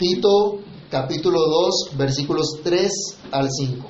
Tito 0.00 0.60
capítulo 0.88 1.40
2 1.40 1.98
versículos 1.98 2.60
3 2.64 2.90
al 3.32 3.50
5. 3.50 3.86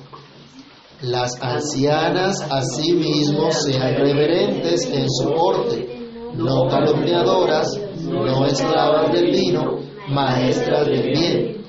Las 1.03 1.41
ancianas 1.41 2.35
asimismo 2.49 3.49
sean 3.53 3.95
reverentes 3.95 4.91
en 4.91 5.09
su 5.09 5.31
porte, 5.31 5.87
no 6.35 6.67
calumniadoras, 6.67 7.79
no 8.03 8.45
esclavas 8.45 9.13
del 9.13 9.31
vino, 9.31 9.79
maestras 10.09 10.85
del 10.87 11.13
bien, 11.13 11.63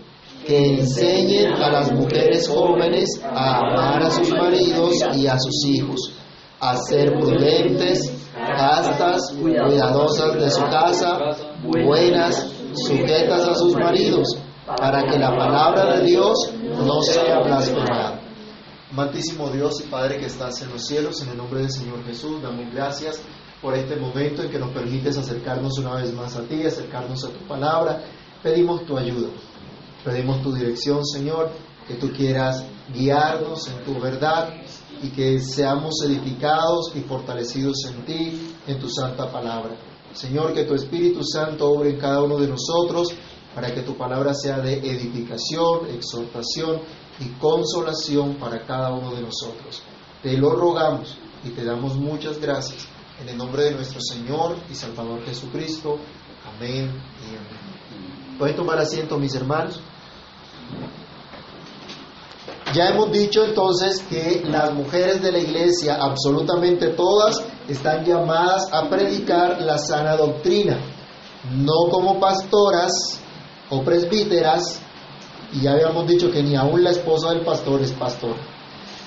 que 0.44 0.80
enseñen 0.80 1.52
a 1.52 1.70
las 1.70 1.92
mujeres 1.92 2.48
jóvenes 2.48 3.10
a 3.22 3.58
amar 3.58 4.02
a 4.02 4.10
sus 4.10 4.28
maridos 4.30 4.96
y 5.14 5.28
a 5.28 5.38
sus 5.38 5.66
hijos, 5.68 6.14
a 6.58 6.76
ser 6.78 7.12
prudentes, 7.12 8.12
castas, 8.34 9.20
cuidadosas 9.40 10.34
de 10.34 10.50
su 10.50 10.62
casa, 10.62 11.16
buenas, 11.84 12.51
sujetas 12.74 13.48
a 13.48 13.54
sus 13.54 13.74
maridos, 13.74 14.36
para 14.66 15.04
que 15.04 15.18
la 15.18 15.36
palabra 15.36 15.96
de 15.96 16.06
Dios 16.06 16.52
no 16.62 17.02
sea 17.02 17.40
blasfemada. 17.40 18.20
Amantísimo 18.92 19.48
Dios 19.48 19.80
y 19.80 19.88
Padre 19.88 20.18
que 20.18 20.26
estás 20.26 20.60
en 20.62 20.70
los 20.70 20.84
cielos, 20.84 21.22
en 21.22 21.30
el 21.30 21.36
nombre 21.36 21.60
del 21.60 21.70
Señor 21.70 22.04
Jesús, 22.04 22.42
damos 22.42 22.72
gracias 22.72 23.22
por 23.60 23.74
este 23.74 23.96
momento 23.96 24.42
en 24.42 24.50
que 24.50 24.58
nos 24.58 24.70
permites 24.70 25.16
acercarnos 25.16 25.78
una 25.78 25.94
vez 25.94 26.12
más 26.12 26.36
a 26.36 26.42
ti, 26.42 26.64
acercarnos 26.64 27.24
a 27.24 27.28
tu 27.28 27.46
palabra. 27.46 28.02
Pedimos 28.42 28.84
tu 28.84 28.98
ayuda, 28.98 29.28
pedimos 30.04 30.42
tu 30.42 30.52
dirección, 30.52 31.06
Señor, 31.06 31.50
que 31.86 31.94
tú 31.94 32.10
quieras 32.10 32.64
guiarnos 32.92 33.68
en 33.68 33.84
tu 33.84 34.00
verdad 34.00 34.52
y 35.02 35.10
que 35.10 35.38
seamos 35.38 35.94
edificados 36.04 36.92
y 36.94 37.00
fortalecidos 37.00 37.84
en 37.86 38.04
ti, 38.04 38.54
en 38.66 38.78
tu 38.78 38.88
santa 38.88 39.30
palabra. 39.30 39.76
Señor, 40.14 40.52
que 40.52 40.64
tu 40.64 40.74
Espíritu 40.74 41.22
Santo 41.24 41.68
obre 41.70 41.90
en 41.90 41.98
cada 41.98 42.22
uno 42.22 42.38
de 42.38 42.48
nosotros 42.48 43.14
para 43.54 43.74
que 43.74 43.82
tu 43.82 43.96
palabra 43.96 44.34
sea 44.34 44.60
de 44.60 44.74
edificación, 44.74 45.86
exhortación 45.90 46.80
y 47.20 47.28
consolación 47.38 48.34
para 48.36 48.64
cada 48.66 48.92
uno 48.92 49.14
de 49.14 49.22
nosotros. 49.22 49.82
Te 50.22 50.36
lo 50.36 50.50
rogamos 50.50 51.16
y 51.44 51.50
te 51.50 51.64
damos 51.64 51.96
muchas 51.96 52.40
gracias. 52.40 52.86
En 53.20 53.28
el 53.28 53.36
nombre 53.36 53.64
de 53.64 53.72
nuestro 53.72 54.00
Señor 54.00 54.56
y 54.70 54.74
Salvador 54.74 55.24
Jesucristo. 55.24 55.98
Amén 56.56 56.88
amén. 56.88 58.38
¿Pueden 58.38 58.56
tomar 58.56 58.78
asiento, 58.78 59.18
mis 59.18 59.34
hermanos? 59.34 59.80
Ya 62.74 62.88
hemos 62.88 63.12
dicho 63.12 63.44
entonces 63.44 64.02
que 64.08 64.42
las 64.46 64.72
mujeres 64.72 65.20
de 65.20 65.30
la 65.30 65.38
iglesia, 65.38 65.98
absolutamente 66.00 66.88
todas, 66.88 67.44
están 67.68 68.02
llamadas 68.02 68.72
a 68.72 68.88
predicar 68.88 69.60
la 69.60 69.76
sana 69.76 70.16
doctrina, 70.16 70.78
no 71.54 71.90
como 71.90 72.18
pastoras 72.18 73.20
o 73.68 73.82
presbíteras, 73.82 74.80
y 75.52 75.60
ya 75.60 75.72
habíamos 75.72 76.06
dicho 76.06 76.30
que 76.30 76.42
ni 76.42 76.56
aún 76.56 76.82
la 76.82 76.90
esposa 76.90 77.30
del 77.30 77.44
pastor 77.44 77.82
es 77.82 77.92
pastor, 77.92 78.36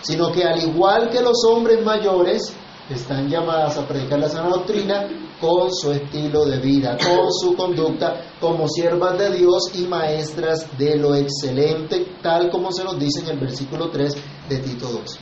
sino 0.04 0.32
que 0.32 0.44
al 0.44 0.62
igual 0.62 1.10
que 1.10 1.22
los 1.22 1.44
hombres 1.50 1.84
mayores, 1.84 2.54
están 2.90 3.30
llamadas 3.30 3.78
a 3.78 3.88
predicar 3.88 4.20
la 4.20 4.30
sana 4.30 4.50
doctrina 4.50 5.08
con 5.40 5.74
su 5.74 5.92
estilo 5.92 6.46
de 6.46 6.60
vida, 6.60 6.98
con 6.98 7.32
su 7.34 7.56
conducta 7.56 8.36
como 8.40 8.68
siervas 8.68 9.18
de 9.18 9.36
Dios 9.36 9.72
y 9.74 9.88
maestras 9.88 10.78
de 10.78 10.96
lo 10.98 11.16
excelente, 11.16 12.06
tal 12.22 12.50
como 12.50 12.72
se 12.72 12.84
nos 12.84 13.00
dice 13.00 13.22
en 13.22 13.30
el 13.30 13.40
versículo 13.40 13.90
3 13.90 14.16
de 14.50 14.58
Tito 14.60 14.88
2. 14.88 15.20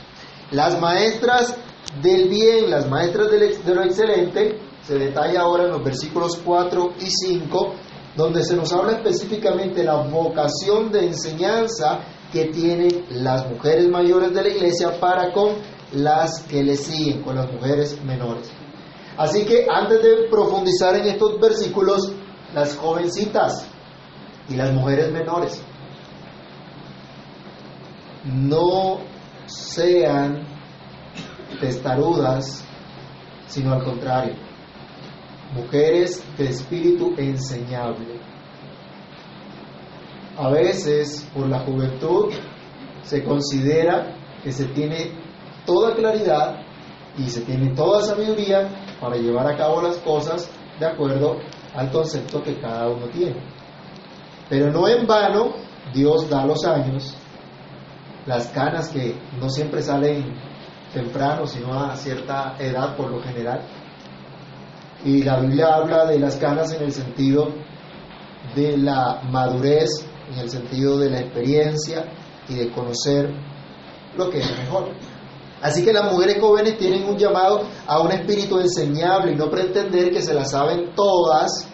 Las 0.52 0.80
maestras 0.80 1.56
del 2.02 2.28
bien, 2.28 2.70
las 2.70 2.88
maestras 2.88 3.30
de 3.30 3.74
lo 3.74 3.82
excelente, 3.82 4.58
se 4.82 4.98
detalla 4.98 5.40
ahora 5.40 5.64
en 5.64 5.70
los 5.70 5.82
versículos 5.82 6.38
4 6.44 6.94
y 7.00 7.06
5, 7.06 7.74
donde 8.16 8.44
se 8.44 8.54
nos 8.54 8.72
habla 8.72 8.92
específicamente 8.92 9.82
la 9.82 9.96
vocación 9.96 10.92
de 10.92 11.06
enseñanza 11.06 12.00
que 12.30 12.46
tienen 12.46 13.06
las 13.10 13.48
mujeres 13.48 13.88
mayores 13.88 14.32
de 14.34 14.42
la 14.42 14.48
iglesia 14.48 15.00
para 15.00 15.32
con 15.32 15.54
las 15.92 16.42
que 16.42 16.62
le 16.62 16.76
siguen, 16.76 17.22
con 17.22 17.36
las 17.36 17.50
mujeres 17.52 18.02
menores. 18.04 18.50
Así 19.16 19.44
que 19.44 19.66
antes 19.70 20.02
de 20.02 20.28
profundizar 20.28 20.96
en 20.96 21.06
estos 21.06 21.40
versículos, 21.40 22.12
las 22.52 22.76
jovencitas 22.76 23.66
y 24.48 24.56
las 24.56 24.72
mujeres 24.72 25.12
menores 25.12 25.62
no 28.24 28.98
sean 29.46 30.46
testarudas, 31.60 32.64
sino 33.46 33.74
al 33.74 33.84
contrario, 33.84 34.34
mujeres 35.54 36.24
de 36.36 36.48
espíritu 36.48 37.14
enseñable. 37.16 38.20
A 40.36 40.48
veces, 40.50 41.28
por 41.32 41.48
la 41.48 41.60
juventud, 41.60 42.32
se 43.02 43.22
considera 43.22 44.16
que 44.42 44.50
se 44.50 44.64
tiene 44.66 45.23
toda 45.66 45.94
claridad 45.94 46.56
y 47.16 47.28
se 47.28 47.42
tiene 47.42 47.74
toda 47.74 48.02
sabiduría 48.02 48.68
para 49.00 49.16
llevar 49.16 49.46
a 49.46 49.56
cabo 49.56 49.82
las 49.82 49.96
cosas 49.98 50.50
de 50.78 50.86
acuerdo 50.86 51.38
al 51.74 51.90
concepto 51.90 52.42
que 52.42 52.58
cada 52.60 52.88
uno 52.88 53.06
tiene. 53.08 53.40
Pero 54.48 54.70
no 54.70 54.88
en 54.88 55.06
vano 55.06 55.52
Dios 55.92 56.28
da 56.28 56.44
los 56.44 56.64
años, 56.64 57.14
las 58.26 58.48
canas 58.48 58.88
que 58.88 59.14
no 59.40 59.48
siempre 59.48 59.82
salen 59.82 60.34
temprano, 60.92 61.46
sino 61.46 61.72
a 61.74 61.94
cierta 61.96 62.56
edad 62.58 62.96
por 62.96 63.10
lo 63.10 63.22
general. 63.22 63.60
Y 65.04 65.22
la 65.22 65.40
Biblia 65.40 65.74
habla 65.74 66.06
de 66.06 66.18
las 66.18 66.36
canas 66.36 66.72
en 66.72 66.84
el 66.84 66.92
sentido 66.92 67.48
de 68.54 68.78
la 68.78 69.20
madurez, 69.30 70.06
en 70.32 70.38
el 70.38 70.50
sentido 70.50 70.98
de 70.98 71.10
la 71.10 71.20
experiencia 71.20 72.06
y 72.48 72.54
de 72.54 72.70
conocer 72.70 73.30
lo 74.16 74.30
que 74.30 74.38
es 74.38 74.58
mejor. 74.58 74.92
Así 75.64 75.82
que 75.82 75.94
las 75.94 76.12
mujeres 76.12 76.42
jóvenes 76.42 76.76
tienen 76.76 77.08
un 77.08 77.16
llamado 77.16 77.62
a 77.86 77.98
un 77.98 78.12
espíritu 78.12 78.58
enseñable 78.58 79.32
y 79.32 79.34
no 79.34 79.48
pretender 79.48 80.10
que 80.10 80.20
se 80.20 80.34
las 80.34 80.50
saben 80.50 80.94
todas 80.94 81.66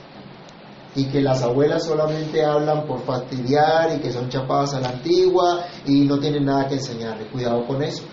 y 0.95 1.06
que 1.06 1.21
las 1.21 1.43
abuelas 1.43 1.87
solamente 1.87 2.45
hablan 2.45 2.87
por 2.87 3.01
fastidiar 3.01 3.97
y 3.97 3.99
que 3.99 4.12
son 4.12 4.28
chapadas 4.28 4.75
a 4.75 4.81
la 4.81 4.91
antigua 4.91 5.67
y 5.84 6.03
no 6.03 6.21
tienen 6.21 6.45
nada 6.45 6.69
que 6.69 6.75
enseñarle. 6.75 7.27
Cuidado 7.33 7.67
con 7.67 7.83
eso. 7.83 8.05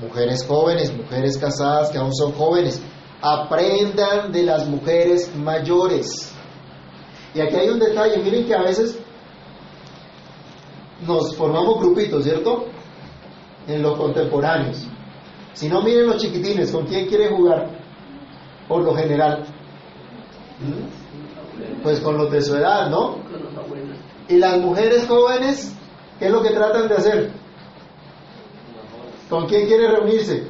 Mujeres 0.00 0.46
jóvenes, 0.46 0.96
mujeres 0.96 1.36
casadas 1.36 1.90
que 1.90 1.98
aún 1.98 2.14
son 2.14 2.32
jóvenes, 2.32 2.80
aprendan 3.20 4.32
de 4.32 4.44
las 4.44 4.66
mujeres 4.66 5.30
mayores. 5.36 6.32
Y 7.34 7.40
aquí 7.42 7.54
hay 7.54 7.68
un 7.68 7.80
detalle, 7.80 8.16
miren 8.16 8.46
que 8.46 8.54
a 8.54 8.62
veces 8.62 8.98
nos 11.06 11.36
formamos 11.36 11.80
grupitos, 11.80 12.24
¿cierto? 12.24 12.64
En 13.66 13.82
los 13.82 13.98
contemporáneos. 13.98 14.88
Si 15.54 15.68
no, 15.68 15.82
miren 15.82 16.06
los 16.06 16.16
chiquitines, 16.16 16.70
¿con 16.70 16.86
quién 16.86 17.06
quiere 17.06 17.28
jugar? 17.28 17.68
Por 18.68 18.84
lo 18.84 18.94
general. 18.94 19.44
Pues 21.82 22.00
con 22.00 22.16
los 22.16 22.30
de 22.30 22.40
su 22.40 22.56
edad, 22.56 22.88
¿no? 22.88 23.16
Y 24.28 24.38
las 24.38 24.58
mujeres 24.58 25.06
jóvenes, 25.06 25.74
¿qué 26.18 26.26
es 26.26 26.32
lo 26.32 26.42
que 26.42 26.50
tratan 26.50 26.88
de 26.88 26.94
hacer? 26.94 27.32
¿Con 29.28 29.46
quién 29.46 29.66
quiere 29.66 29.88
reunirse? 29.88 30.44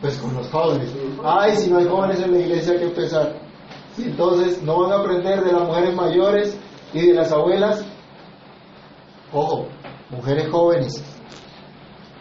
Pues 0.00 0.16
con 0.18 0.34
los 0.34 0.48
jóvenes. 0.48 0.90
Ay, 1.24 1.56
si 1.56 1.70
no 1.70 1.78
hay 1.78 1.86
jóvenes 1.86 2.20
en 2.20 2.32
la 2.32 2.38
iglesia, 2.38 2.78
que 2.78 2.84
empezar. 2.84 3.34
Entonces, 3.98 4.62
no 4.62 4.82
van 4.82 4.92
a 4.92 5.00
aprender 5.00 5.42
de 5.42 5.52
las 5.52 5.62
mujeres 5.62 5.94
mayores 5.94 6.58
y 6.92 7.06
de 7.06 7.14
las 7.14 7.32
abuelas. 7.32 7.84
Ojo, 9.32 9.66
mujeres 10.10 10.48
jóvenes. 10.50 11.02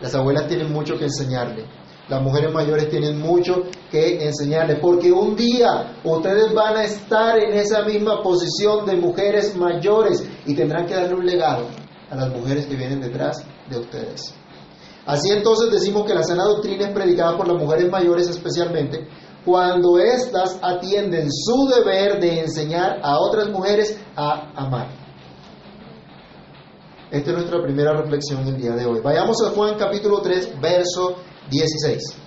Las 0.01 0.13
abuelas 0.15 0.47
tienen 0.47 0.71
mucho 0.71 0.97
que 0.97 1.05
enseñarle. 1.05 1.65
Las 2.09 2.21
mujeres 2.21 2.53
mayores 2.53 2.89
tienen 2.89 3.19
mucho 3.19 3.63
que 3.91 4.23
enseñarles, 4.25 4.79
porque 4.79 5.11
un 5.11 5.35
día 5.35 5.99
ustedes 6.05 6.53
van 6.53 6.77
a 6.77 6.83
estar 6.85 7.37
en 7.37 7.53
esa 7.53 7.83
misma 7.83 8.21
posición 8.21 8.85
de 8.85 8.95
mujeres 8.95 9.55
mayores 9.57 10.25
y 10.45 10.55
tendrán 10.55 10.85
que 10.85 10.93
darle 10.93 11.15
un 11.15 11.25
legado 11.25 11.65
a 12.09 12.15
las 12.15 12.29
mujeres 12.29 12.65
que 12.67 12.75
vienen 12.75 13.01
detrás 13.01 13.45
de 13.69 13.79
ustedes. 13.79 14.33
Así 15.05 15.31
entonces 15.31 15.69
decimos 15.71 16.05
que 16.05 16.13
la 16.13 16.23
sana 16.23 16.43
doctrina 16.43 16.87
es 16.87 16.93
predicada 16.93 17.35
por 17.37 17.47
las 17.47 17.61
mujeres 17.61 17.89
mayores 17.89 18.29
especialmente 18.29 19.07
cuando 19.45 19.97
éstas 19.97 20.59
atienden 20.61 21.29
su 21.31 21.69
deber 21.73 22.19
de 22.19 22.41
enseñar 22.41 22.99
a 23.01 23.17
otras 23.17 23.49
mujeres 23.49 23.97
a 24.17 24.51
amar. 24.55 24.89
Esta 27.09 27.31
es 27.31 27.37
nuestra 27.37 27.63
primera 27.63 27.93
reflexión 27.93 28.43
del 28.45 28.57
día 28.57 28.71
de 28.73 28.85
hoy. 28.85 28.99
Vayamos 29.01 29.37
a 29.41 29.51
Juan 29.51 29.75
capítulo 29.77 30.19
3, 30.19 30.59
verso 30.59 31.15
16. 31.49 32.21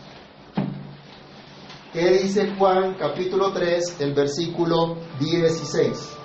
¿Qué 1.92 2.08
dice 2.10 2.54
Juan 2.56 2.94
capítulo 2.94 3.52
3, 3.52 4.00
el 4.00 4.14
versículo 4.14 4.96
16? 5.18 6.16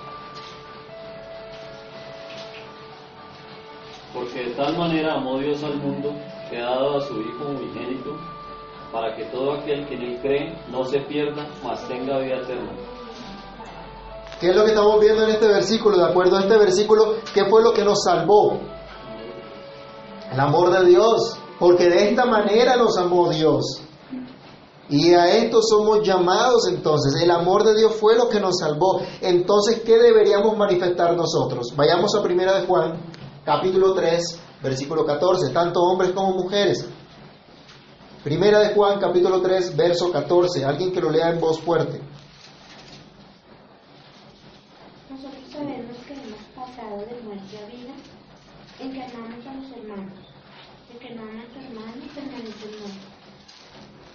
Porque 4.13 4.45
de 4.45 4.51
tal 4.51 4.77
manera 4.77 5.15
amó 5.15 5.39
Dios 5.39 5.61
al 5.63 5.77
mundo 5.77 6.13
que 6.49 6.57
ha 6.57 6.65
dado 6.65 6.97
a 6.97 7.01
su 7.01 7.19
Hijo 7.19 7.49
unigénito, 7.49 8.15
para 8.91 9.15
que 9.15 9.25
todo 9.25 9.53
aquel 9.53 9.85
que 9.87 9.95
en 9.95 10.01
él 10.03 10.19
cree 10.21 10.55
no 10.71 10.85
se 10.85 10.99
pierda, 10.99 11.47
mas 11.63 11.85
tenga 11.87 12.19
vida 12.19 12.37
eterna. 12.37 12.71
¿Qué 14.39 14.49
es 14.51 14.55
lo 14.55 14.63
que 14.63 14.69
estamos 14.69 14.99
viendo 15.01 15.23
en 15.23 15.29
este 15.31 15.47
versículo? 15.47 15.97
De 15.97 16.05
acuerdo 16.05 16.37
a 16.37 16.41
este 16.41 16.57
versículo, 16.57 17.15
¿qué 17.33 17.45
fue 17.45 17.63
lo 17.63 17.73
que 17.73 17.83
nos 17.83 18.03
salvó? 18.03 18.59
El 20.31 20.39
amor 20.39 20.71
de 20.71 20.85
Dios, 20.85 21.39
porque 21.59 21.89
de 21.89 22.09
esta 22.09 22.25
manera 22.25 22.75
nos 22.75 22.97
amó 22.97 23.29
Dios. 23.29 23.81
Y 24.87 25.13
a 25.13 25.35
esto 25.37 25.61
somos 25.63 26.05
llamados 26.05 26.67
entonces. 26.67 27.19
El 27.21 27.31
amor 27.31 27.63
de 27.63 27.75
Dios 27.75 27.95
fue 27.95 28.15
lo 28.15 28.29
que 28.29 28.39
nos 28.39 28.59
salvó. 28.59 29.01
Entonces, 29.21 29.81
¿qué 29.83 29.97
deberíamos 29.97 30.55
manifestar 30.57 31.15
nosotros? 31.15 31.73
Vayamos 31.75 32.13
a 32.15 32.21
Primera 32.21 32.59
de 32.59 32.67
Juan, 32.67 33.01
capítulo 33.43 33.93
3, 33.93 34.39
versículo 34.61 35.05
14, 35.05 35.51
tanto 35.51 35.81
hombres 35.81 36.11
como 36.11 36.33
mujeres. 36.33 36.87
Primera 38.23 38.59
de 38.59 38.75
Juan, 38.75 38.99
capítulo 38.99 39.41
3, 39.41 39.75
verso 39.75 40.11
14. 40.11 40.65
Alguien 40.65 40.91
que 40.91 41.01
lo 41.01 41.09
lea 41.09 41.31
en 41.31 41.39
voz 41.39 41.59
fuerte. 41.59 41.99
Nosotros 45.09 45.43
sabemos 45.51 45.97
que 46.07 46.13
hemos 46.13 46.41
pasado 46.55 46.97
de 46.97 47.21
muerte 47.23 47.57
a 47.57 47.65
vida 47.67 47.93
en 48.79 48.93
que 48.93 49.03
amamos 49.03 49.45
a 49.47 49.53
los 49.53 49.71
hermanos. 49.71 50.34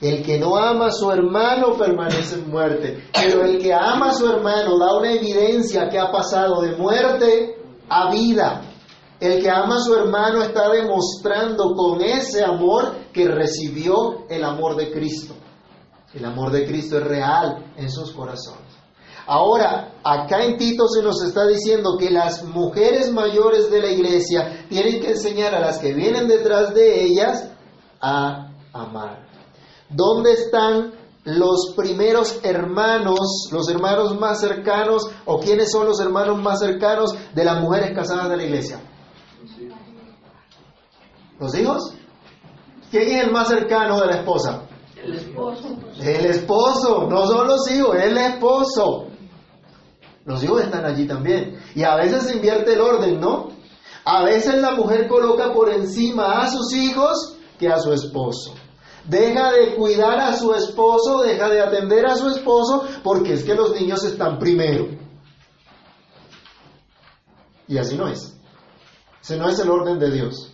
El 0.00 0.22
que 0.22 0.38
no 0.38 0.56
ama 0.56 0.86
a 0.86 0.92
su 0.92 1.10
hermano 1.10 1.76
permanece 1.76 2.36
en 2.36 2.50
muerte. 2.50 3.04
Pero 3.12 3.44
el 3.44 3.58
que 3.58 3.74
ama 3.74 4.08
a 4.10 4.14
su 4.14 4.26
hermano 4.26 4.78
da 4.78 4.96
una 4.96 5.12
evidencia 5.12 5.88
que 5.90 5.98
ha 5.98 6.10
pasado 6.10 6.62
de 6.62 6.76
muerte 6.76 7.56
a 7.88 8.10
vida. 8.10 8.62
El 9.20 9.42
que 9.42 9.50
ama 9.50 9.76
a 9.76 9.80
su 9.80 9.94
hermano 9.94 10.42
está 10.42 10.70
demostrando 10.70 11.74
con 11.74 12.00
ese 12.00 12.42
amor 12.42 13.10
que 13.12 13.28
recibió 13.28 14.26
el 14.30 14.42
amor 14.42 14.76
de 14.76 14.90
Cristo. 14.90 15.34
El 16.14 16.24
amor 16.24 16.50
de 16.50 16.64
Cristo 16.66 16.96
es 16.96 17.04
real 17.04 17.72
en 17.76 17.90
sus 17.90 18.12
corazones. 18.12 18.69
Ahora, 19.32 19.92
acá 20.02 20.44
en 20.44 20.56
Tito 20.56 20.88
se 20.88 21.04
nos 21.04 21.22
está 21.22 21.46
diciendo 21.46 21.96
que 21.96 22.10
las 22.10 22.42
mujeres 22.42 23.12
mayores 23.12 23.70
de 23.70 23.80
la 23.80 23.86
iglesia 23.86 24.66
tienen 24.68 25.00
que 25.00 25.10
enseñar 25.10 25.54
a 25.54 25.60
las 25.60 25.78
que 25.78 25.94
vienen 25.94 26.26
detrás 26.26 26.74
de 26.74 27.04
ellas 27.04 27.48
a 28.00 28.50
amar. 28.72 29.28
¿Dónde 29.88 30.32
están 30.32 30.94
los 31.22 31.74
primeros 31.76 32.40
hermanos, 32.42 33.48
los 33.52 33.68
hermanos 33.68 34.18
más 34.18 34.40
cercanos, 34.40 35.08
o 35.26 35.38
quiénes 35.38 35.70
son 35.70 35.86
los 35.86 36.00
hermanos 36.00 36.42
más 36.42 36.58
cercanos 36.58 37.14
de 37.32 37.44
las 37.44 37.60
mujeres 37.60 37.92
casadas 37.94 38.30
de 38.30 38.36
la 38.36 38.42
iglesia? 38.42 38.80
¿Los 41.38 41.54
hijos? 41.56 41.94
¿Quién 42.90 43.04
es 43.04 43.24
el 43.26 43.30
más 43.30 43.46
cercano 43.46 44.00
de 44.00 44.06
la 44.08 44.16
esposa? 44.16 44.62
El 44.96 45.14
esposo. 45.14 45.68
El 46.00 46.26
esposo, 46.26 47.06
no 47.08 47.28
son 47.28 47.46
los 47.46 47.70
hijos, 47.70 47.94
el 47.94 48.18
esposo. 48.18 49.06
Los 50.24 50.42
hijos 50.44 50.62
están 50.62 50.84
allí 50.84 51.06
también. 51.06 51.60
Y 51.74 51.82
a 51.82 51.96
veces 51.96 52.24
se 52.24 52.36
invierte 52.36 52.74
el 52.74 52.80
orden, 52.80 53.20
¿no? 53.20 53.48
A 54.04 54.24
veces 54.24 54.60
la 54.60 54.72
mujer 54.72 55.08
coloca 55.08 55.52
por 55.52 55.70
encima 55.70 56.40
a 56.40 56.50
sus 56.50 56.72
hijos 56.74 57.36
que 57.58 57.68
a 57.68 57.78
su 57.78 57.92
esposo. 57.92 58.54
Deja 59.04 59.52
de 59.52 59.74
cuidar 59.76 60.20
a 60.20 60.36
su 60.36 60.54
esposo, 60.54 61.22
deja 61.22 61.48
de 61.48 61.60
atender 61.60 62.06
a 62.06 62.16
su 62.16 62.28
esposo, 62.28 62.84
porque 63.02 63.34
es 63.34 63.44
que 63.44 63.54
los 63.54 63.72
niños 63.74 64.04
están 64.04 64.38
primero. 64.38 64.88
Y 67.66 67.78
así 67.78 67.96
no 67.96 68.08
es. 68.08 68.36
Ese 69.22 69.36
no 69.36 69.48
es 69.48 69.58
el 69.58 69.70
orden 69.70 69.98
de 69.98 70.10
Dios. 70.10 70.52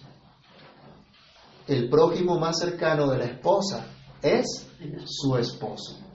El 1.67 1.89
prójimo 1.89 2.39
más 2.39 2.59
cercano 2.59 3.09
de 3.09 3.19
la 3.19 3.25
esposa 3.25 3.87
es 4.23 4.67
su 5.07 5.37
esposo. 5.37 6.06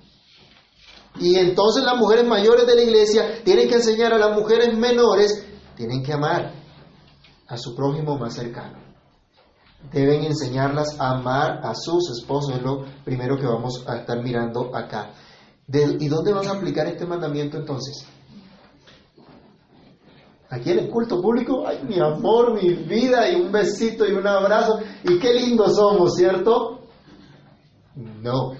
Y 1.19 1.35
entonces 1.37 1.83
las 1.83 1.97
mujeres 1.97 2.25
mayores 2.25 2.65
de 2.65 2.75
la 2.75 2.83
iglesia 2.83 3.43
tienen 3.43 3.67
que 3.67 3.75
enseñar 3.75 4.13
a 4.13 4.17
las 4.17 4.35
mujeres 4.35 4.75
menores, 4.77 5.45
tienen 5.75 6.03
que 6.03 6.13
amar 6.13 6.53
a 7.47 7.57
su 7.57 7.75
prójimo 7.75 8.17
más 8.17 8.33
cercano. 8.33 8.77
Deben 9.91 10.23
enseñarlas 10.23 10.99
a 10.99 11.11
amar 11.11 11.59
a 11.63 11.73
sus 11.75 12.09
esposos, 12.11 12.55
es 12.55 12.61
lo 12.61 12.85
primero 13.03 13.37
que 13.37 13.45
vamos 13.45 13.83
a 13.87 13.97
estar 13.97 14.21
mirando 14.23 14.75
acá. 14.75 15.11
¿Y 15.67 16.07
dónde 16.07 16.33
van 16.33 16.47
a 16.47 16.51
aplicar 16.51 16.87
este 16.87 17.05
mandamiento 17.05 17.57
entonces? 17.57 18.05
Aquí 20.49 20.71
en 20.71 20.79
el 20.79 20.89
culto 20.89 21.21
público, 21.21 21.65
ay, 21.65 21.81
mi 21.87 21.99
amor, 21.99 22.53
mi 22.53 22.73
vida, 22.73 23.29
y 23.31 23.35
un 23.35 23.51
besito 23.51 24.05
y 24.05 24.11
un 24.11 24.27
abrazo, 24.27 24.79
y 25.03 25.17
qué 25.17 25.33
lindos 25.33 25.77
somos, 25.77 26.15
¿cierto? 26.15 26.81
No, 27.95 28.51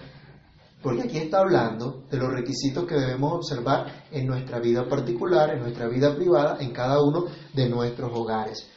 porque 0.81 1.04
aquí 1.04 1.18
está 1.18 1.39
hablando 1.39 2.04
de 2.10 2.18
los 2.18 2.31
requisitos 2.31 2.86
que 2.86 2.95
debemos 2.95 3.33
observar 3.33 4.06
en 4.12 4.25
nuestra 4.25 4.60
vida 4.60 4.88
particular, 4.88 5.51
en 5.51 5.62
nuestra 5.62 5.88
vida 5.88 6.16
privada, 6.16 6.57
en 6.60 6.72
cada 6.72 7.01
uno 7.01 7.25
de 7.54 7.69
nuestros 7.69 8.12
hogares. 8.13 8.68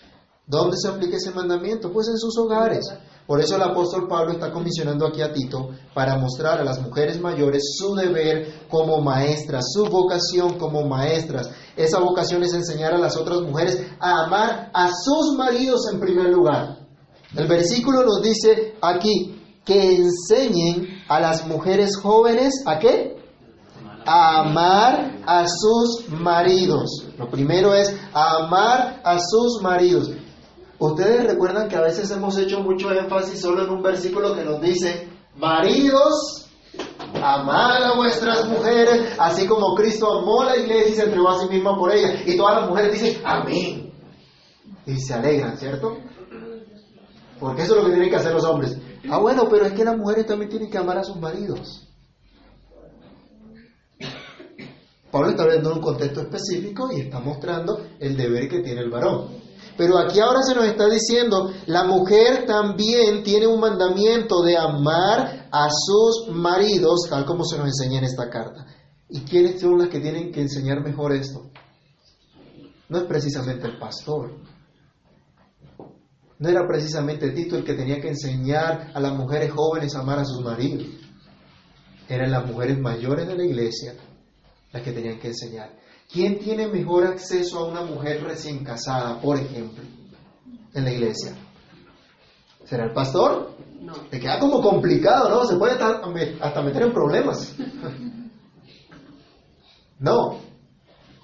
¿Dónde 0.46 0.76
se 0.76 0.88
aplica 0.88 1.16
ese 1.16 1.30
mandamiento? 1.30 1.90
Pues 1.90 2.08
en 2.08 2.18
sus 2.18 2.36
hogares. 2.36 2.84
Por 3.26 3.40
eso 3.40 3.56
el 3.56 3.62
apóstol 3.62 4.06
Pablo 4.06 4.32
está 4.32 4.52
comisionando 4.52 5.06
aquí 5.06 5.22
a 5.22 5.32
Tito 5.32 5.70
para 5.94 6.18
mostrar 6.18 6.60
a 6.60 6.64
las 6.64 6.82
mujeres 6.82 7.18
mayores 7.18 7.62
su 7.78 7.94
deber 7.94 8.66
como 8.68 9.00
maestras, 9.00 9.64
su 9.72 9.86
vocación 9.86 10.58
como 10.58 10.86
maestras. 10.86 11.48
Esa 11.74 12.00
vocación 12.00 12.42
es 12.42 12.52
enseñar 12.52 12.92
a 12.92 12.98
las 12.98 13.16
otras 13.16 13.40
mujeres 13.40 13.82
a 13.98 14.26
amar 14.26 14.70
a 14.74 14.90
sus 14.92 15.34
maridos 15.38 15.90
en 15.90 16.00
primer 16.00 16.28
lugar. 16.28 16.80
El 17.34 17.48
versículo 17.48 18.02
nos 18.04 18.20
dice 18.20 18.74
aquí 18.82 19.40
que 19.64 19.96
enseñen 19.96 20.93
a 21.08 21.20
las 21.20 21.46
mujeres 21.46 21.96
jóvenes 21.96 22.62
a 22.66 22.78
qué? 22.78 23.16
A 24.06 24.40
amar 24.40 25.18
a 25.26 25.46
sus 25.46 26.08
maridos. 26.08 27.06
Lo 27.18 27.28
primero 27.30 27.74
es 27.74 27.94
amar 28.12 29.00
a 29.04 29.18
sus 29.18 29.62
maridos. 29.62 30.10
Ustedes 30.78 31.26
recuerdan 31.26 31.68
que 31.68 31.76
a 31.76 31.80
veces 31.80 32.10
hemos 32.10 32.36
hecho 32.36 32.60
mucho 32.60 32.90
énfasis 32.92 33.40
solo 33.40 33.64
en 33.64 33.70
un 33.70 33.82
versículo 33.82 34.34
que 34.34 34.44
nos 34.44 34.60
dice, 34.60 35.08
maridos, 35.36 36.50
amad 37.22 37.84
a 37.84 37.96
vuestras 37.96 38.46
mujeres, 38.48 39.14
así 39.18 39.46
como 39.46 39.74
Cristo 39.74 40.20
amó 40.20 40.44
la 40.44 40.56
iglesia 40.56 40.88
y 40.88 40.94
se 40.94 41.04
entregó 41.04 41.30
a 41.30 41.40
sí 41.40 41.48
mismo 41.48 41.78
por 41.78 41.92
ella. 41.92 42.20
Y 42.26 42.36
todas 42.36 42.60
las 42.60 42.68
mujeres 42.68 42.92
dicen, 42.92 43.22
amén. 43.24 43.92
Y 44.86 44.96
se 44.98 45.14
alegran, 45.14 45.56
¿cierto? 45.56 45.96
Porque 47.40 47.62
eso 47.62 47.74
es 47.74 47.78
lo 47.78 47.86
que 47.86 47.92
tienen 47.92 48.10
que 48.10 48.16
hacer 48.16 48.32
los 48.32 48.44
hombres. 48.44 48.76
Ah, 49.10 49.18
bueno, 49.18 49.48
pero 49.50 49.66
es 49.66 49.72
que 49.72 49.84
las 49.84 49.96
mujeres 49.96 50.26
también 50.26 50.50
tienen 50.50 50.70
que 50.70 50.78
amar 50.78 50.98
a 50.98 51.04
sus 51.04 51.16
maridos. 51.16 51.88
Pablo 55.10 55.30
está 55.30 55.44
hablando 55.44 55.70
en 55.70 55.76
un 55.76 55.82
contexto 55.82 56.22
específico 56.22 56.90
y 56.90 57.02
está 57.02 57.20
mostrando 57.20 57.86
el 58.00 58.16
deber 58.16 58.48
que 58.48 58.60
tiene 58.60 58.80
el 58.80 58.90
varón. 58.90 59.28
Pero 59.76 59.98
aquí 59.98 60.20
ahora 60.20 60.42
se 60.42 60.54
nos 60.54 60.64
está 60.64 60.88
diciendo, 60.88 61.52
la 61.66 61.84
mujer 61.84 62.46
también 62.46 63.22
tiene 63.22 63.46
un 63.46 63.60
mandamiento 63.60 64.42
de 64.42 64.56
amar 64.56 65.48
a 65.50 65.68
sus 65.70 66.34
maridos, 66.34 67.06
tal 67.08 67.24
como 67.24 67.44
se 67.44 67.58
nos 67.58 67.68
enseña 67.68 67.98
en 67.98 68.04
esta 68.04 68.28
carta. 68.30 68.66
¿Y 69.08 69.20
quiénes 69.20 69.60
son 69.60 69.78
las 69.78 69.88
que 69.88 70.00
tienen 70.00 70.32
que 70.32 70.40
enseñar 70.40 70.82
mejor 70.82 71.12
esto? 71.12 71.50
No 72.88 72.98
es 72.98 73.04
precisamente 73.04 73.66
el 73.66 73.78
pastor. 73.78 74.32
No 76.38 76.48
era 76.48 76.66
precisamente 76.66 77.30
Tito 77.30 77.56
el 77.56 77.64
que 77.64 77.74
tenía 77.74 78.00
que 78.00 78.08
enseñar 78.08 78.90
a 78.94 79.00
las 79.00 79.14
mujeres 79.14 79.52
jóvenes 79.52 79.94
a 79.94 80.00
amar 80.00 80.18
a 80.18 80.24
sus 80.24 80.44
maridos. 80.44 80.86
Eran 82.08 82.30
las 82.30 82.46
mujeres 82.46 82.78
mayores 82.78 83.26
de 83.26 83.36
la 83.36 83.44
iglesia 83.44 83.94
las 84.72 84.82
que 84.82 84.92
tenían 84.92 85.18
que 85.20 85.28
enseñar. 85.28 85.70
¿Quién 86.12 86.38
tiene 86.38 86.66
mejor 86.66 87.06
acceso 87.06 87.60
a 87.60 87.68
una 87.68 87.82
mujer 87.82 88.22
recién 88.24 88.64
casada, 88.64 89.20
por 89.20 89.38
ejemplo, 89.38 89.84
en 90.74 90.84
la 90.84 90.92
iglesia? 90.92 91.32
¿Será 92.64 92.86
el 92.86 92.92
pastor? 92.92 93.56
No. 93.80 93.92
Te 94.10 94.18
queda 94.18 94.40
como 94.40 94.60
complicado, 94.60 95.28
¿no? 95.28 95.44
Se 95.44 95.56
puede 95.56 95.72
hasta, 95.72 96.02
hasta 96.40 96.62
meter 96.62 96.82
en 96.82 96.92
problemas. 96.92 97.54
No, 99.96 100.38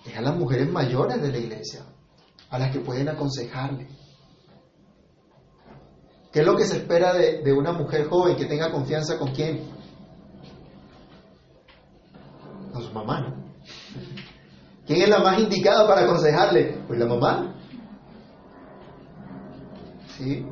es 0.06 0.16
a 0.16 0.22
las 0.22 0.36
mujeres 0.36 0.70
mayores 0.70 1.20
de 1.20 1.30
la 1.30 1.38
iglesia, 1.38 1.84
a 2.48 2.58
las 2.58 2.72
que 2.72 2.80
pueden 2.80 3.08
aconsejarle. 3.08 3.88
¿Qué 6.32 6.40
es 6.40 6.46
lo 6.46 6.56
que 6.56 6.64
se 6.64 6.76
espera 6.76 7.12
de, 7.12 7.52
una 7.52 7.72
mujer 7.72 8.08
joven 8.08 8.36
que 8.36 8.44
tenga 8.44 8.70
confianza 8.70 9.18
con 9.18 9.32
quién? 9.32 9.68
Con 12.72 12.82
su 12.82 12.92
mamá, 12.92 13.20
¿no? 13.20 13.34
¿Quién 14.86 15.02
es 15.02 15.08
la 15.08 15.18
más 15.18 15.40
indicada 15.40 15.86
para 15.86 16.02
aconsejarle? 16.02 16.82
Pues 16.86 16.98
la 16.98 17.06
mamá. 17.06 17.54
¿Sí? 20.16 20.46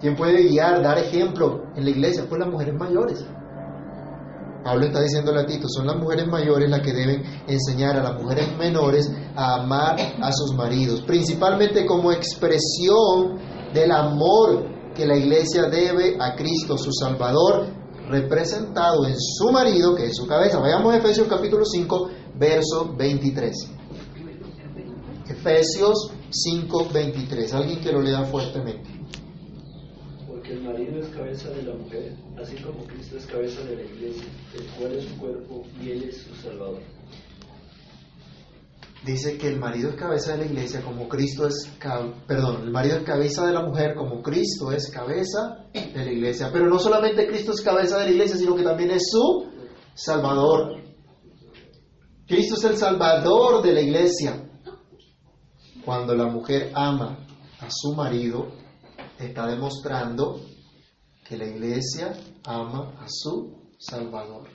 ¿Quién 0.00 0.16
puede 0.16 0.48
guiar, 0.48 0.82
dar 0.82 0.98
ejemplo 0.98 1.64
en 1.76 1.84
la 1.84 1.90
iglesia? 1.90 2.24
Pues 2.28 2.40
las 2.40 2.48
mujeres 2.48 2.74
mayores. 2.74 3.24
Pablo 4.62 4.86
está 4.86 5.00
diciéndole 5.00 5.40
a 5.40 5.46
Tito, 5.46 5.68
son 5.68 5.86
las 5.88 5.96
mujeres 5.96 6.26
mayores 6.28 6.70
las 6.70 6.80
que 6.82 6.92
deben 6.92 7.24
enseñar 7.48 7.96
a 7.96 8.02
las 8.02 8.20
mujeres 8.20 8.56
menores 8.56 9.10
a 9.34 9.56
amar 9.56 9.96
a 10.20 10.32
sus 10.32 10.54
maridos, 10.54 11.00
principalmente 11.02 11.84
como 11.84 12.12
expresión 12.12 13.38
del 13.72 13.90
amor 13.92 14.66
que 14.94 15.06
la 15.06 15.16
iglesia 15.16 15.64
debe 15.64 16.16
a 16.20 16.34
Cristo, 16.34 16.76
su 16.76 16.92
Salvador, 16.92 17.66
representado 18.08 19.06
en 19.06 19.14
su 19.18 19.50
marido, 19.50 19.94
que 19.94 20.06
es 20.06 20.16
su 20.16 20.26
cabeza. 20.26 20.58
Vayamos 20.58 20.92
a 20.92 20.98
Efesios 20.98 21.28
capítulo 21.28 21.64
5, 21.64 22.10
verso 22.38 22.94
23. 22.96 23.52
Efesios 25.28 26.12
5, 26.30 26.88
23. 26.92 27.54
Alguien 27.54 27.80
que 27.80 27.92
lo 27.92 28.02
lea 28.02 28.22
fuertemente. 28.24 28.90
Porque 30.26 30.52
el 30.52 30.62
marido 30.62 30.98
es 30.98 31.08
cabeza 31.08 31.50
de 31.50 31.62
la 31.62 31.74
mujer, 31.74 32.16
así 32.40 32.56
como 32.56 32.84
Cristo 32.84 33.16
es 33.16 33.26
cabeza 33.26 33.62
de 33.64 33.76
la 33.76 33.82
iglesia, 33.82 34.24
el 34.54 34.66
cual 34.78 34.92
es 34.92 35.04
su 35.04 35.16
cuerpo 35.16 35.62
y 35.82 35.90
él 35.90 36.04
es 36.08 36.22
su 36.22 36.34
salvador. 36.34 36.80
Dice 39.04 39.36
que 39.36 39.48
el 39.48 39.58
marido 39.58 39.90
es 39.90 39.96
cabeza 39.96 40.32
de 40.32 40.38
la 40.38 40.44
iglesia 40.44 40.80
como 40.80 41.08
Cristo 41.08 41.48
es, 41.48 41.68
perdón, 42.26 42.62
el 42.62 42.70
marido 42.70 42.98
es 42.98 43.02
cabeza 43.02 43.44
de 43.44 43.52
la 43.52 43.62
mujer 43.62 43.96
como 43.96 44.22
Cristo 44.22 44.70
es 44.70 44.92
cabeza 44.92 45.66
de 45.74 46.04
la 46.04 46.12
iglesia. 46.12 46.50
Pero 46.52 46.68
no 46.68 46.78
solamente 46.78 47.26
Cristo 47.26 47.50
es 47.52 47.60
cabeza 47.62 47.98
de 47.98 48.04
la 48.04 48.10
iglesia, 48.12 48.36
sino 48.36 48.54
que 48.54 48.62
también 48.62 48.92
es 48.92 49.02
su 49.10 49.48
Salvador. 49.94 50.80
Cristo 52.28 52.54
es 52.54 52.64
el 52.64 52.76
Salvador 52.76 53.60
de 53.62 53.72
la 53.72 53.80
iglesia. 53.80 54.48
Cuando 55.84 56.14
la 56.14 56.26
mujer 56.26 56.70
ama 56.72 57.26
a 57.58 57.68
su 57.70 57.94
marido, 57.94 58.52
está 59.18 59.48
demostrando 59.48 60.40
que 61.24 61.36
la 61.36 61.46
iglesia 61.46 62.16
ama 62.44 62.94
a 63.00 63.06
su 63.08 63.72
Salvador. 63.78 64.48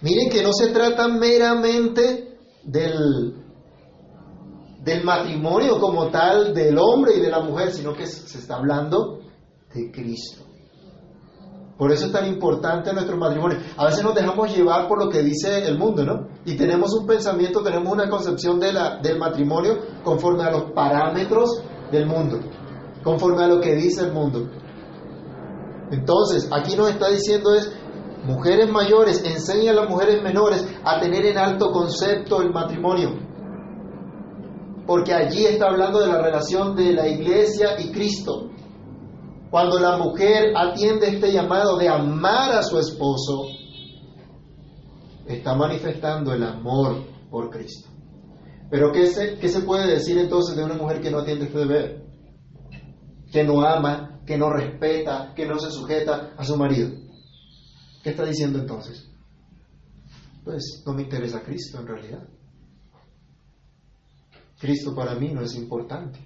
Miren 0.00 0.30
que 0.30 0.42
no 0.42 0.52
se 0.52 0.72
trata 0.72 1.06
meramente 1.06 2.35
del, 2.66 3.34
del 4.82 5.04
matrimonio 5.04 5.80
como 5.80 6.08
tal 6.08 6.52
del 6.54 6.76
hombre 6.78 7.16
y 7.16 7.20
de 7.20 7.30
la 7.30 7.40
mujer, 7.40 7.72
sino 7.72 7.94
que 7.94 8.06
se 8.06 8.38
está 8.38 8.56
hablando 8.56 9.20
de 9.74 9.90
Cristo. 9.90 10.44
Por 11.78 11.92
eso 11.92 12.06
es 12.06 12.12
tan 12.12 12.26
importante 12.26 12.92
nuestro 12.92 13.18
matrimonio. 13.18 13.58
A 13.76 13.84
veces 13.84 14.02
nos 14.02 14.14
dejamos 14.14 14.54
llevar 14.54 14.88
por 14.88 15.04
lo 15.04 15.10
que 15.10 15.22
dice 15.22 15.66
el 15.66 15.78
mundo, 15.78 16.04
¿no? 16.04 16.28
Y 16.46 16.56
tenemos 16.56 16.94
un 16.94 17.06
pensamiento, 17.06 17.62
tenemos 17.62 17.92
una 17.92 18.08
concepción 18.08 18.58
de 18.58 18.72
la, 18.72 18.98
del 18.98 19.18
matrimonio 19.18 19.78
conforme 20.02 20.44
a 20.44 20.50
los 20.50 20.72
parámetros 20.72 21.62
del 21.92 22.06
mundo, 22.06 22.40
conforme 23.04 23.44
a 23.44 23.48
lo 23.48 23.60
que 23.60 23.74
dice 23.74 24.06
el 24.06 24.12
mundo. 24.12 24.48
Entonces, 25.90 26.48
aquí 26.50 26.76
nos 26.76 26.90
está 26.90 27.10
diciendo 27.10 27.54
es, 27.54 27.70
mujeres 28.24 28.70
mayores, 28.70 29.22
enseña 29.24 29.72
a 29.72 29.74
las 29.74 29.88
mujeres 29.88 30.22
menores 30.22 30.66
a 30.84 31.00
tener 31.00 31.26
en 31.26 31.38
alto 31.38 31.70
concepto 31.72 32.42
el 32.42 32.52
matrimonio. 32.52 33.10
Porque 34.86 35.12
allí 35.12 35.44
está 35.46 35.66
hablando 35.68 36.00
de 36.00 36.08
la 36.08 36.22
relación 36.22 36.76
de 36.76 36.92
la 36.92 37.08
iglesia 37.08 37.80
y 37.80 37.90
Cristo. 37.90 38.50
Cuando 39.50 39.78
la 39.78 39.96
mujer 39.96 40.52
atiende 40.56 41.08
este 41.08 41.32
llamado 41.32 41.76
de 41.76 41.88
amar 41.88 42.52
a 42.52 42.62
su 42.62 42.78
esposo, 42.78 43.46
está 45.26 45.54
manifestando 45.54 46.32
el 46.32 46.42
amor 46.42 47.04
por 47.30 47.50
Cristo. 47.50 47.88
Pero 48.70 48.92
¿qué 48.92 49.06
se, 49.06 49.38
qué 49.38 49.48
se 49.48 49.60
puede 49.60 49.86
decir 49.86 50.18
entonces 50.18 50.56
de 50.56 50.64
una 50.64 50.74
mujer 50.74 51.00
que 51.00 51.10
no 51.10 51.20
atiende 51.20 51.46
este 51.46 51.58
deber? 51.58 52.04
Que 53.32 53.44
no 53.44 53.62
ama, 53.62 54.20
que 54.26 54.36
no 54.36 54.50
respeta, 54.50 55.32
que 55.34 55.46
no 55.46 55.58
se 55.58 55.70
sujeta 55.70 56.34
a 56.36 56.44
su 56.44 56.56
marido. 56.56 57.05
¿Qué 58.06 58.10
está 58.10 58.24
diciendo 58.24 58.60
entonces? 58.60 59.04
Pues 60.44 60.84
no 60.86 60.92
me 60.92 61.02
interesa 61.02 61.42
Cristo 61.42 61.80
en 61.80 61.88
realidad. 61.88 62.22
Cristo 64.60 64.94
para 64.94 65.16
mí 65.16 65.32
no 65.32 65.40
es 65.40 65.56
importante. 65.56 66.20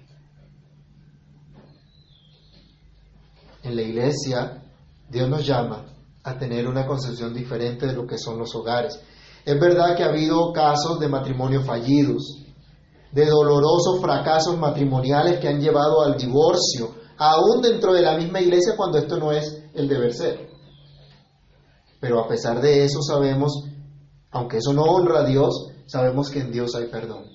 En 3.63 3.75
la 3.75 3.81
iglesia, 3.81 4.63
Dios 5.09 5.27
nos 5.27 5.43
llama 5.43 5.87
a 6.21 6.37
tener 6.37 6.67
una 6.67 6.85
concepción 6.85 7.33
diferente 7.33 7.87
de 7.87 7.93
lo 7.93 8.05
que 8.05 8.19
son 8.19 8.37
los 8.37 8.53
hogares. 8.53 9.01
Es 9.43 9.59
verdad 9.59 9.97
que 9.97 10.03
ha 10.03 10.09
habido 10.09 10.53
casos 10.53 10.99
de 10.99 11.07
matrimonios 11.07 11.65
fallidos, 11.65 12.45
de 13.11 13.25
dolorosos 13.25 13.99
fracasos 13.99 14.55
matrimoniales 14.55 15.39
que 15.39 15.47
han 15.47 15.59
llevado 15.59 16.03
al 16.03 16.15
divorcio, 16.15 16.93
aún 17.17 17.59
dentro 17.63 17.91
de 17.91 18.03
la 18.03 18.15
misma 18.15 18.39
iglesia 18.39 18.75
cuando 18.77 18.99
esto 18.99 19.17
no 19.17 19.31
es 19.31 19.63
el 19.73 19.87
deber 19.87 20.13
ser. 20.13 20.50
Pero 22.01 22.19
a 22.19 22.27
pesar 22.27 22.59
de 22.59 22.83
eso 22.83 23.01
sabemos, 23.01 23.63
aunque 24.31 24.57
eso 24.57 24.73
no 24.73 24.81
honra 24.81 25.19
a 25.19 25.23
Dios, 25.23 25.69
sabemos 25.85 26.29
que 26.31 26.39
en 26.39 26.51
Dios 26.51 26.75
hay 26.75 26.87
perdón. 26.87 27.25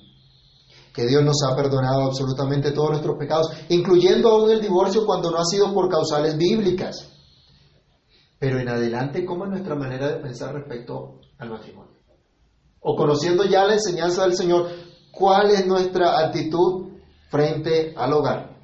Que 0.93 1.07
Dios 1.07 1.23
nos 1.23 1.43
ha 1.45 1.55
perdonado 1.55 2.03
absolutamente 2.03 2.73
todos 2.73 2.91
nuestros 2.91 3.17
pecados, 3.17 3.49
incluyendo 3.69 4.31
aún 4.31 4.51
el 4.51 4.61
divorcio 4.61 5.07
cuando 5.07 5.31
no 5.31 5.39
ha 5.39 5.45
sido 5.45 5.73
por 5.73 5.89
causales 5.89 6.37
bíblicas. 6.37 7.09
Pero 8.39 8.59
en 8.59 8.69
adelante, 8.69 9.25
¿cómo 9.25 9.45
es 9.45 9.51
nuestra 9.51 9.77
manera 9.77 10.09
de 10.09 10.17
pensar 10.21 10.53
respecto 10.53 11.21
al 11.39 11.51
matrimonio? 11.51 11.95
O 12.81 12.97
conociendo 12.97 13.45
ya 13.45 13.65
la 13.65 13.75
enseñanza 13.75 14.23
del 14.25 14.35
Señor, 14.35 14.69
¿cuál 15.13 15.51
es 15.51 15.67
nuestra 15.67 16.19
actitud 16.19 16.89
frente 17.31 17.95
al 17.97 18.13
hogar? 18.13 18.57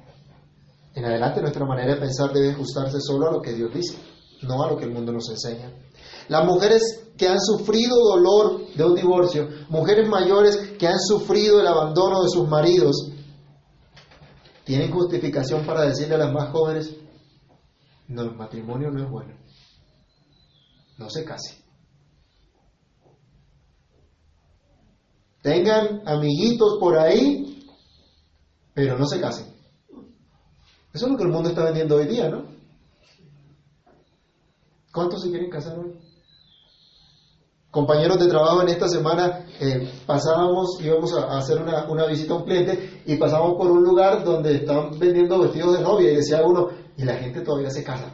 En 0.95 1.05
adelante 1.05 1.41
nuestra 1.41 1.65
manera 1.65 1.95
de 1.95 2.01
pensar 2.01 2.33
debe 2.33 2.51
ajustarse 2.51 2.99
solo 2.99 3.29
a 3.29 3.31
lo 3.31 3.41
que 3.41 3.53
Dios 3.53 3.73
dice, 3.73 3.97
no 4.41 4.63
a 4.63 4.69
lo 4.69 4.77
que 4.77 4.85
el 4.85 4.91
mundo 4.91 5.11
nos 5.11 5.29
enseña. 5.29 5.71
Las 6.29 6.45
mujeres 6.45 7.03
que 7.17 7.27
han 7.27 7.39
sufrido 7.39 7.95
dolor 7.95 8.73
de 8.75 8.83
un 8.83 8.95
divorcio, 8.95 9.47
mujeres 9.69 10.07
mayores 10.07 10.57
que 10.79 10.87
han 10.87 10.99
sufrido 10.99 11.59
el 11.59 11.67
abandono 11.67 12.23
de 12.23 12.29
sus 12.29 12.47
maridos, 12.47 13.11
tienen 14.63 14.91
justificación 14.91 15.65
para 15.65 15.81
decirle 15.83 16.15
a 16.15 16.19
las 16.19 16.33
más 16.33 16.51
jóvenes, 16.51 16.95
no, 18.07 18.21
el 18.23 18.35
matrimonio 18.35 18.89
no 18.91 19.03
es 19.03 19.09
bueno, 19.09 19.35
no 20.97 21.09
se 21.09 21.23
casen. 21.23 21.57
Tengan 25.41 26.01
amiguitos 26.05 26.77
por 26.79 26.97
ahí, 26.97 27.67
pero 28.73 28.97
no 28.97 29.05
se 29.05 29.19
casen. 29.19 29.53
Eso 30.93 31.05
es 31.05 31.11
lo 31.11 31.17
que 31.17 31.23
el 31.23 31.31
mundo 31.31 31.49
está 31.49 31.65
vendiendo 31.65 31.95
hoy 31.95 32.07
día, 32.07 32.29
¿no? 32.29 32.45
¿Cuántos 34.93 35.23
se 35.23 35.29
quieren 35.29 35.49
casar 35.49 35.77
hoy? 35.77 35.99
Compañeros 37.73 38.19
de 38.19 38.27
trabajo 38.27 38.61
en 38.61 38.69
esta 38.69 38.87
semana 38.87 39.47
eh, 39.59 39.91
pasábamos, 40.05 40.79
íbamos 40.79 41.11
a, 41.17 41.39
hacer 41.39 41.59
una, 41.59 41.89
una, 41.89 42.05
visita 42.05 42.35
a 42.35 42.37
un 42.37 42.43
cliente 42.43 43.01
y 43.03 43.15
pasamos 43.15 43.55
por 43.57 43.71
un 43.71 43.83
lugar 43.83 44.23
donde 44.23 44.57
estaban 44.57 44.91
vendiendo 44.99 45.39
vestidos 45.39 45.79
de 45.79 45.83
novia 45.83 46.11
y 46.11 46.17
decía 46.17 46.43
uno, 46.45 46.69
y 46.95 47.03
la 47.03 47.15
gente 47.15 47.41
todavía 47.41 47.71
se 47.71 47.83
casa. 47.83 48.13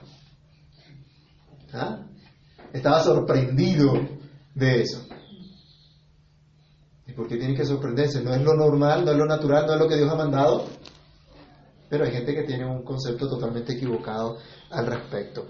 ¿Ah? 1.73 2.05
Estaba 2.71 3.03
sorprendido 3.03 3.95
de 4.55 4.81
eso. 4.81 5.05
¿Y 7.05 7.11
por 7.11 7.27
qué 7.27 7.35
tiene 7.35 7.53
que 7.53 7.65
sorprenderse? 7.65 8.23
No 8.23 8.33
es 8.33 8.41
lo 8.41 8.53
normal, 8.53 9.03
no 9.03 9.11
es 9.11 9.17
lo 9.17 9.25
natural, 9.25 9.65
no 9.67 9.73
es 9.73 9.79
lo 9.81 9.89
que 9.89 9.97
Dios 9.97 10.09
ha 10.09 10.15
mandado. 10.15 10.67
Pero 11.89 12.05
hay 12.05 12.11
gente 12.11 12.33
que 12.33 12.43
tiene 12.43 12.65
un 12.65 12.83
concepto 12.85 13.27
totalmente 13.27 13.73
equivocado 13.73 14.37
al 14.69 14.85
respecto. 14.85 15.47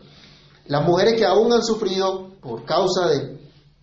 Las 0.65 0.83
mujeres 0.83 1.13
que 1.13 1.27
aún 1.27 1.53
han 1.53 1.61
sufrido 1.61 2.31
por 2.41 2.65
causa 2.65 3.07
de, 3.09 3.38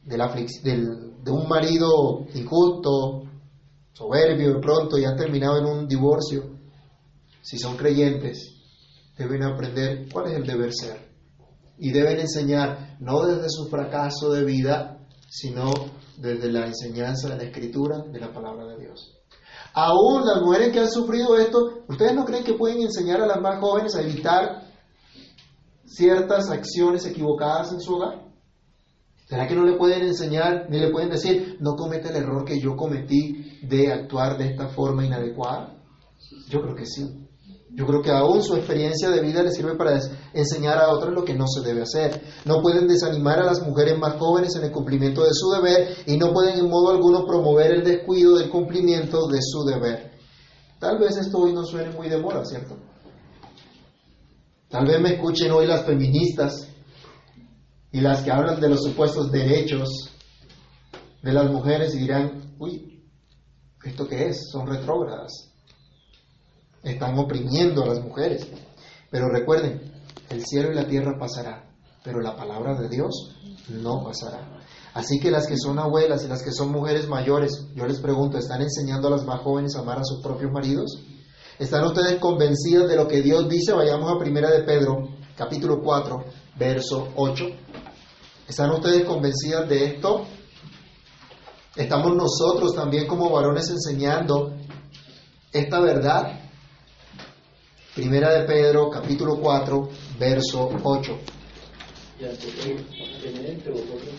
de, 0.06 1.30
un 1.30 1.48
marido 1.48 2.26
injusto, 2.34 3.24
soberbio 3.92 4.54
de 4.54 4.60
pronto 4.60 4.98
y 4.98 5.04
han 5.04 5.16
terminado 5.16 5.58
en 5.58 5.66
un 5.66 5.88
divorcio, 5.88 6.44
si 7.42 7.58
son 7.58 7.76
creyentes, 7.76 8.54
deben 9.18 9.42
aprender 9.42 10.06
cuál 10.12 10.28
es 10.28 10.36
el 10.36 10.46
deber 10.46 10.72
ser. 10.72 11.06
Y 11.78 11.90
deben 11.90 12.20
enseñar, 12.20 12.96
no 13.00 13.26
desde 13.26 13.50
su 13.50 13.68
fracaso 13.68 14.30
de 14.32 14.44
vida, 14.44 14.98
sino 15.28 15.72
desde 16.16 16.50
la 16.50 16.66
enseñanza 16.66 17.28
de 17.28 17.36
la 17.36 17.42
escritura, 17.42 17.98
de 18.10 18.20
la 18.20 18.32
palabra 18.32 18.66
de 18.66 18.78
Dios. 18.78 19.12
Aún 19.74 20.24
las 20.24 20.40
mujeres 20.40 20.72
que 20.72 20.80
han 20.80 20.90
sufrido 20.90 21.36
esto, 21.36 21.84
¿ustedes 21.88 22.14
no 22.14 22.24
creen 22.24 22.44
que 22.44 22.54
pueden 22.54 22.80
enseñar 22.80 23.20
a 23.20 23.26
las 23.26 23.40
más 23.40 23.60
jóvenes 23.60 23.94
a 23.94 24.02
evitar 24.02 24.62
ciertas 25.84 26.48
acciones 26.48 27.04
equivocadas 27.04 27.72
en 27.72 27.80
su 27.80 27.96
hogar? 27.96 28.25
¿Será 29.28 29.48
que 29.48 29.56
no 29.56 29.64
le 29.64 29.76
pueden 29.76 30.02
enseñar 30.02 30.66
ni 30.70 30.78
le 30.78 30.90
pueden 30.90 31.10
decir, 31.10 31.56
no 31.60 31.74
comete 31.74 32.08
el 32.10 32.16
error 32.16 32.44
que 32.44 32.60
yo 32.60 32.76
cometí 32.76 33.58
de 33.62 33.92
actuar 33.92 34.38
de 34.38 34.46
esta 34.46 34.68
forma 34.68 35.04
inadecuada? 35.04 35.74
Yo 36.48 36.62
creo 36.62 36.76
que 36.76 36.86
sí. 36.86 37.26
Yo 37.74 37.84
creo 37.86 38.00
que 38.00 38.12
aún 38.12 38.42
su 38.42 38.54
experiencia 38.54 39.10
de 39.10 39.20
vida 39.20 39.42
le 39.42 39.50
sirve 39.50 39.76
para 39.76 40.00
enseñar 40.32 40.78
a 40.78 40.90
otros 40.90 41.12
lo 41.12 41.24
que 41.24 41.34
no 41.34 41.46
se 41.48 41.60
debe 41.60 41.82
hacer. 41.82 42.22
No 42.44 42.62
pueden 42.62 42.86
desanimar 42.86 43.40
a 43.40 43.44
las 43.44 43.66
mujeres 43.66 43.98
más 43.98 44.14
jóvenes 44.16 44.54
en 44.54 44.64
el 44.64 44.70
cumplimiento 44.70 45.24
de 45.24 45.34
su 45.34 45.50
deber 45.50 45.88
y 46.06 46.16
no 46.16 46.32
pueden 46.32 46.58
en 46.60 46.70
modo 46.70 46.90
alguno 46.90 47.26
promover 47.26 47.72
el 47.72 47.84
descuido 47.84 48.36
del 48.36 48.48
cumplimiento 48.48 49.26
de 49.26 49.40
su 49.42 49.64
deber. 49.64 50.12
Tal 50.78 50.98
vez 50.98 51.16
esto 51.16 51.38
hoy 51.38 51.52
no 51.52 51.64
suene 51.64 51.90
muy 51.90 52.08
de 52.08 52.18
moda, 52.18 52.44
¿cierto? 52.44 52.76
Tal 54.68 54.86
vez 54.86 55.00
me 55.00 55.14
escuchen 55.14 55.50
hoy 55.50 55.66
las 55.66 55.84
feministas 55.84 56.68
y 57.96 58.02
las 58.02 58.22
que 58.22 58.30
hablan 58.30 58.60
de 58.60 58.68
los 58.68 58.82
supuestos 58.82 59.32
derechos 59.32 59.88
de 61.22 61.32
las 61.32 61.50
mujeres 61.50 61.94
dirán, 61.94 62.54
uy, 62.58 63.02
¿esto 63.82 64.06
qué 64.06 64.26
es? 64.26 64.50
Son 64.52 64.66
retrógradas. 64.66 65.32
Están 66.82 67.18
oprimiendo 67.18 67.82
a 67.82 67.86
las 67.86 68.04
mujeres. 68.04 68.46
Pero 69.10 69.30
recuerden, 69.30 69.80
el 70.28 70.44
cielo 70.44 70.72
y 70.72 70.74
la 70.74 70.86
tierra 70.86 71.18
pasará, 71.18 71.70
pero 72.04 72.20
la 72.20 72.36
palabra 72.36 72.78
de 72.78 72.90
Dios 72.90 73.34
no 73.70 74.04
pasará. 74.04 74.46
Así 74.92 75.18
que 75.18 75.30
las 75.30 75.46
que 75.46 75.56
son 75.56 75.78
abuelas 75.78 76.22
y 76.22 76.28
las 76.28 76.42
que 76.42 76.52
son 76.52 76.72
mujeres 76.72 77.08
mayores, 77.08 77.66
yo 77.74 77.86
les 77.86 78.00
pregunto, 78.00 78.36
¿están 78.36 78.60
enseñando 78.60 79.08
a 79.08 79.12
las 79.12 79.24
más 79.24 79.40
jóvenes 79.40 79.74
a 79.74 79.80
amar 79.80 80.00
a 80.00 80.04
sus 80.04 80.22
propios 80.22 80.52
maridos? 80.52 81.00
¿Están 81.58 81.82
ustedes 81.86 82.20
convencidas 82.20 82.90
de 82.90 82.96
lo 82.96 83.08
que 83.08 83.22
Dios 83.22 83.48
dice? 83.48 83.72
Vayamos 83.72 84.12
a 84.12 84.18
Primera 84.18 84.50
de 84.50 84.64
Pedro, 84.64 85.08
capítulo 85.34 85.80
4, 85.82 86.24
verso 86.58 87.08
8. 87.16 87.44
¿Están 88.48 88.70
ustedes 88.70 89.04
convencidas 89.04 89.68
de 89.68 89.86
esto? 89.86 90.24
¿Estamos 91.74 92.14
nosotros 92.14 92.74
también 92.74 93.06
como 93.06 93.28
varones 93.28 93.68
enseñando 93.70 94.54
esta 95.52 95.80
verdad? 95.80 96.40
Primera 97.96 98.32
de 98.32 98.46
Pedro, 98.46 98.88
capítulo 98.88 99.40
4, 99.40 99.88
verso 100.18 100.70
8. 100.80 101.18
Y 102.20 102.24
entre 102.24 103.72
vosotros 103.72 104.14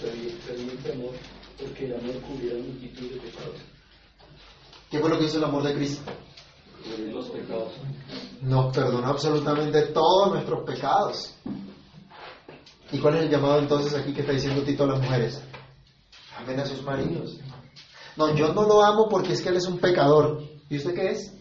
ferviente 0.46 0.92
amor, 0.92 1.14
porque 1.58 1.86
el 1.86 1.96
amor 1.96 2.22
cubrirá 2.22 2.56
multitud 2.58 3.10
de 3.10 3.20
pecados. 3.22 3.56
¿Qué 4.92 5.00
fue 5.00 5.10
lo 5.10 5.18
que 5.18 5.26
hizo 5.26 5.38
el 5.38 5.44
amor 5.46 5.64
de 5.64 5.74
Cristo? 5.74 6.12
Cubrir 6.84 7.14
los 7.14 7.30
pecados. 7.30 7.74
Nos 8.42 8.76
perdonó 8.76 9.08
absolutamente 9.08 9.82
todos 9.84 10.34
nuestros 10.34 10.66
pecados. 10.66 11.34
¿Y 12.92 13.00
cuál 13.00 13.16
es 13.16 13.24
el 13.24 13.30
llamado 13.30 13.60
entonces 13.60 13.94
aquí 13.94 14.14
que 14.14 14.22
está 14.22 14.34
diciendo 14.34 14.64
Tito 14.64 14.84
a 14.84 14.88
las 14.88 15.02
mujeres? 15.02 15.42
Amen 16.38 16.60
a 16.60 16.66
sus 16.66 16.82
maridos. 16.84 17.40
No, 18.16 18.34
yo 18.36 18.54
no 18.54 18.64
lo 18.64 18.84
amo 18.84 19.08
porque 19.10 19.34
es 19.34 19.42
que 19.42 19.50
él 19.50 19.58
es 19.58 19.68
un 19.68 19.78
pecador. 19.78 20.42
¿Y 20.70 20.78
usted 20.78 20.94
qué 20.94 21.12
es? 21.12 21.34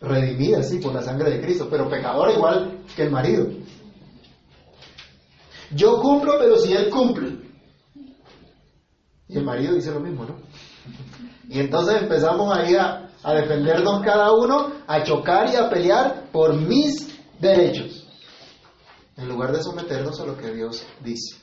Redimida, 0.00 0.62
sí, 0.62 0.78
por 0.78 0.94
la 0.94 1.02
sangre 1.02 1.30
de 1.30 1.40
Cristo, 1.40 1.68
pero 1.70 1.88
pecador 1.88 2.30
igual 2.30 2.84
que 2.94 3.02
el 3.02 3.10
marido. 3.10 3.48
Yo 5.72 6.00
cumplo, 6.00 6.34
pero 6.38 6.56
si 6.58 6.72
él 6.72 6.90
cumple. 6.90 7.38
Y 9.28 9.36
el 9.36 9.44
marido 9.44 9.74
dice 9.74 9.92
lo 9.92 10.00
mismo, 10.00 10.24
¿no? 10.24 10.36
Y 11.48 11.60
entonces 11.60 12.02
empezamos 12.02 12.56
ahí 12.56 12.74
a, 12.74 13.09
a 13.22 13.34
defendernos 13.34 14.02
cada 14.04 14.32
uno, 14.32 14.72
a 14.86 15.02
chocar 15.02 15.50
y 15.52 15.56
a 15.56 15.68
pelear 15.68 16.30
por 16.32 16.54
mis 16.54 17.18
derechos, 17.40 18.06
en 19.16 19.28
lugar 19.28 19.52
de 19.52 19.62
someternos 19.62 20.20
a 20.20 20.26
lo 20.26 20.36
que 20.36 20.52
Dios 20.52 20.82
dice. 21.02 21.36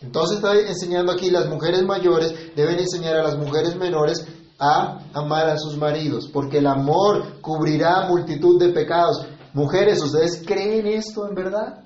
Entonces 0.00 0.38
está 0.38 0.58
enseñando 0.58 1.12
aquí, 1.12 1.30
las 1.30 1.48
mujeres 1.48 1.82
mayores 1.84 2.34
deben 2.56 2.78
enseñar 2.78 3.16
a 3.16 3.22
las 3.22 3.36
mujeres 3.38 3.76
menores 3.76 4.26
a 4.58 4.98
amar 5.14 5.48
a 5.48 5.58
sus 5.58 5.76
maridos, 5.76 6.28
porque 6.32 6.58
el 6.58 6.66
amor 6.66 7.40
cubrirá 7.40 8.08
multitud 8.08 8.60
de 8.60 8.72
pecados. 8.72 9.26
Mujeres, 9.52 10.02
¿ustedes 10.02 10.42
creen 10.46 10.86
esto 10.86 11.28
en 11.28 11.34
verdad? 11.34 11.84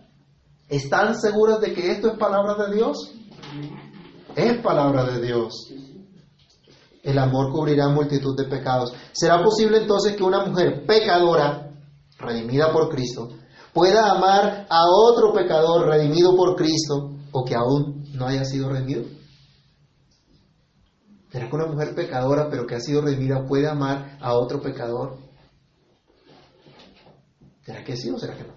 ¿Están 0.68 1.18
seguras 1.18 1.60
de 1.60 1.72
que 1.72 1.92
esto 1.92 2.12
es 2.12 2.18
palabra 2.18 2.66
de 2.66 2.74
Dios? 2.74 3.12
Es 4.34 4.60
palabra 4.62 5.04
de 5.04 5.20
Dios. 5.20 5.52
El 7.06 7.18
amor 7.20 7.52
cubrirá 7.52 7.88
multitud 7.88 8.36
de 8.36 8.48
pecados. 8.48 8.92
¿Será 9.12 9.40
posible 9.40 9.78
entonces 9.78 10.16
que 10.16 10.24
una 10.24 10.44
mujer 10.44 10.84
pecadora, 10.84 11.70
redimida 12.18 12.72
por 12.72 12.88
Cristo, 12.88 13.28
pueda 13.72 14.10
amar 14.10 14.66
a 14.68 14.80
otro 14.90 15.32
pecador 15.32 15.86
redimido 15.86 16.34
por 16.34 16.56
Cristo 16.56 17.12
o 17.30 17.44
que 17.44 17.54
aún 17.54 18.04
no 18.12 18.26
haya 18.26 18.44
sido 18.44 18.70
redimido? 18.70 19.04
¿Será 21.30 21.48
que 21.48 21.54
una 21.54 21.66
mujer 21.66 21.94
pecadora 21.94 22.48
pero 22.50 22.66
que 22.66 22.74
ha 22.74 22.80
sido 22.80 23.02
redimida 23.02 23.46
puede 23.46 23.68
amar 23.68 24.18
a 24.20 24.34
otro 24.34 24.60
pecador? 24.60 25.16
¿Será 27.64 27.84
que 27.84 27.96
sí 27.96 28.10
o 28.10 28.18
será 28.18 28.36
que 28.36 28.42
no? 28.42 28.56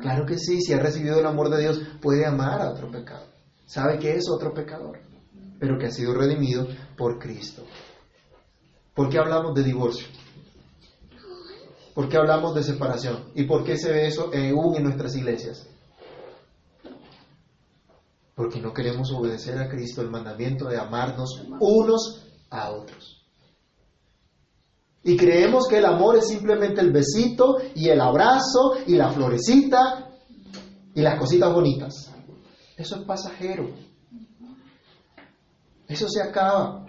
Claro 0.00 0.24
que 0.24 0.38
sí, 0.38 0.62
si 0.62 0.72
ha 0.72 0.78
recibido 0.78 1.20
el 1.20 1.26
amor 1.26 1.50
de 1.50 1.60
Dios 1.60 1.78
puede 2.00 2.24
amar 2.24 2.62
a 2.62 2.70
otro 2.70 2.90
pecador. 2.90 3.28
Sabe 3.66 3.98
que 3.98 4.16
es 4.16 4.24
otro 4.30 4.54
pecador, 4.54 4.98
pero 5.62 5.78
que 5.78 5.86
ha 5.86 5.92
sido 5.92 6.12
redimido 6.12 6.66
por 6.96 7.20
Cristo. 7.20 7.62
¿Por 8.96 9.08
qué 9.08 9.18
hablamos 9.18 9.54
de 9.54 9.62
divorcio? 9.62 10.08
¿Por 11.94 12.08
qué 12.08 12.16
hablamos 12.16 12.56
de 12.56 12.64
separación? 12.64 13.30
¿Y 13.36 13.44
por 13.44 13.62
qué 13.62 13.76
se 13.78 13.92
ve 13.92 14.08
eso 14.08 14.32
aún 14.34 14.74
en 14.74 14.82
nuestras 14.82 15.14
iglesias? 15.14 15.68
Porque 18.34 18.60
no 18.60 18.74
queremos 18.74 19.12
obedecer 19.12 19.56
a 19.56 19.68
Cristo 19.68 20.02
el 20.02 20.10
mandamiento 20.10 20.64
de 20.64 20.78
amarnos 20.78 21.40
unos 21.60 22.26
a 22.50 22.72
otros. 22.72 23.24
Y 25.04 25.16
creemos 25.16 25.68
que 25.68 25.78
el 25.78 25.84
amor 25.84 26.16
es 26.16 26.26
simplemente 26.26 26.80
el 26.80 26.90
besito 26.90 27.58
y 27.76 27.88
el 27.88 28.00
abrazo 28.00 28.78
y 28.84 28.96
la 28.96 29.12
florecita 29.12 30.10
y 30.92 31.02
las 31.02 31.20
cositas 31.20 31.54
bonitas. 31.54 32.12
Eso 32.76 32.96
es 32.96 33.02
pasajero. 33.02 33.91
Eso 35.92 36.08
se 36.08 36.22
acaba. 36.22 36.86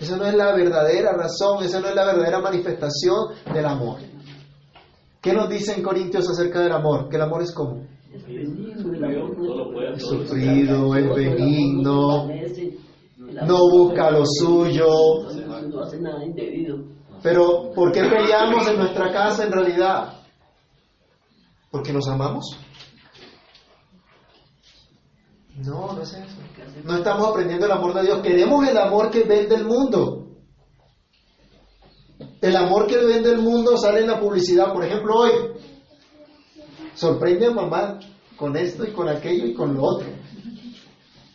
Esa 0.00 0.16
no 0.16 0.24
es 0.24 0.34
la 0.34 0.54
verdadera 0.54 1.12
razón, 1.12 1.62
esa 1.64 1.80
no 1.80 1.88
es 1.88 1.94
la 1.94 2.04
verdadera 2.04 2.40
manifestación 2.40 3.34
del 3.52 3.66
amor. 3.66 3.98
¿Qué 5.20 5.32
nos 5.32 5.48
dice 5.50 5.74
en 5.74 5.82
Corintios 5.82 6.28
acerca 6.28 6.60
del 6.60 6.72
amor? 6.72 7.08
Que 7.08 7.16
el 7.16 7.22
amor 7.22 7.42
es 7.42 7.54
puede, 7.54 7.88
es 9.94 10.02
sufrido, 10.02 10.94
es 10.96 11.14
benigno, 11.14 12.28
no 13.18 13.58
busca 13.70 14.10
lo 14.10 14.24
suyo. 14.24 14.86
No 15.68 15.80
hace 15.82 16.00
nada 16.00 16.24
indebido. 16.24 16.78
Pero 17.22 17.70
¿por 17.74 17.92
qué 17.92 18.02
peleamos 18.02 18.66
en 18.68 18.78
nuestra 18.78 19.12
casa 19.12 19.44
en 19.44 19.52
realidad? 19.52 20.14
¿Porque 21.70 21.92
nos 21.92 22.08
amamos? 22.08 22.56
No, 25.64 25.94
no 25.94 26.02
es 26.02 26.12
eso. 26.12 26.36
No 26.84 26.96
estamos 26.96 27.28
aprendiendo 27.28 27.66
el 27.66 27.72
amor 27.72 27.94
de 27.94 28.02
Dios. 28.02 28.20
Queremos 28.22 28.68
el 28.68 28.76
amor 28.76 29.10
que 29.10 29.24
vende 29.24 29.54
el 29.54 29.64
mundo. 29.64 30.26
El 32.40 32.56
amor 32.56 32.86
que 32.86 32.98
vende 32.98 33.30
el 33.30 33.38
mundo 33.38 33.76
sale 33.78 34.00
en 34.00 34.08
la 34.08 34.20
publicidad. 34.20 34.72
Por 34.72 34.84
ejemplo, 34.84 35.14
hoy 35.14 35.30
sorprende 36.94 37.46
a 37.46 37.50
mamá 37.52 37.98
con 38.36 38.56
esto 38.56 38.84
y 38.84 38.92
con 38.92 39.08
aquello 39.08 39.46
y 39.46 39.54
con 39.54 39.74
lo 39.74 39.82
otro. 39.82 40.08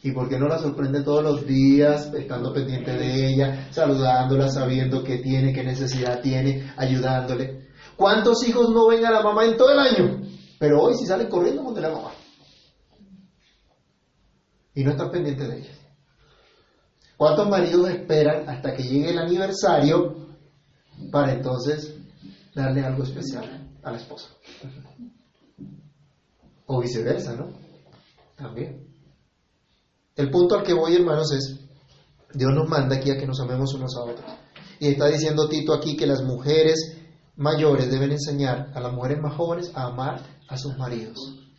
¿Y 0.04 0.12
por 0.12 0.30
qué 0.30 0.40
no 0.40 0.48
la 0.48 0.58
sorprende 0.58 1.04
todos 1.04 1.24
los 1.24 1.46
días, 1.46 2.12
estando 2.14 2.54
pendiente 2.54 2.92
de 2.92 3.28
ella, 3.28 3.68
saludándola, 3.72 4.50
sabiendo 4.50 5.04
qué 5.04 5.18
tiene, 5.18 5.54
qué 5.54 5.64
necesidad 5.64 6.22
tiene, 6.22 6.74
ayudándole? 6.76 7.70
¿Cuántos 7.96 8.48
hijos 8.48 8.70
no 8.70 8.88
ven 8.88 9.06
a 9.06 9.12
la 9.12 9.22
mamá 9.22 9.46
en 9.46 9.58
todo 9.58 9.72
el 9.72 9.80
año? 9.80 10.22
Pero 10.58 10.82
hoy 10.82 10.96
sí 10.96 11.06
salen 11.06 11.28
corriendo 11.28 11.64
con 11.64 11.80
la 11.80 11.90
mamá. 11.90 12.12
Y 14.74 14.84
no 14.84 14.92
están 14.92 15.12
pendientes 15.12 15.48
de 15.48 15.58
ella. 15.60 15.72
¿Cuántos 17.18 17.50
maridos 17.50 17.90
esperan 17.90 18.50
hasta 18.50 18.74
que 18.74 18.84
llegue 18.84 19.12
el 19.12 19.20
aniversario 19.20 20.28
para 21.12 21.34
entonces 21.34 21.96
darle 22.56 22.84
algo 22.84 23.04
especial 23.04 23.70
a 23.84 23.92
la 23.92 23.98
esposa? 23.98 24.30
O 26.66 26.82
viceversa, 26.82 27.36
¿no? 27.36 27.50
También. 28.36 28.88
El 30.16 30.32
punto 30.32 30.56
al 30.56 30.64
que 30.64 30.74
voy, 30.74 30.96
hermanos, 30.96 31.32
es, 31.34 31.60
Dios 32.34 32.52
nos 32.54 32.68
manda 32.68 32.96
aquí 32.96 33.12
a 33.12 33.18
que 33.18 33.28
nos 33.28 33.40
amemos 33.40 33.74
unos 33.74 33.96
a 33.98 34.04
otros. 34.04 34.32
Y 34.80 34.88
está 34.88 35.08
diciendo 35.08 35.48
Tito 35.48 35.74
aquí 35.74 35.96
que 35.96 36.08
las 36.08 36.24
mujeres 36.24 36.98
mayores 37.36 37.92
deben 37.92 38.12
enseñar 38.12 38.72
a 38.74 38.80
las 38.80 38.94
mujeres 38.94 39.20
más 39.22 39.36
jóvenes 39.36 39.72
a 39.76 39.88
amar 39.88 40.22
a 40.48 40.58
sus 40.58 40.78
maridos. 40.78 41.51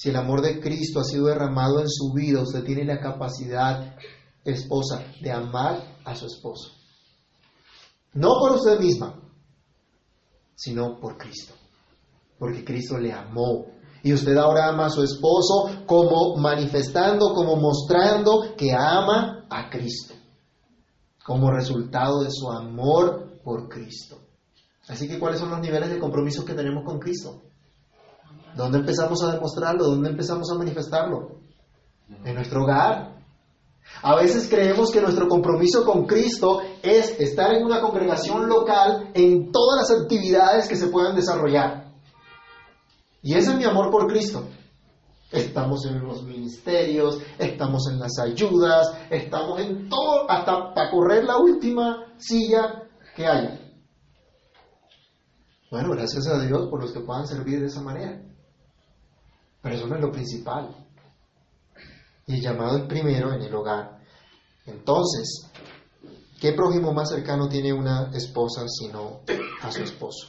Si 0.00 0.08
el 0.08 0.16
amor 0.16 0.40
de 0.40 0.60
Cristo 0.60 0.98
ha 0.98 1.04
sido 1.04 1.26
derramado 1.26 1.78
en 1.78 1.90
su 1.90 2.14
vida, 2.14 2.40
usted 2.40 2.64
tiene 2.64 2.86
la 2.86 3.00
capacidad, 3.00 3.98
esposa, 4.42 5.04
de 5.20 5.30
amar 5.30 5.98
a 6.06 6.14
su 6.14 6.24
esposo. 6.24 6.70
No 8.14 8.30
por 8.40 8.52
usted 8.52 8.80
misma, 8.80 9.20
sino 10.54 10.98
por 10.98 11.18
Cristo. 11.18 11.52
Porque 12.38 12.64
Cristo 12.64 12.96
le 12.96 13.12
amó. 13.12 13.66
Y 14.02 14.14
usted 14.14 14.34
ahora 14.38 14.68
ama 14.68 14.86
a 14.86 14.90
su 14.90 15.02
esposo 15.02 15.84
como 15.84 16.34
manifestando, 16.38 17.34
como 17.34 17.56
mostrando 17.56 18.56
que 18.56 18.72
ama 18.72 19.44
a 19.50 19.68
Cristo. 19.68 20.14
Como 21.26 21.50
resultado 21.50 22.22
de 22.22 22.30
su 22.30 22.50
amor 22.50 23.42
por 23.44 23.68
Cristo. 23.68 24.16
Así 24.88 25.06
que, 25.06 25.18
¿cuáles 25.18 25.40
son 25.40 25.50
los 25.50 25.60
niveles 25.60 25.90
de 25.90 25.98
compromiso 25.98 26.42
que 26.46 26.54
tenemos 26.54 26.84
con 26.86 26.98
Cristo? 26.98 27.49
¿Dónde 28.56 28.78
empezamos 28.78 29.22
a 29.22 29.32
demostrarlo? 29.32 29.84
¿Dónde 29.84 30.10
empezamos 30.10 30.50
a 30.50 30.58
manifestarlo? 30.58 31.40
En 32.24 32.34
nuestro 32.34 32.62
hogar. 32.62 33.20
A 34.02 34.16
veces 34.16 34.48
creemos 34.48 34.90
que 34.90 35.00
nuestro 35.00 35.28
compromiso 35.28 35.84
con 35.84 36.06
Cristo 36.06 36.60
es 36.82 37.18
estar 37.18 37.52
en 37.52 37.64
una 37.64 37.80
congregación 37.80 38.48
local 38.48 39.10
en 39.14 39.50
todas 39.52 39.80
las 39.82 40.00
actividades 40.00 40.68
que 40.68 40.76
se 40.76 40.88
puedan 40.88 41.16
desarrollar. 41.16 41.92
Y 43.22 43.34
ese 43.34 43.50
es 43.50 43.56
mi 43.56 43.64
amor 43.64 43.90
por 43.90 44.06
Cristo. 44.06 44.44
Estamos 45.30 45.84
en 45.86 46.00
los 46.00 46.24
ministerios, 46.24 47.18
estamos 47.38 47.88
en 47.90 48.00
las 48.00 48.18
ayudas, 48.18 48.92
estamos 49.10 49.60
en 49.60 49.88
todo, 49.88 50.28
hasta 50.28 50.74
para 50.74 50.90
correr 50.90 51.24
la 51.24 51.36
última 51.36 52.06
silla 52.16 52.82
que 53.14 53.26
haya. 53.26 53.60
Bueno, 55.70 55.90
gracias 55.90 56.26
a 56.26 56.40
Dios 56.40 56.68
por 56.68 56.80
los 56.80 56.90
que 56.90 57.00
puedan 57.00 57.28
servir 57.28 57.60
de 57.60 57.66
esa 57.66 57.80
manera. 57.80 58.20
Pero 59.62 59.74
eso 59.74 59.86
no 59.86 59.96
es 59.96 60.00
lo 60.00 60.10
principal. 60.10 60.74
Y 62.26 62.34
el 62.34 62.40
llamado 62.40 62.78
es 62.78 62.84
primero 62.84 63.32
en 63.32 63.42
el 63.42 63.54
hogar. 63.54 64.00
Entonces, 64.66 65.46
¿qué 66.40 66.52
prójimo 66.52 66.92
más 66.92 67.10
cercano 67.10 67.48
tiene 67.48 67.72
una 67.72 68.10
esposa 68.14 68.66
sino 68.68 69.20
a 69.62 69.72
su 69.72 69.82
esposo? 69.82 70.28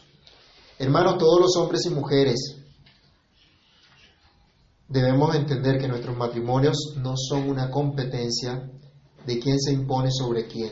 Hermano, 0.79 1.17
todos 1.17 1.39
los 1.39 1.55
hombres 1.57 1.85
y 1.85 1.89
mujeres 1.91 2.57
debemos 4.87 5.35
entender 5.35 5.79
que 5.79 5.87
nuestros 5.87 6.17
matrimonios 6.17 6.95
no 6.97 7.13
son 7.15 7.49
una 7.49 7.69
competencia 7.69 8.69
de 9.25 9.39
quién 9.39 9.59
se 9.59 9.71
impone 9.71 10.09
sobre 10.11 10.47
quién, 10.47 10.71